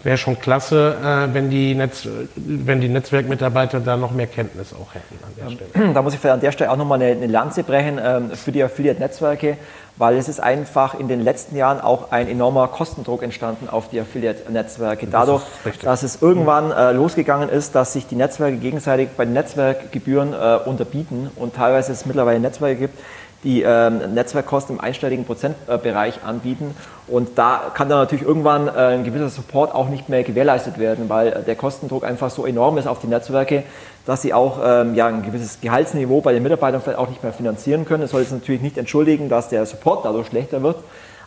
wäre 0.02 0.16
schon 0.16 0.38
klasse, 0.38 0.96
äh, 1.02 1.34
wenn, 1.34 1.50
die 1.50 1.74
Netz, 1.74 2.08
wenn 2.36 2.80
die 2.80 2.88
Netzwerkmitarbeiter 2.88 3.80
da 3.80 3.96
noch 3.96 4.12
mehr 4.12 4.26
Kenntnis 4.26 4.72
auch 4.72 4.94
hätten 4.94 5.18
an 5.24 5.32
der 5.36 5.50
Stelle. 5.50 5.92
Da 5.94 6.02
muss 6.02 6.14
ich 6.14 6.30
an 6.30 6.40
der 6.40 6.52
Stelle 6.52 6.70
auch 6.70 6.76
nochmal 6.76 7.02
eine, 7.02 7.12
eine 7.12 7.26
Lanze 7.26 7.62
brechen 7.62 8.00
ähm, 8.02 8.30
für 8.30 8.52
die 8.52 8.62
Affiliate-Netzwerke, 8.62 9.56
weil 9.96 10.16
es 10.16 10.28
ist 10.28 10.40
einfach 10.40 10.98
in 10.98 11.08
den 11.08 11.20
letzten 11.20 11.56
Jahren 11.56 11.80
auch 11.80 12.10
ein 12.10 12.28
enormer 12.28 12.68
Kostendruck 12.68 13.22
entstanden 13.22 13.68
auf 13.68 13.90
die 13.90 14.00
Affiliate-Netzwerke. 14.00 15.06
Dadurch, 15.06 15.42
das 15.64 15.78
dass 15.78 16.02
es 16.02 16.22
irgendwann 16.22 16.70
äh, 16.70 16.92
losgegangen 16.92 17.50
ist, 17.50 17.74
dass 17.74 17.92
sich 17.92 18.06
die 18.06 18.16
Netzwerke 18.16 18.56
gegenseitig 18.56 19.10
bei 19.16 19.24
den 19.24 19.34
Netzwerkgebühren 19.34 20.32
äh, 20.32 20.58
unterbieten 20.64 21.30
und 21.36 21.54
teilweise 21.54 21.92
es 21.92 22.06
mittlerweile 22.06 22.40
Netzwerke 22.40 22.76
gibt, 22.76 22.98
die 23.42 23.62
ähm, 23.62 24.14
Netzwerkkosten 24.14 24.76
im 24.76 24.80
einstelligen 24.80 25.24
Prozentbereich 25.24 26.22
anbieten. 26.24 26.74
Und 27.06 27.38
da 27.38 27.72
kann 27.74 27.88
dann 27.88 27.98
natürlich 27.98 28.24
irgendwann 28.24 28.68
äh, 28.68 28.70
ein 28.70 29.04
gewisser 29.04 29.30
Support 29.30 29.74
auch 29.74 29.88
nicht 29.88 30.08
mehr 30.08 30.22
gewährleistet 30.22 30.78
werden, 30.78 31.08
weil 31.08 31.42
der 31.46 31.56
Kostendruck 31.56 32.04
einfach 32.04 32.30
so 32.30 32.44
enorm 32.46 32.76
ist 32.78 32.86
auf 32.86 33.00
die 33.00 33.06
Netzwerke, 33.06 33.62
dass 34.04 34.22
sie 34.22 34.34
auch 34.34 34.58
ähm, 34.62 34.94
ja, 34.94 35.06
ein 35.06 35.22
gewisses 35.22 35.60
Gehaltsniveau 35.60 36.20
bei 36.20 36.32
den 36.32 36.42
Mitarbeitern 36.42 36.82
vielleicht 36.82 36.98
auch 36.98 37.08
nicht 37.08 37.22
mehr 37.22 37.32
finanzieren 37.32 37.86
können. 37.86 38.02
Das 38.02 38.10
soll 38.10 38.20
jetzt 38.20 38.32
natürlich 38.32 38.60
nicht 38.60 38.76
entschuldigen, 38.76 39.28
dass 39.28 39.48
der 39.48 39.64
Support 39.64 40.04
dadurch 40.04 40.28
schlechter 40.28 40.62
wird. 40.62 40.76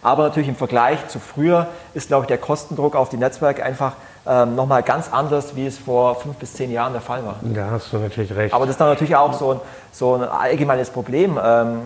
Aber 0.03 0.23
natürlich 0.23 0.49
im 0.49 0.55
Vergleich 0.55 1.07
zu 1.07 1.19
früher 1.19 1.67
ist, 1.93 2.09
glaube 2.09 2.23
ich, 2.23 2.27
der 2.27 2.37
Kostendruck 2.37 2.95
auf 2.95 3.09
die 3.09 3.17
Netzwerke 3.17 3.63
einfach 3.63 3.93
ähm, 4.25 4.55
nochmal 4.55 4.83
ganz 4.83 5.11
anders, 5.11 5.55
wie 5.55 5.67
es 5.67 5.77
vor 5.77 6.15
fünf 6.15 6.37
bis 6.37 6.53
zehn 6.53 6.71
Jahren 6.71 6.93
der 6.93 7.01
Fall 7.01 7.25
war. 7.25 7.35
Da 7.41 7.71
hast 7.71 7.91
du 7.91 7.97
natürlich 7.97 8.33
recht. 8.35 8.53
Aber 8.53 8.65
das 8.65 8.75
ist 8.75 8.79
dann 8.79 8.89
natürlich 8.89 9.15
auch 9.15 9.33
so 9.33 9.51
ein, 9.51 9.59
so 9.91 10.15
ein 10.15 10.23
allgemeines 10.23 10.89
Problem. 10.89 11.39
Ähm, 11.43 11.81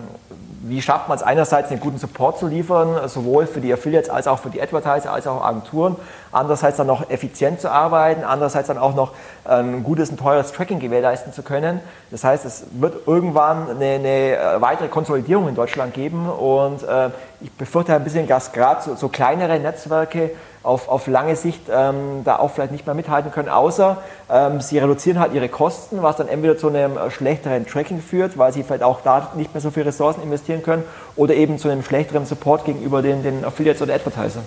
wie 0.60 0.82
schafft 0.82 1.08
man 1.08 1.16
es 1.16 1.22
einerseits, 1.22 1.70
einen 1.70 1.80
guten 1.80 1.98
Support 1.98 2.38
zu 2.38 2.46
liefern, 2.46 3.08
sowohl 3.08 3.46
für 3.46 3.60
die 3.60 3.72
Affiliates 3.72 4.10
als 4.10 4.26
auch 4.26 4.38
für 4.38 4.50
die 4.50 4.60
Advertiser, 4.60 5.12
als 5.12 5.26
auch 5.26 5.44
Agenturen, 5.44 5.96
andererseits 6.32 6.76
dann 6.76 6.86
noch 6.86 7.08
effizient 7.10 7.60
zu 7.60 7.70
arbeiten, 7.70 8.24
andererseits 8.24 8.68
dann 8.68 8.78
auch 8.78 8.94
noch 8.94 9.12
ähm, 9.48 9.76
ein 9.76 9.84
gutes 9.84 10.10
und 10.10 10.18
teures 10.18 10.52
Tracking 10.52 10.80
gewährleisten 10.80 11.32
zu 11.32 11.42
können. 11.42 11.80
Das 12.10 12.24
heißt, 12.24 12.44
es 12.44 12.64
wird 12.72 13.06
irgendwann 13.06 13.70
eine, 13.70 13.84
eine 13.84 14.36
äh, 14.36 14.60
weitere 14.60 14.88
Konsolidierung 14.88 15.48
in 15.48 15.54
Deutschland 15.54 15.94
geben 15.94 16.28
und 16.28 16.82
äh, 16.82 17.10
ich 17.40 17.52
befürchte 17.52 17.94
ein 17.94 18.04
bisschen, 18.04 18.26
dass 18.26 18.52
gerade 18.52 18.82
so, 18.82 18.96
so 18.96 19.08
kleinere 19.08 19.58
Netzwerke 19.60 20.30
auf, 20.68 20.88
auf 20.88 21.06
lange 21.06 21.34
Sicht 21.34 21.62
ähm, 21.70 22.22
da 22.24 22.36
auch 22.36 22.50
vielleicht 22.50 22.72
nicht 22.72 22.86
mehr 22.86 22.94
mithalten 22.94 23.32
können, 23.32 23.48
außer 23.48 23.96
ähm, 24.30 24.60
sie 24.60 24.78
reduzieren 24.78 25.18
halt 25.18 25.32
ihre 25.32 25.48
Kosten, 25.48 26.02
was 26.02 26.16
dann 26.16 26.28
entweder 26.28 26.58
zu 26.58 26.68
einem 26.68 26.98
schlechteren 27.10 27.66
Tracking 27.66 28.00
führt, 28.00 28.36
weil 28.36 28.52
sie 28.52 28.62
vielleicht 28.62 28.82
auch 28.82 29.00
da 29.00 29.32
nicht 29.34 29.54
mehr 29.54 29.60
so 29.60 29.70
viele 29.70 29.86
Ressourcen 29.86 30.22
investieren 30.22 30.62
können, 30.62 30.84
oder 31.16 31.34
eben 31.34 31.58
zu 31.58 31.68
einem 31.68 31.82
schlechteren 31.82 32.26
Support 32.26 32.64
gegenüber 32.66 33.02
den, 33.02 33.22
den 33.22 33.44
Affiliates 33.44 33.82
oder 33.82 33.94
Advertisern. 33.94 34.44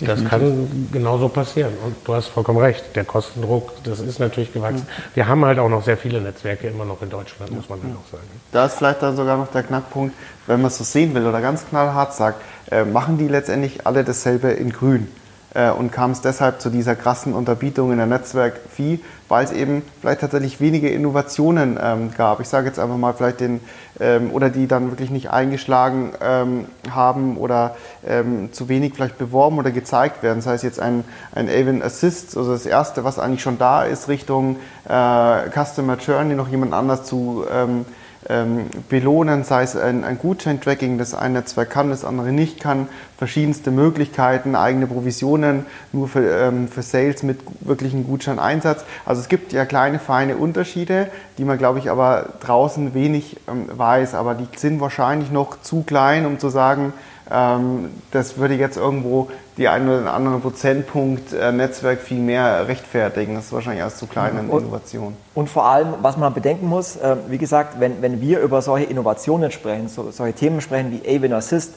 Das 0.00 0.24
kann 0.24 0.88
genauso 0.92 1.28
passieren. 1.28 1.72
Und 1.84 1.96
du 2.04 2.14
hast 2.14 2.26
vollkommen 2.28 2.58
recht. 2.58 2.84
Der 2.94 3.04
Kostendruck, 3.04 3.72
das 3.84 4.00
ist 4.00 4.18
natürlich 4.18 4.52
gewachsen. 4.52 4.86
Wir 5.14 5.28
haben 5.28 5.44
halt 5.44 5.58
auch 5.58 5.68
noch 5.68 5.84
sehr 5.84 5.96
viele 5.96 6.20
Netzwerke 6.20 6.68
immer 6.68 6.84
noch 6.84 7.02
in 7.02 7.10
Deutschland, 7.10 7.52
muss 7.52 7.68
man 7.68 7.82
halt 7.82 7.94
auch 7.94 8.10
sagen. 8.10 8.24
Da 8.52 8.66
ist 8.66 8.74
vielleicht 8.74 9.02
dann 9.02 9.16
sogar 9.16 9.36
noch 9.36 9.48
der 9.48 9.62
Knackpunkt, 9.62 10.14
wenn 10.46 10.60
man 10.60 10.68
es 10.68 10.78
so 10.78 10.84
sehen 10.84 11.14
will 11.14 11.26
oder 11.26 11.40
ganz 11.40 11.66
knallhart 11.68 12.14
sagt, 12.14 12.42
äh, 12.70 12.84
machen 12.84 13.18
die 13.18 13.28
letztendlich 13.28 13.86
alle 13.86 14.04
dasselbe 14.04 14.50
in 14.50 14.72
grün 14.72 15.08
äh, 15.54 15.70
und 15.70 15.90
kam 15.92 16.12
es 16.12 16.20
deshalb 16.20 16.60
zu 16.60 16.70
dieser 16.70 16.94
krassen 16.94 17.32
Unterbietung 17.32 17.90
in 17.90 17.98
der 17.98 18.06
Netzwerk-Fee, 18.06 19.00
weil 19.28 19.44
es 19.44 19.52
eben 19.52 19.82
vielleicht 20.00 20.20
tatsächlich 20.20 20.60
wenige 20.60 20.88
Innovationen 20.88 21.78
ähm, 21.82 22.10
gab. 22.16 22.40
Ich 22.40 22.48
sage 22.48 22.66
jetzt 22.66 22.78
einfach 22.78 22.96
mal 22.96 23.12
vielleicht 23.12 23.40
den, 23.40 23.60
ähm, 24.00 24.30
oder 24.32 24.50
die 24.50 24.66
dann 24.66 24.90
wirklich 24.90 25.10
nicht 25.10 25.30
eingeschlagen 25.30 26.12
ähm, 26.22 26.66
haben 26.90 27.36
oder 27.36 27.76
ähm, 28.06 28.52
zu 28.52 28.68
wenig 28.68 28.94
vielleicht 28.94 29.18
beworben 29.18 29.58
oder 29.58 29.70
gezeigt 29.70 30.22
werden. 30.22 30.38
Das 30.38 30.46
heißt 30.46 30.64
jetzt 30.64 30.80
ein, 30.80 31.04
ein 31.34 31.48
Avon 31.48 31.82
Assist, 31.82 32.36
also 32.36 32.52
das 32.52 32.66
erste, 32.66 33.04
was 33.04 33.18
eigentlich 33.18 33.42
schon 33.42 33.58
da 33.58 33.84
ist, 33.84 34.08
Richtung 34.08 34.56
äh, 34.88 35.50
Customer 35.50 35.96
Journey, 35.96 36.34
noch 36.34 36.48
jemand 36.48 36.72
anders 36.74 37.04
zu 37.04 37.44
ähm, 37.52 37.84
ähm, 38.28 38.66
belohnen, 38.88 39.44
sei 39.44 39.62
es 39.62 39.76
ein, 39.76 40.04
ein 40.04 40.18
Gutscheintracking, 40.18 40.98
das 40.98 41.14
eine 41.14 41.44
zwar 41.44 41.66
kann, 41.66 41.90
das 41.90 42.04
andere 42.04 42.32
nicht 42.32 42.60
kann, 42.60 42.88
verschiedenste 43.18 43.72
Möglichkeiten, 43.72 44.54
eigene 44.54 44.86
Provisionen 44.86 45.66
nur 45.92 46.06
für, 46.06 46.20
ähm, 46.20 46.68
für 46.68 46.82
Sales 46.82 47.24
mit 47.24 47.40
wirklichen 47.60 48.06
Gutscheineinsatz. 48.06 48.84
Also 49.04 49.20
es 49.20 49.28
gibt 49.28 49.52
ja 49.52 49.64
kleine, 49.64 49.98
feine 49.98 50.36
Unterschiede, 50.36 51.08
die 51.36 51.44
man, 51.44 51.58
glaube 51.58 51.80
ich, 51.80 51.90
aber 51.90 52.26
draußen 52.40 52.94
wenig 52.94 53.36
ähm, 53.48 53.66
weiß, 53.76 54.14
aber 54.14 54.34
die 54.34 54.46
sind 54.56 54.80
wahrscheinlich 54.80 55.32
noch 55.32 55.60
zu 55.60 55.82
klein, 55.82 56.26
um 56.26 56.38
zu 56.38 56.48
sagen, 56.48 56.92
ähm, 57.28 57.90
das 58.12 58.38
würde 58.38 58.54
jetzt 58.54 58.76
irgendwo 58.76 59.28
die 59.56 59.66
einen 59.66 59.88
oder 59.88 60.14
anderen 60.14 60.40
Prozentpunkt 60.40 61.32
äh, 61.32 61.50
Netzwerk 61.50 62.00
viel 62.00 62.20
mehr 62.20 62.68
rechtfertigen. 62.68 63.34
Das 63.34 63.46
ist 63.46 63.52
wahrscheinlich 63.52 63.80
erst 63.80 63.98
zu 63.98 64.06
kleinen 64.06 64.48
und, 64.48 64.62
Innovationen. 64.62 65.16
Und 65.34 65.50
vor 65.50 65.66
allem, 65.66 65.94
was 66.00 66.16
man 66.16 66.32
bedenken 66.32 66.68
muss, 66.68 66.94
äh, 66.96 67.16
wie 67.28 67.38
gesagt, 67.38 67.80
wenn, 67.80 68.00
wenn 68.00 68.20
wir 68.20 68.38
über 68.38 68.62
solche 68.62 68.86
Innovationen 68.86 69.50
sprechen, 69.50 69.88
so, 69.88 70.12
solche 70.12 70.34
Themen 70.34 70.60
sprechen 70.60 70.92
wie 70.92 71.16
Avon 71.16 71.32
Assist, 71.32 71.74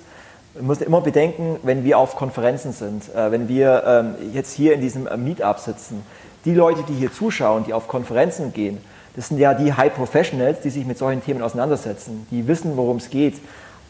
wir 0.54 0.64
müssen 0.64 0.84
immer 0.84 1.02
bedenken, 1.02 1.58
wenn 1.64 1.84
wir 1.84 1.98
auf 1.98 2.16
Konferenzen 2.16 2.74
sind, 2.74 3.14
äh, 3.16 3.32
wenn 3.32 3.48
wir 3.48 3.84
ähm, 3.86 4.16
jetzt 4.34 4.54
hier 4.54 4.74
in 4.74 4.82
diesem 4.82 5.08
Meetup 5.24 5.60
sitzen, 5.60 6.04
die 6.46 6.54
Leute, 6.54 6.84
die 6.88 6.94
hier 6.94 7.12
zuschauen, 7.12 7.64
die 7.66 7.74
auf 7.74 7.88
Konferenzen 7.88 8.52
gehen, 8.52 8.80
das 9.16 9.28
sind 9.28 9.38
ja 9.40 9.54
die 9.54 9.74
High 9.74 9.94
Professionals, 9.94 10.62
die 10.62 10.70
sich 10.70 10.86
mit 10.86 10.98
solchen 10.98 11.24
Themen 11.24 11.42
auseinandersetzen, 11.42 12.26
die 12.32 12.48
wissen, 12.48 12.78
worum 12.78 12.98
es 12.98 13.10
geht. 13.10 13.36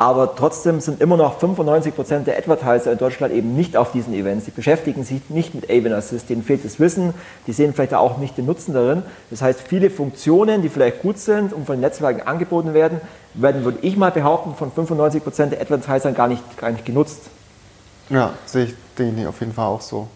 Aber 0.02 0.36
trotzdem 0.36 0.80
sind 0.80 1.00
immer 1.00 1.16
noch 1.16 1.38
95 1.38 1.94
Prozent 1.94 2.26
der 2.26 2.36
Advertiser 2.36 2.92
in 2.92 2.98
Deutschland 2.98 3.32
eben 3.36 3.56
nicht 3.56 3.78
auf 3.78 3.92
diesen 3.92 4.16
Events. 4.16 4.46
Sie 4.46 4.52
beschäftigen 4.52 5.04
sich 5.04 5.30
nicht 5.30 5.54
mit 5.54 5.70
Avon 5.70 5.94
Assist, 5.94 6.28
denen 6.28 6.42
fehlt 6.42 6.66
das 6.66 6.80
Wissen, 6.80 7.14
die 7.46 7.54
sehen 7.54 7.76
vielleicht 7.76 7.94
auch 7.94 8.18
nicht 8.18 8.36
den 8.36 8.48
Nutzen 8.48 8.74
darin. 8.74 9.04
Das 9.30 9.44
heißt, 9.44 9.62
viele 9.62 9.92
Funktionen, 9.92 10.64
die 10.64 10.70
vielleicht 10.70 11.04
gut 11.04 11.20
sind 11.20 11.54
und 11.54 11.68
von 11.68 11.76
den 11.76 11.82
Netzwerken 11.82 12.28
angeboten 12.28 12.74
werden, 12.74 13.00
werden, 13.36 13.64
würde 13.64 13.78
ich 13.84 13.96
mal 13.96 14.10
behaupten, 14.10 14.56
von 14.56 14.72
95 14.72 15.24
Prozent 15.24 15.52
der 15.52 15.62
Advertisern 15.62 16.16
gar 16.16 16.28
nicht, 16.28 16.58
gar 16.58 16.72
nicht 16.72 16.84
genutzt. 16.84 17.30
Ja, 18.12 18.34
sehe 18.46 18.66
ich 18.66 18.76
denke 18.98 19.22
ich 19.22 19.28
auf 19.28 19.40
jeden 19.40 19.54
Fall 19.54 19.66
auch 19.66 19.82
so. 19.82 20.08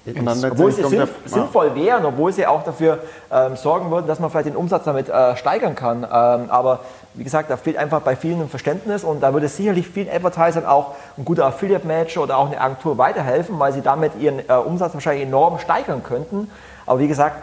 obwohl 0.51 0.71
sie 0.71 0.83
sinn, 0.83 1.07
sinnvoll 1.25 1.75
wären, 1.75 2.05
obwohl 2.05 2.31
sie 2.31 2.45
auch 2.45 2.63
dafür 2.63 2.99
ähm, 3.31 3.55
sorgen 3.55 3.89
würden, 3.91 4.07
dass 4.07 4.19
man 4.19 4.29
vielleicht 4.29 4.47
den 4.47 4.55
Umsatz 4.55 4.83
damit 4.83 5.09
äh, 5.09 5.35
steigern 5.35 5.75
kann. 5.75 6.03
Ähm, 6.03 6.49
aber 6.49 6.81
wie 7.13 7.23
gesagt, 7.23 7.49
da 7.49 7.57
fehlt 7.57 7.77
einfach 7.77 8.01
bei 8.01 8.15
vielen 8.15 8.41
ein 8.41 8.49
Verständnis 8.49 9.03
und 9.03 9.21
da 9.21 9.33
würde 9.33 9.47
sicherlich 9.47 9.87
vielen 9.87 10.09
Advertisern 10.09 10.65
auch 10.65 10.95
ein 11.17 11.25
guter 11.25 11.45
Affiliate-Manager 11.45 12.23
oder 12.23 12.37
auch 12.37 12.47
eine 12.47 12.59
Agentur 12.59 12.97
weiterhelfen, 12.97 13.57
weil 13.59 13.73
sie 13.73 13.81
damit 13.81 14.13
ihren 14.19 14.39
äh, 14.39 14.53
Umsatz 14.53 14.93
wahrscheinlich 14.93 15.25
enorm 15.25 15.59
steigern 15.59 16.03
könnten. 16.03 16.49
Aber 16.85 16.99
wie 16.99 17.07
gesagt, 17.07 17.37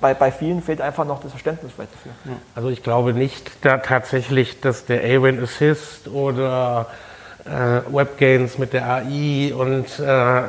bei, 0.00 0.12
bei 0.12 0.30
vielen 0.30 0.62
fehlt 0.62 0.80
einfach 0.80 1.06
noch 1.06 1.22
das 1.22 1.30
Verständnis 1.30 1.72
vielleicht 1.74 1.94
dafür. 1.94 2.12
Also 2.54 2.68
ich 2.68 2.82
glaube 2.82 3.14
nicht 3.14 3.50
da 3.64 3.78
tatsächlich, 3.78 4.60
dass 4.60 4.84
der 4.84 5.00
A-Win 5.00 5.42
Assist 5.42 6.08
oder 6.08 6.86
WebGains 7.46 8.58
mit 8.58 8.72
der 8.72 8.86
AI 8.86 9.52
und 9.54 9.98
äh, 9.98 10.42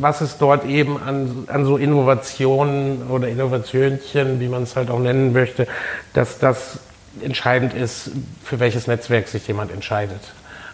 was 0.00 0.20
es 0.20 0.38
dort 0.38 0.64
eben 0.66 1.00
an, 1.02 1.44
an 1.48 1.64
so 1.64 1.76
Innovationen 1.76 3.08
oder 3.08 3.28
Innovationchen, 3.28 4.40
wie 4.40 4.48
man 4.48 4.64
es 4.64 4.76
halt 4.76 4.90
auch 4.90 4.98
nennen 4.98 5.32
möchte, 5.32 5.66
dass 6.12 6.38
das 6.38 6.78
entscheidend 7.22 7.74
ist, 7.74 8.10
für 8.42 8.60
welches 8.60 8.86
Netzwerk 8.86 9.28
sich 9.28 9.46
jemand 9.46 9.72
entscheidet. 9.72 10.20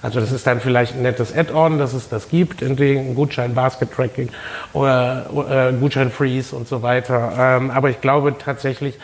Also 0.01 0.21
das 0.21 0.31
ist 0.31 0.47
dann 0.47 0.61
vielleicht 0.61 0.95
ein 0.95 1.03
nettes 1.03 1.37
Add-on, 1.37 1.79
dass 1.79 1.93
es 1.93 2.09
das 2.09 2.29
gibt, 2.29 2.63
in 2.63 2.77
dem 2.77 3.15
Gutschein 3.15 3.55
Basket 3.55 3.93
Tracking 3.93 4.29
oder, 4.73 5.27
oder 5.33 5.71
äh, 5.71 5.73
Gutschein 5.73 6.11
Freeze 6.11 6.55
und 6.55 6.69
so 6.69 6.83
weiter. 6.83 7.33
Ähm, 7.37 7.71
aber 7.71 7.91
ich 7.91 8.01
glaube 8.01 8.37
tatsächlich, 8.39 8.97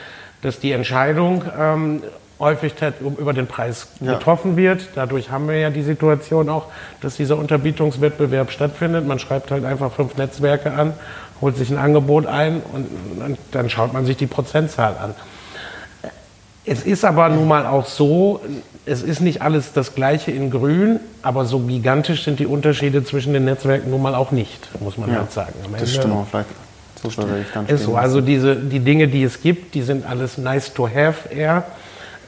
dass 0.43 0.61
die 0.61 0.73
Entscheidung 0.73 1.45
ähm, 2.39 2.45
häufig 2.47 2.75
über 3.01 3.33
den 3.33 3.47
Preis 3.47 3.89
ja. 4.01 4.15
getroffen 4.15 4.57
wird. 4.57 4.89
Dadurch 4.95 5.31
haben 5.31 5.49
wir 5.49 5.59
ja 5.59 5.71
die 5.71 5.83
Situation 5.83 6.49
auch, 6.49 6.67
dass 7.01 7.17
dieser 7.17 7.37
Unterbietungswettbewerb 7.37 8.51
stattfindet. 8.51 9.07
Man 9.07 9.19
schreibt 9.19 9.51
halt 9.51 9.65
einfach 9.65 9.93
fünf 9.93 10.17
Netzwerke 10.17 10.73
an, 10.73 10.95
holt 11.41 11.57
sich 11.57 11.71
ein 11.71 11.79
Angebot 11.79 12.27
ein 12.27 12.63
und, 12.73 12.87
und 13.25 13.39
dann 13.53 13.71
schaut 13.71 13.93
man 13.93 14.07
sich 14.07 14.17
die 14.17 14.27
Prozentzahl 14.27 14.97
an. 14.97 15.15
Es 16.67 16.83
ist 16.83 17.05
aber 17.05 17.29
nun 17.29 17.47
mal 17.47 17.67
auch 17.67 17.85
so, 17.85 18.41
es 18.87 19.03
ist 19.03 19.21
nicht 19.21 19.43
alles 19.43 19.73
das 19.75 19.95
Gleiche 19.95 20.31
in 20.31 20.51
Grün, 20.51 20.99
aber 21.23 21.45
so 21.45 21.59
gigantisch 21.59 22.25
sind 22.25 22.39
die 22.39 22.47
Unterschiede 22.47 23.05
zwischen 23.05 23.35
den 23.35 23.45
Netzwerken 23.45 23.91
nun 23.91 24.01
mal 24.01 24.15
auch 24.15 24.31
nicht, 24.31 24.69
muss 24.81 24.97
man 24.97 25.11
ja, 25.11 25.19
halt 25.19 25.33
sagen. 25.33 25.53
Am 25.65 25.73
das 25.79 25.93
stimmt 25.93 26.15
auch 26.15 26.27
vielleicht. 26.27 26.49
So 27.03 27.09
ist 27.69 27.85
so. 27.85 27.97
Also 27.97 28.23
diese, 28.23 28.57
die 28.57 28.81
Dinge, 28.81 29.09
die 29.09 29.25
es 29.25 29.43
gibt, 29.43 29.75
die 29.75 29.83
sind 29.83 30.07
alles 30.07 30.39
nice 30.39 30.73
to 30.73 30.89
have 30.89 31.29
eher, 31.29 31.65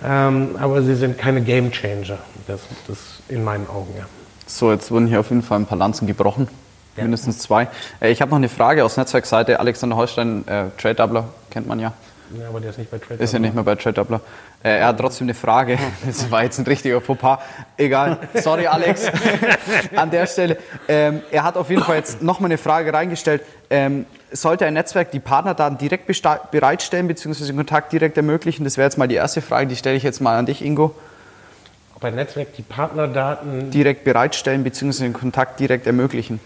ähm, 0.05 0.57
aber 0.61 0.83
sie 0.83 0.95
sind 0.95 1.19
keine 1.19 1.41
Game 1.41 1.71
Changer. 1.71 2.19
Das, 2.47 2.61
das 2.87 2.99
in 3.29 3.45
meinen 3.45 3.69
Augen, 3.69 3.95
ja. 3.97 4.07
So, 4.47 4.71
jetzt 4.71 4.91
wurden 4.91 5.07
hier 5.07 5.21
auf 5.21 5.31
jeden 5.31 5.43
Fall 5.43 5.59
ein 5.59 5.67
paar 5.67 5.79
Lanzen 5.79 6.07
gebrochen. 6.07 6.49
Ja. 6.97 7.03
Mindestens 7.03 7.39
zwei. 7.39 7.69
Äh, 8.01 8.11
ich 8.11 8.21
habe 8.21 8.31
noch 8.31 8.39
eine 8.39 8.49
Frage 8.49 8.85
aus 8.85 8.97
Netzwerkseite. 8.97 9.61
Alexander 9.61 9.97
Holstein, 9.97 10.47
äh, 10.47 10.67
Trade 10.79 10.95
Doubler, 10.95 11.29
kennt 11.51 11.67
man 11.67 11.81
ja. 11.81 11.93
Ja, 12.39 12.49
aber 12.49 12.61
der 12.61 12.71
ist 12.71 12.79
nicht 12.79 12.91
bei 12.91 12.99
Trade 12.99 13.23
Ist 13.23 13.33
ja 13.33 13.39
nicht 13.39 13.55
mehr 13.55 13.63
bei 13.63 13.75
Trade 13.77 13.95
Doubler. 13.95 14.21
Äh, 14.63 14.79
er 14.79 14.87
hat 14.89 14.99
trotzdem 14.99 15.27
eine 15.27 15.35
Frage. 15.35 15.79
Das 16.07 16.31
war 16.31 16.43
jetzt 16.43 16.59
ein 16.59 16.67
richtiger 16.67 17.01
Fauxpas. 17.01 17.39
Egal. 17.77 18.19
Sorry, 18.35 18.67
Alex. 18.67 19.07
An 19.97 20.11
der 20.11 20.27
Stelle. 20.27 20.59
Ähm, 20.89 21.23
er 21.31 21.45
hat 21.45 21.57
auf 21.57 21.71
jeden 21.71 21.83
Fall 21.83 21.97
jetzt 21.97 22.23
nochmal 22.23 22.49
eine 22.49 22.59
Frage 22.59 22.93
reingestellt. 22.93 23.43
Ähm, 23.71 24.07
sollte 24.33 24.67
ein 24.67 24.75
Netzwerk 24.75 25.11
die 25.11 25.21
Partnerdaten 25.21 25.79
direkt 25.79 26.07
bereitstellen 26.51 27.09
bzw. 27.09 27.47
den 27.47 27.57
Kontakt 27.57 27.93
direkt 27.93 28.17
ermöglichen? 28.17 28.65
Das 28.65 28.77
wäre 28.77 28.87
jetzt 28.87 28.99
mal 28.99 29.09
die 29.09 29.15
erste 29.15 29.43
Frage. 29.43 29.67
Die 29.67 29.77
stelle 29.77 29.97
ich 29.97 30.03
jetzt 30.03 30.21
mal 30.21 30.37
an 30.37 30.47
dich, 30.47 30.65
Ingo. 30.65 30.95
Ob 31.95 32.05
ein 32.05 32.15
Netzwerk 32.15 32.55
die 32.55 32.63
Partnerdaten 32.63 33.71
direkt 33.71 34.05
bereitstellen 34.05 34.65
bzw. 34.65 35.05
den 35.05 35.13
Kontakt 35.13 35.61
direkt 35.61 35.87
ermöglichen? 35.87 36.41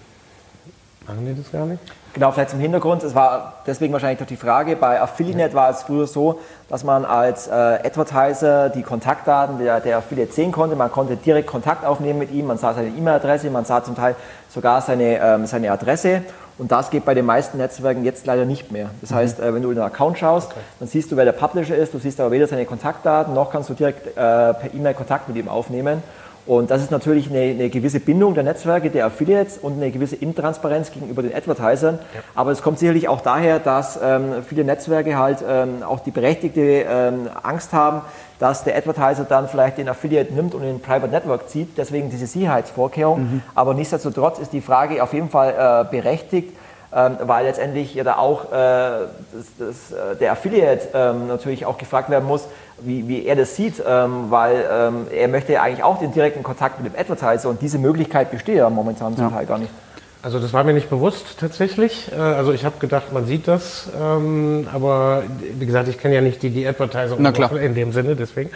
Machen 1.07 1.27
die 1.27 1.35
das 1.35 1.51
gar 1.51 1.67
nicht? 1.67 1.81
Genau, 2.13 2.33
vielleicht 2.33 2.51
zum 2.51 2.61
Hintergrund. 2.61 3.05
Es 3.05 3.15
war 3.15 3.55
deswegen 3.67 3.93
wahrscheinlich 3.93 4.19
doch 4.19 4.27
die 4.27 4.37
Frage. 4.37 4.75
Bei 4.75 5.01
Affiliate 5.01 5.55
war 5.55 5.71
es 5.71 5.83
früher 5.83 6.07
so, 6.07 6.41
dass 6.69 6.83
man 6.83 7.05
als 7.05 7.47
äh, 7.47 7.51
Advertiser 7.51 8.69
die 8.69 8.83
Kontaktdaten 8.83 9.59
der, 9.59 9.81
der 9.81 9.99
Affiliate 9.99 10.33
sehen 10.33 10.51
konnte. 10.51 10.75
Man 10.75 10.91
konnte 10.91 11.17
direkt 11.17 11.47
Kontakt 11.47 11.85
aufnehmen 11.85 12.19
mit 12.19 12.33
ihm. 12.33 12.47
Man 12.47 12.59
sah 12.59 12.75
seine 12.75 12.89
E-Mail-Adresse, 12.89 13.51
man 13.51 13.65
sah 13.65 13.83
zum 13.85 13.95
Teil 13.95 14.17
sogar 14.49 14.81
seine, 14.83 15.21
ähm, 15.21 15.47
seine 15.47 15.71
Adresse. 15.71 16.23
Und 16.61 16.71
das 16.71 16.91
geht 16.91 17.07
bei 17.07 17.15
den 17.15 17.25
meisten 17.25 17.57
Netzwerken 17.57 18.05
jetzt 18.05 18.27
leider 18.27 18.45
nicht 18.45 18.71
mehr. 18.71 18.91
Das 19.01 19.11
mhm. 19.11 19.15
heißt, 19.15 19.41
äh, 19.41 19.55
wenn 19.55 19.63
du 19.63 19.71
in 19.71 19.77
den 19.77 19.85
Account 19.85 20.19
schaust, 20.19 20.51
okay. 20.51 20.61
dann 20.79 20.89
siehst 20.89 21.11
du, 21.11 21.17
wer 21.17 21.25
der 21.25 21.33
Publisher 21.33 21.75
ist. 21.75 21.95
Du 21.95 21.99
siehst 21.99 22.21
aber 22.21 22.33
weder 22.33 22.47
seine 22.47 22.67
Kontaktdaten, 22.67 23.33
noch 23.33 23.51
kannst 23.51 23.71
du 23.71 23.75
direkt 23.75 24.09
äh, 24.09 24.13
per 24.13 24.69
E-Mail 24.75 24.93
Kontakt 24.93 25.27
mit 25.27 25.39
ihm 25.39 25.49
aufnehmen. 25.49 26.03
Und 26.45 26.71
das 26.71 26.83
ist 26.83 26.91
natürlich 26.91 27.31
eine, 27.31 27.41
eine, 27.41 27.71
gewisse 27.71 27.99
Bindung 27.99 28.35
der 28.35 28.43
Netzwerke, 28.43 28.91
der 28.91 29.07
Affiliates 29.07 29.57
und 29.57 29.75
eine 29.75 29.91
gewisse 29.91 30.17
Intransparenz 30.17 30.91
gegenüber 30.91 31.23
den 31.23 31.35
Advertisern. 31.35 31.99
Ja. 32.15 32.21
Aber 32.35 32.51
es 32.51 32.61
kommt 32.61 32.79
sicherlich 32.79 33.09
auch 33.09 33.23
daher, 33.23 33.59
dass 33.59 33.99
ähm, 34.03 34.43
viele 34.47 34.65
Netzwerke 34.65 35.17
halt 35.17 35.39
ähm, 35.49 35.83
auch 35.83 36.01
die 36.01 36.11
berechtigte 36.11 36.61
ähm, 36.61 37.31
Angst 37.43 37.73
haben, 37.73 38.03
dass 38.41 38.65
der 38.65 38.77
Advertiser 38.77 39.25
dann 39.25 39.49
vielleicht 39.49 39.79
den 39.79 39.89
Affiliate 39.89 40.33
nimmt 40.33 40.55
und 40.55 40.63
in 40.63 40.71
ein 40.71 40.81
Private 40.81 41.09
Network 41.09 41.49
zieht. 41.49 41.79
Deswegen 41.79 42.11
diese 42.11 42.27
Sicherheitsvorkehrung. 42.27 43.21
Mhm. 43.21 43.43
Aber 43.55 43.75
nichtsdestotrotz 43.75 44.41
ist 44.41 44.53
die 44.53 44.63
Frage 44.63 45.03
auf 45.03 45.13
jeden 45.13 45.29
Fall 45.29 45.85
äh, 45.87 45.91
berechtigt. 45.91 46.57
Ähm, 46.93 47.19
weil 47.23 47.45
letztendlich 47.45 47.95
ja 47.95 48.03
da 48.03 48.17
auch 48.17 48.47
äh, 48.47 48.49
das, 48.51 49.07
das, 49.61 49.93
äh, 49.93 50.17
der 50.17 50.33
Affiliate 50.33 50.89
ähm, 50.93 51.29
natürlich 51.29 51.65
auch 51.65 51.79
gefragt 51.79 52.11
werden 52.11 52.27
muss, 52.27 52.49
wie, 52.81 53.07
wie 53.07 53.27
er 53.27 53.37
das 53.37 53.55
sieht, 53.55 53.81
ähm, 53.87 54.25
weil 54.31 54.65
ähm, 54.69 55.07
er 55.15 55.29
möchte 55.29 55.53
ja 55.53 55.63
eigentlich 55.63 55.85
auch 55.85 56.01
den 56.01 56.13
direkten 56.13 56.43
Kontakt 56.43 56.81
mit 56.81 56.93
dem 56.93 56.99
Advertiser 56.99 57.49
und 57.49 57.63
diese 57.63 57.79
Möglichkeit 57.79 58.33
besteht 58.33 58.57
ja 58.57 58.69
momentan 58.69 59.15
zum 59.15 59.27
ja. 59.27 59.31
Teil 59.31 59.47
gar 59.47 59.59
nicht. 59.59 59.71
Also 60.23 60.39
das 60.39 60.53
war 60.53 60.65
mir 60.65 60.75
nicht 60.75 60.91
bewusst 60.91 61.39
tatsächlich. 61.39 62.13
Äh, 62.13 62.17
also 62.17 62.53
ich 62.53 62.65
habe 62.65 62.79
gedacht, 62.79 63.13
man 63.13 63.25
sieht 63.25 63.49
das, 63.49 63.89
ähm, 63.99 64.69
aber 64.73 65.23
wie 65.59 65.65
gesagt, 65.65 65.89
ich 65.89 65.99
kenne 65.99 66.15
ja 66.17 66.21
nicht 66.21 66.43
die, 66.43 66.51
die 66.51 66.67
Advertiser 66.67 67.17
in 67.61 67.75
dem 67.75 67.93
Sinne, 67.93 68.17
deswegen. 68.17 68.51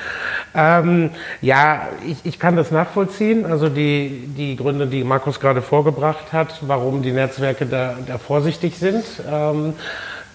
Ähm, 0.55 1.11
ja, 1.41 1.89
ich, 2.07 2.19
ich 2.25 2.39
kann 2.39 2.57
das 2.57 2.71
nachvollziehen. 2.71 3.47
Also 3.47 3.71
die, 3.71 4.29
die 4.37 4.57
Gründe, 4.57 4.87
die 4.87 5.05
Markus 5.05 5.41
gerade 5.41 5.62
vorgebracht 5.62 6.33
hat, 6.35 6.59
warum 6.62 7.03
die 7.03 7.12
Netzwerke 7.12 7.65
da, 7.65 7.95
da 8.07 8.19
vorsichtig 8.19 8.79
sind. 8.79 9.05
Ähm, 9.31 9.73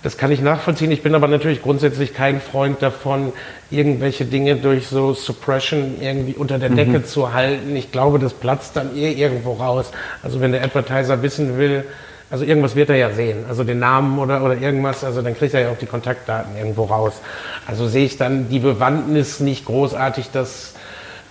das 0.01 0.17
kann 0.17 0.31
ich 0.31 0.41
nachvollziehen. 0.41 0.91
Ich 0.91 1.03
bin 1.03 1.13
aber 1.13 1.27
natürlich 1.27 1.61
grundsätzlich 1.61 2.13
kein 2.13 2.39
Freund 2.39 2.81
davon, 2.81 3.33
irgendwelche 3.69 4.25
Dinge 4.25 4.55
durch 4.55 4.87
so 4.87 5.13
Suppression 5.13 5.95
irgendwie 5.99 6.33
unter 6.33 6.57
der 6.57 6.69
Decke 6.69 6.99
mhm. 6.99 7.05
zu 7.05 7.33
halten. 7.33 7.75
Ich 7.75 7.91
glaube, 7.91 8.17
das 8.17 8.33
platzt 8.33 8.77
dann 8.77 8.95
eh 8.95 9.11
irgendwo 9.11 9.53
raus. 9.53 9.91
Also 10.23 10.39
wenn 10.39 10.53
der 10.53 10.63
Advertiser 10.63 11.21
wissen 11.21 11.57
will, 11.57 11.83
also 12.31 12.45
irgendwas 12.45 12.75
wird 12.75 12.89
er 12.89 12.95
ja 12.95 13.11
sehen, 13.11 13.45
also 13.49 13.63
den 13.63 13.79
Namen 13.79 14.19
oder, 14.19 14.43
oder 14.43 14.55
irgendwas, 14.55 15.03
also 15.03 15.21
dann 15.21 15.35
kriegt 15.35 15.53
er 15.55 15.61
ja 15.61 15.71
auch 15.71 15.77
die 15.77 15.87
Kontaktdaten 15.87 16.55
irgendwo 16.55 16.83
raus. 16.83 17.21
Also 17.65 17.87
sehe 17.87 18.05
ich 18.05 18.17
dann 18.17 18.49
die 18.49 18.59
Bewandtnis 18.59 19.39
nicht 19.39 19.65
großartig, 19.65 20.29
das, 20.31 20.75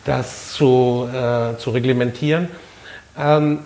das 0.05 0.53
zu, 0.53 1.09
äh, 1.11 1.57
zu 1.59 1.71
reglementieren. 1.71 2.49
Ähm, 3.17 3.61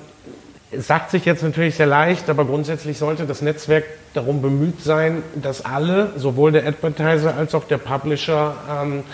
es 0.72 0.86
sagt 0.86 1.10
sich 1.10 1.24
jetzt 1.24 1.42
natürlich 1.42 1.74
sehr 1.74 1.86
leicht, 1.86 2.30
aber 2.30 2.44
grundsätzlich 2.44 2.98
sollte 2.98 3.26
das 3.26 3.42
Netzwerk 3.42 3.84
darum 4.14 4.40
bemüht 4.42 4.82
sein, 4.82 5.22
dass 5.34 5.64
alle, 5.64 6.12
sowohl 6.16 6.52
der 6.52 6.66
Advertiser 6.66 7.36
als 7.36 7.54
auch 7.54 7.64
der 7.64 7.78
Publisher, 7.78 8.54
ähm, 8.70 9.04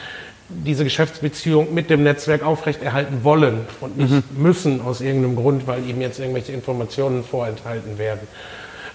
diese 0.48 0.84
Geschäftsbeziehung 0.84 1.74
mit 1.74 1.90
dem 1.90 2.02
Netzwerk 2.02 2.42
aufrechterhalten 2.42 3.22
wollen 3.22 3.66
und 3.80 3.98
nicht 3.98 4.10
mhm. 4.10 4.42
müssen 4.42 4.80
aus 4.80 5.00
irgendeinem 5.00 5.36
Grund, 5.36 5.66
weil 5.66 5.84
ihm 5.84 6.00
jetzt 6.00 6.18
irgendwelche 6.20 6.52
Informationen 6.52 7.22
vorenthalten 7.22 7.98
werden. 7.98 8.26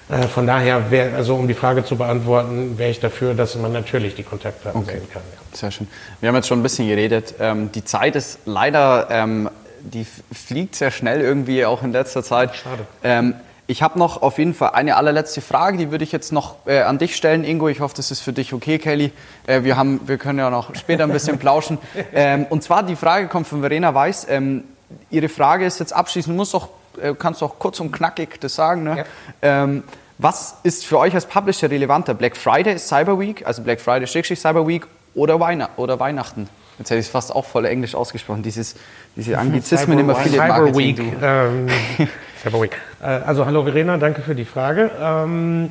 Äh, 0.10 0.28
von 0.28 0.48
daher, 0.48 0.90
wär, 0.90 1.14
also 1.16 1.36
um 1.36 1.48
die 1.48 1.54
Frage 1.54 1.86
zu 1.86 1.96
beantworten, 1.96 2.78
wäre 2.78 2.90
ich 2.90 3.00
dafür, 3.00 3.36
dass 3.36 3.56
man 3.56 3.72
natürlich 3.72 4.16
die 4.16 4.24
Kontaktdaten 4.24 4.82
okay. 4.82 4.94
sehen 4.94 5.10
kann. 5.12 5.22
Ja. 5.32 5.58
Sehr 5.58 5.72
schön. 5.72 5.88
Wir 6.20 6.30
haben 6.30 6.36
jetzt 6.36 6.48
schon 6.48 6.60
ein 6.60 6.64
bisschen 6.64 6.88
geredet. 6.88 7.36
Ähm, 7.40 7.72
die 7.72 7.86
Zeit 7.86 8.16
ist 8.16 8.40
leider 8.46 9.08
ähm, 9.12 9.50
die 9.84 10.06
fliegt 10.32 10.76
sehr 10.76 10.92
schnell 10.92 11.22
irgendwie 11.22 11.66
auch 11.66 11.84
in 11.84 11.92
letzter 11.92 12.24
Zeit. 12.24 12.56
Schade. 12.56 12.86
Ähm, 13.04 13.36
ich 13.66 13.82
habe 13.82 13.98
noch 13.98 14.22
auf 14.22 14.40
jeden 14.40 14.54
Fall 14.54 14.72
eine 14.72 14.98
allerletzte 14.98 15.40
Frage, 15.40 15.78
die 15.78 15.90
würde 15.90 16.04
ich 16.04 16.12
jetzt 16.12 16.32
noch 16.34 16.56
äh, 16.66 16.82
an 16.82 16.98
dich 16.98 17.16
stellen, 17.16 17.46
Ingo. 17.46 17.70
Ich 17.70 17.80
hoffe, 17.80 17.96
das 17.96 18.12
ist 18.12 18.20
für 18.20 18.34
dich 18.34 18.54
okay, 18.54 18.78
Kelly. 18.78 19.12
Äh, 19.48 19.64
wir, 19.64 19.78
haben, 19.78 20.02
wir 20.06 20.18
können 20.18 20.40
ja 20.40 20.50
noch 20.50 20.76
später 20.76 21.04
ein 21.04 21.12
bisschen 21.12 21.40
plauschen. 21.40 21.78
Ähm, 22.16 22.46
und 22.50 22.62
zwar 22.64 22.84
die 22.84 22.96
Frage 22.96 23.28
kommt 23.28 23.48
von 23.48 23.62
Verena 23.62 23.94
Weiß. 23.94 24.28
Ähm, 24.30 24.66
ihre 25.10 25.30
Frage 25.30 25.66
ist 25.66 25.80
jetzt 25.80 25.94
abschließend, 25.94 26.34
du 26.34 26.38
musst 26.38 26.54
doch, 26.54 26.70
äh, 27.02 27.14
kannst 27.18 27.42
doch 27.42 27.58
kurz 27.58 27.80
und 27.80 27.92
knackig 27.92 28.40
das 28.40 28.56
sagen. 28.56 28.84
Ne? 28.84 28.98
Ja. 28.98 29.64
Ähm, 29.64 29.84
was 30.18 30.58
ist 30.64 30.86
für 30.86 31.00
euch 31.00 31.16
als 31.16 31.26
Publisher 31.26 31.72
relevanter? 31.72 32.14
Black 32.14 32.38
Friday, 32.38 32.78
Cyber 32.78 33.20
Week, 33.20 33.46
also 33.48 33.64
Black 33.64 33.82
Friday, 33.82 34.06
Cyber 34.36 34.68
Week 34.68 34.86
oder, 35.16 35.40
Weihn 35.40 35.66
oder 35.78 36.00
Weihnachten? 36.00 36.50
Jetzt 36.80 36.90
hätte 36.90 37.00
ich 37.00 37.06
es 37.06 37.12
fast 37.12 37.34
auch 37.34 37.46
voll 37.46 37.66
Englisch 37.66 37.96
ausgesprochen, 37.96 38.42
dieses, 38.42 38.76
diese 39.16 39.38
Anglizismen 39.38 40.00
immer 40.00 40.16
viele 40.16 40.38
Cyber 40.38 40.76
Week. 40.76 41.00
Ähm, 41.22 41.68
Cyber 42.42 42.62
Week. 42.62 42.76
Äh, 43.02 43.06
also 43.06 43.46
hallo 43.46 43.64
Verena, 43.64 43.98
danke 43.98 44.22
für 44.22 44.36
die 44.36 44.46
Frage. 44.46 44.90
Ähm, 45.00 45.70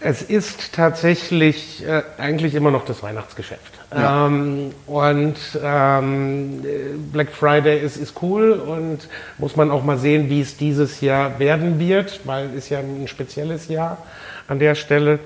es 0.00 0.22
ist 0.22 0.74
tatsächlich 0.74 1.84
äh, 1.84 2.02
eigentlich 2.18 2.54
immer 2.54 2.70
noch 2.70 2.84
das 2.84 3.02
Weihnachtsgeschäft. 3.02 3.72
Ja. 3.92 4.26
Ähm, 4.26 4.72
und 4.86 5.36
ähm, 5.62 6.62
Black 7.10 7.30
Friday 7.30 7.80
ist, 7.80 7.96
ist 7.96 8.22
cool 8.22 8.52
und 8.52 9.08
muss 9.38 9.56
man 9.56 9.70
auch 9.70 9.82
mal 9.82 9.98
sehen, 9.98 10.28
wie 10.28 10.40
es 10.40 10.56
dieses 10.56 11.00
Jahr 11.00 11.38
werden 11.38 11.80
wird, 11.80 12.20
weil 12.24 12.50
es 12.56 12.68
ja 12.68 12.78
ein 12.78 13.08
spezielles 13.08 13.68
Jahr 13.68 13.98
an 14.46 14.58
der 14.58 14.74
Stelle. 14.74 15.18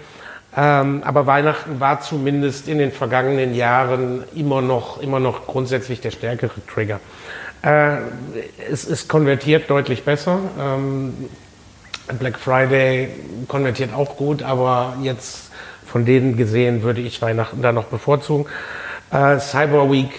Ähm, 0.54 1.02
aber 1.04 1.26
Weihnachten 1.26 1.80
war 1.80 2.00
zumindest 2.00 2.68
in 2.68 2.78
den 2.78 2.92
vergangenen 2.92 3.54
Jahren 3.54 4.24
immer 4.34 4.60
noch, 4.60 5.00
immer 5.00 5.18
noch 5.18 5.46
grundsätzlich 5.46 6.00
der 6.00 6.10
stärkere 6.10 6.60
Trigger. 6.66 7.00
Äh, 7.62 7.98
es, 8.70 8.86
es 8.86 9.08
konvertiert 9.08 9.70
deutlich 9.70 10.04
besser. 10.04 10.40
Ähm, 10.60 11.14
Black 12.18 12.38
Friday 12.38 13.08
konvertiert 13.48 13.94
auch 13.94 14.16
gut, 14.16 14.42
aber 14.42 14.96
jetzt 15.02 15.50
von 15.86 16.04
denen 16.04 16.36
gesehen 16.36 16.82
würde 16.82 17.00
ich 17.00 17.22
Weihnachten 17.22 17.62
da 17.62 17.72
noch 17.72 17.84
bevorzugen. 17.84 18.46
Äh, 19.10 19.38
Cyber 19.38 19.90
Week 19.90 20.10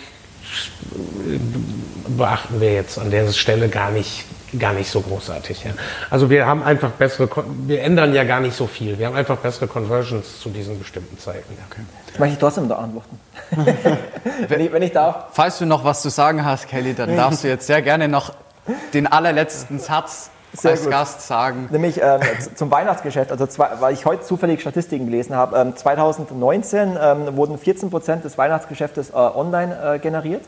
beachten 2.17 2.61
wir 2.61 2.73
jetzt 2.73 2.99
an 2.99 3.11
der 3.11 3.31
Stelle 3.31 3.69
gar 3.69 3.91
nicht, 3.91 4.25
gar 4.59 4.73
nicht 4.73 4.89
so 4.89 5.01
großartig. 5.01 5.63
Ja. 5.63 5.71
Also 6.09 6.29
wir 6.29 6.45
haben 6.45 6.63
einfach 6.63 6.91
bessere, 6.91 7.29
wir 7.65 7.81
ändern 7.81 8.13
ja 8.13 8.23
gar 8.23 8.39
nicht 8.39 8.55
so 8.55 8.67
viel. 8.67 8.97
Wir 8.99 9.07
haben 9.07 9.15
einfach 9.15 9.37
bessere 9.37 9.67
Conversions 9.67 10.39
zu 10.39 10.49
diesen 10.49 10.79
bestimmten 10.79 11.17
Zeiten. 11.17 11.53
Okay. 11.69 11.81
Das 12.07 12.19
möchte 12.19 12.33
ich 12.33 12.39
trotzdem 12.39 12.69
da 12.69 12.75
antworten. 12.75 13.19
wenn, 14.47 14.61
ich, 14.61 14.71
wenn 14.71 14.81
ich 14.83 14.91
darf. 14.91 15.27
Falls 15.33 15.57
du 15.57 15.65
noch 15.65 15.83
was 15.83 16.01
zu 16.01 16.09
sagen 16.09 16.45
hast, 16.45 16.67
Kelly, 16.67 16.93
dann 16.93 17.15
darfst 17.15 17.43
du 17.43 17.47
jetzt 17.47 17.67
sehr 17.67 17.81
gerne 17.81 18.07
noch 18.07 18.33
den 18.93 19.07
allerletzten 19.07 19.79
Satz 19.79 20.29
sehr 20.53 20.71
als 20.71 20.83
gut. 20.83 20.91
Gast 20.91 21.27
sagen. 21.27 21.67
Nämlich 21.71 21.99
ähm, 22.01 22.21
zum 22.55 22.69
Weihnachtsgeschäft, 22.71 23.31
also 23.31 23.47
zwei, 23.47 23.69
weil 23.79 23.93
ich 23.93 24.05
heute 24.05 24.23
zufällig 24.23 24.61
Statistiken 24.61 25.05
gelesen 25.05 25.35
habe. 25.35 25.57
Ähm, 25.57 25.75
2019 25.75 26.97
ähm, 27.01 27.35
wurden 27.35 27.57
14 27.57 27.89
Prozent 27.89 28.23
des 28.23 28.37
Weihnachtsgeschäftes 28.37 29.09
äh, 29.09 29.13
online 29.13 29.95
äh, 29.95 29.99
generiert. 29.99 30.43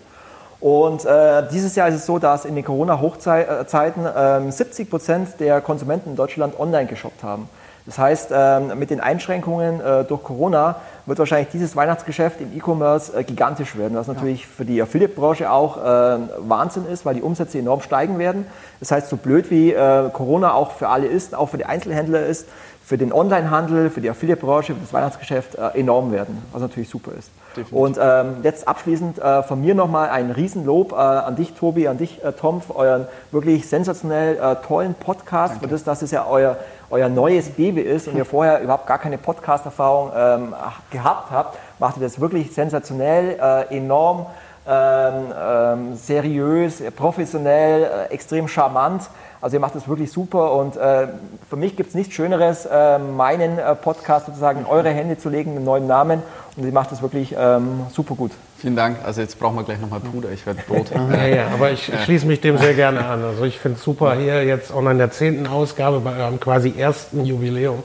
Und 0.60 1.06
äh, 1.06 1.44
dieses 1.52 1.76
Jahr 1.76 1.90
ist 1.90 1.96
es 1.96 2.06
so, 2.06 2.18
dass 2.18 2.46
in 2.46 2.56
den 2.56 2.64
Corona-Hochzeiten 2.64 4.06
äh, 4.06 4.52
70 4.52 4.90
Prozent 4.90 5.40
der 5.40 5.62
Konsumenten 5.62 6.12
in 6.12 6.16
Deutschland 6.16 6.60
online 6.60 6.88
geshoppt 6.88 7.24
haben. 7.24 7.50
Das 7.86 8.00
heißt, 8.00 8.32
ähm, 8.34 8.80
mit 8.80 8.90
den 8.90 9.00
Einschränkungen 9.00 9.80
äh, 9.80 10.06
durch 10.06 10.24
Corona 10.24 10.78
wird 11.06 11.20
wahrscheinlich 11.20 11.50
dieses 11.50 11.76
Weihnachtsgeschäft 11.76 12.42
im 12.42 12.58
E-Commerce 12.58 13.16
äh, 13.16 13.24
gigantisch 13.24 13.78
werden, 13.78 13.96
was 13.96 14.08
natürlich 14.08 14.42
ja. 14.42 14.48
für 14.58 14.66
die 14.66 14.82
Affiliate-Branche 14.82 15.52
auch 15.52 15.78
äh, 15.78 16.18
Wahnsinn 16.40 16.88
ist, 16.88 17.06
weil 17.06 17.14
die 17.14 17.22
Umsätze 17.22 17.60
enorm 17.60 17.82
steigen 17.82 18.18
werden. 18.18 18.48
Das 18.80 18.92
heißt, 18.92 19.08
so 19.10 19.18
blöd 19.18 19.52
wie 19.52 19.74
Corona 19.74 20.54
auch 20.54 20.72
für 20.72 20.90
alle 20.90 21.08
ist, 21.08 21.34
auch 21.34 21.50
für 21.50 21.58
die 21.58 21.66
Einzelhändler 21.66 22.26
ist, 22.26 22.48
für 22.86 22.98
den 22.98 23.12
Onlinehandel, 23.12 23.90
für 23.90 24.02
die 24.02 24.10
Affiliate-Branche, 24.10 24.76
für 24.76 24.82
das 24.82 24.94
Weihnachtsgeschäft 24.94 25.56
enorm 25.74 26.12
werden, 26.12 26.44
was 26.52 26.62
natürlich 26.62 26.90
super 26.90 27.12
ist. 27.18 27.32
Definitiv. 27.56 27.78
Und 27.78 27.98
ähm, 28.02 28.38
jetzt 28.44 28.68
abschließend 28.68 29.20
äh, 29.20 29.44
von 29.44 29.62
mir 29.62 29.76
nochmal 29.76 30.10
ein 30.10 30.32
Riesenlob 30.32 30.92
äh, 30.92 30.96
an 30.96 31.36
dich, 31.36 31.54
Tobi, 31.54 31.88
an 31.88 31.98
dich, 31.98 32.24
äh, 32.24 32.34
Tom, 32.34 32.62
für 32.62 32.76
euren 32.76 33.08
wirklich 33.32 33.68
sensationell 33.68 34.38
äh, 34.38 34.56
tollen 34.68 34.94
Podcast, 34.94 35.54
Danke. 35.54 35.68
für 35.68 35.72
das, 35.72 35.84
dass 35.84 36.02
es 36.02 36.12
ja 36.12 36.26
euer, 36.30 36.58
euer 36.90 37.10
neues 37.10 37.50
Baby 37.52 37.82
ist 37.82 38.08
und 38.08 38.18
ihr 38.18 38.26
vorher 38.26 38.62
überhaupt 38.62 38.88
gar 38.88 39.00
keine 39.00 39.18
Podcast-Erfahrung 39.18 40.12
ähm, 40.16 40.56
gehabt 40.92 41.32
habt, 41.32 41.58
macht 41.80 41.98
ihr 41.98 42.04
das 42.04 42.20
wirklich 42.20 42.54
sensationell, 42.54 43.40
äh, 43.42 43.76
enorm. 43.76 44.26
Ähm, 44.68 45.32
ähm, 45.40 45.96
seriös, 45.96 46.82
professionell, 46.96 47.84
äh, 47.84 48.12
extrem 48.12 48.48
charmant. 48.48 49.04
Also 49.42 49.58
ihr 49.58 49.60
macht 49.60 49.76
das 49.76 49.88
wirklich 49.88 50.12
super 50.12 50.54
und 50.54 50.78
äh, 50.78 51.08
für 51.50 51.56
mich 51.56 51.76
gibt 51.76 51.90
es 51.90 51.96
nichts 51.96 52.14
Schöneres, 52.14 52.66
äh, 52.66 52.98
meinen 52.98 53.60
äh, 53.60 53.76
Podcast 53.76 54.26
sozusagen 54.26 54.62
in 54.62 54.66
eure 54.66 54.90
Hände 54.90 55.18
zu 55.18 55.30
legen, 55.30 55.52
einen 55.52 55.66
neuen 55.66 55.88
Namen 55.88 56.24
und 56.56 56.66
ihr 56.66 56.72
macht 56.72 56.92
das 56.92 57.02
wirklich 57.02 57.36
ähm, 57.38 57.82
super 57.92 58.16
gut. 58.16 58.32
Vielen 58.58 58.76
Dank. 58.76 58.98
Also 59.06 59.22
jetzt 59.22 59.38
brauchen 59.40 59.58
wir 59.58 59.64
gleich 59.64 59.80
nochmal 59.80 60.00
Puder, 60.00 60.32
ich 60.32 60.46
werde 60.46 60.62
Brot. 60.68 60.92
ja, 61.12 61.26
ja, 61.26 61.48
aber 61.54 61.72
ich 61.72 61.92
schließe 62.06 62.26
mich 62.26 62.42
dem 62.42 62.58
sehr 62.58 62.74
gerne 62.74 63.06
an. 63.06 63.24
Also 63.24 63.44
ich 63.44 63.60
finde 63.60 63.78
es 63.78 63.84
super, 63.84 64.16
hier 64.16 64.44
jetzt 64.44 64.72
auch 64.72 64.86
in 64.90 64.98
der 64.98 65.12
zehnten 65.12 65.48
Ausgabe 65.48 66.00
bei 66.00 66.18
eurem 66.18 66.40
quasi 66.40 66.74
ersten 66.78 67.26
Jubiläum 67.26 67.84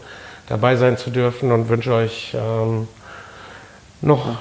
dabei 0.48 0.76
sein 0.76 0.96
zu 0.96 1.10
dürfen 1.10 1.52
und 1.52 1.68
wünsche 1.68 1.92
euch 1.92 2.34
ähm, 2.34 2.88
noch 4.00 4.26
ein 4.26 4.38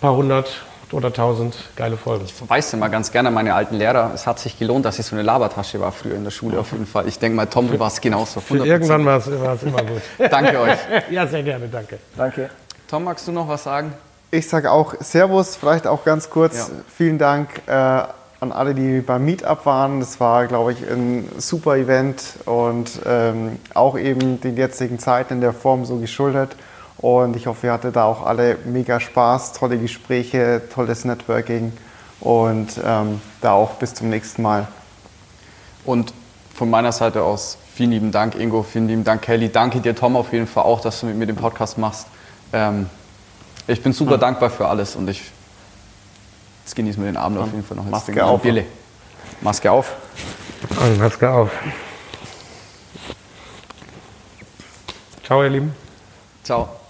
paar 0.00 0.16
hundert 0.16 0.62
oder 0.94 1.12
tausend 1.12 1.56
geile 1.76 1.96
Folgen. 1.96 2.24
Ich 2.24 2.32
verweise 2.32 2.76
immer 2.76 2.88
ganz 2.88 3.12
gerne 3.12 3.30
meine 3.30 3.54
alten 3.54 3.76
Lehrer. 3.76 4.12
Es 4.14 4.26
hat 4.26 4.38
sich 4.38 4.58
gelohnt, 4.58 4.84
dass 4.84 4.98
ich 4.98 5.06
so 5.06 5.16
eine 5.16 5.22
Labertasche 5.22 5.80
war 5.80 5.92
früher 5.92 6.14
in 6.14 6.24
der 6.24 6.30
Schule 6.30 6.58
auf 6.58 6.72
jeden 6.72 6.86
Fall. 6.86 7.08
Ich 7.08 7.18
denke 7.18 7.36
mal, 7.36 7.46
Tom, 7.46 7.70
du 7.70 7.78
warst 7.78 8.00
genauso. 8.00 8.40
Für 8.40 8.64
irgendwann 8.64 9.04
war 9.04 9.18
es 9.18 9.26
immer 9.26 9.82
gut. 9.82 10.02
danke 10.30 10.58
euch. 10.60 10.78
Ja, 11.10 11.26
sehr 11.26 11.42
gerne, 11.42 11.68
danke. 11.68 11.98
Danke. 12.16 12.50
Tom, 12.88 13.04
magst 13.04 13.26
du 13.26 13.32
noch 13.32 13.48
was 13.48 13.64
sagen? 13.64 13.92
Ich 14.30 14.48
sage 14.48 14.70
auch 14.70 14.94
Servus, 15.00 15.56
vielleicht 15.56 15.86
auch 15.86 16.04
ganz 16.04 16.30
kurz. 16.30 16.68
Ja. 16.68 16.74
Vielen 16.96 17.18
Dank 17.18 17.48
äh, 17.66 17.72
an 17.72 18.52
alle, 18.52 18.74
die 18.74 19.00
beim 19.00 19.24
Meetup 19.24 19.66
waren. 19.66 20.00
Das 20.00 20.20
war, 20.20 20.46
glaube 20.46 20.72
ich, 20.72 20.82
ein 20.88 21.28
super 21.38 21.76
Event 21.76 22.22
und 22.44 23.00
ähm, 23.06 23.58
auch 23.74 23.98
eben 23.98 24.40
den 24.40 24.56
jetzigen 24.56 24.98
Zeiten 24.98 25.34
in 25.34 25.40
der 25.40 25.52
Form 25.52 25.84
so 25.84 25.96
geschuldet. 25.96 26.56
Und 27.04 27.36
ich 27.36 27.46
hoffe, 27.46 27.66
ihr 27.66 27.72
hattet 27.74 27.96
da 27.96 28.04
auch 28.04 28.24
alle 28.24 28.56
mega 28.64 28.98
Spaß, 28.98 29.52
tolle 29.52 29.76
Gespräche, 29.76 30.62
tolles 30.72 31.04
Networking 31.04 31.70
und 32.20 32.80
ähm, 32.82 33.20
da 33.42 33.52
auch 33.52 33.72
bis 33.72 33.92
zum 33.92 34.08
nächsten 34.08 34.40
Mal. 34.40 34.68
Und 35.84 36.14
von 36.54 36.70
meiner 36.70 36.92
Seite 36.92 37.22
aus 37.22 37.58
vielen 37.74 37.90
lieben 37.90 38.10
Dank, 38.10 38.36
Ingo, 38.36 38.62
vielen 38.62 38.88
lieben 38.88 39.04
Dank, 39.04 39.20
Kelly. 39.20 39.50
Danke 39.50 39.80
dir, 39.80 39.94
Tom, 39.94 40.16
auf 40.16 40.32
jeden 40.32 40.46
Fall 40.46 40.64
auch, 40.64 40.80
dass 40.80 41.00
du 41.00 41.06
mit 41.06 41.16
mir 41.16 41.26
den 41.26 41.36
Podcast 41.36 41.76
machst. 41.76 42.06
Ähm, 42.54 42.88
ich 43.66 43.82
bin 43.82 43.92
super 43.92 44.12
ja. 44.12 44.16
dankbar 44.16 44.48
für 44.48 44.66
alles 44.66 44.96
und 44.96 45.06
ich 45.10 45.30
jetzt 46.64 46.74
genießen 46.74 47.04
wir 47.04 47.12
den 47.12 47.18
Abend 47.18 47.36
auf 47.38 47.52
jeden 47.52 47.64
Fall 47.64 47.76
noch. 47.76 47.84
Maske 47.84 48.24
auf. 48.24 48.40
Bille. 48.40 48.64
Maske 49.42 49.70
auf. 49.70 49.92
Und 50.70 50.98
Maske 50.98 51.30
auf. 51.30 51.50
Ciao, 55.22 55.42
ihr 55.42 55.50
Lieben. 55.50 55.74
Ciao. 56.42 56.83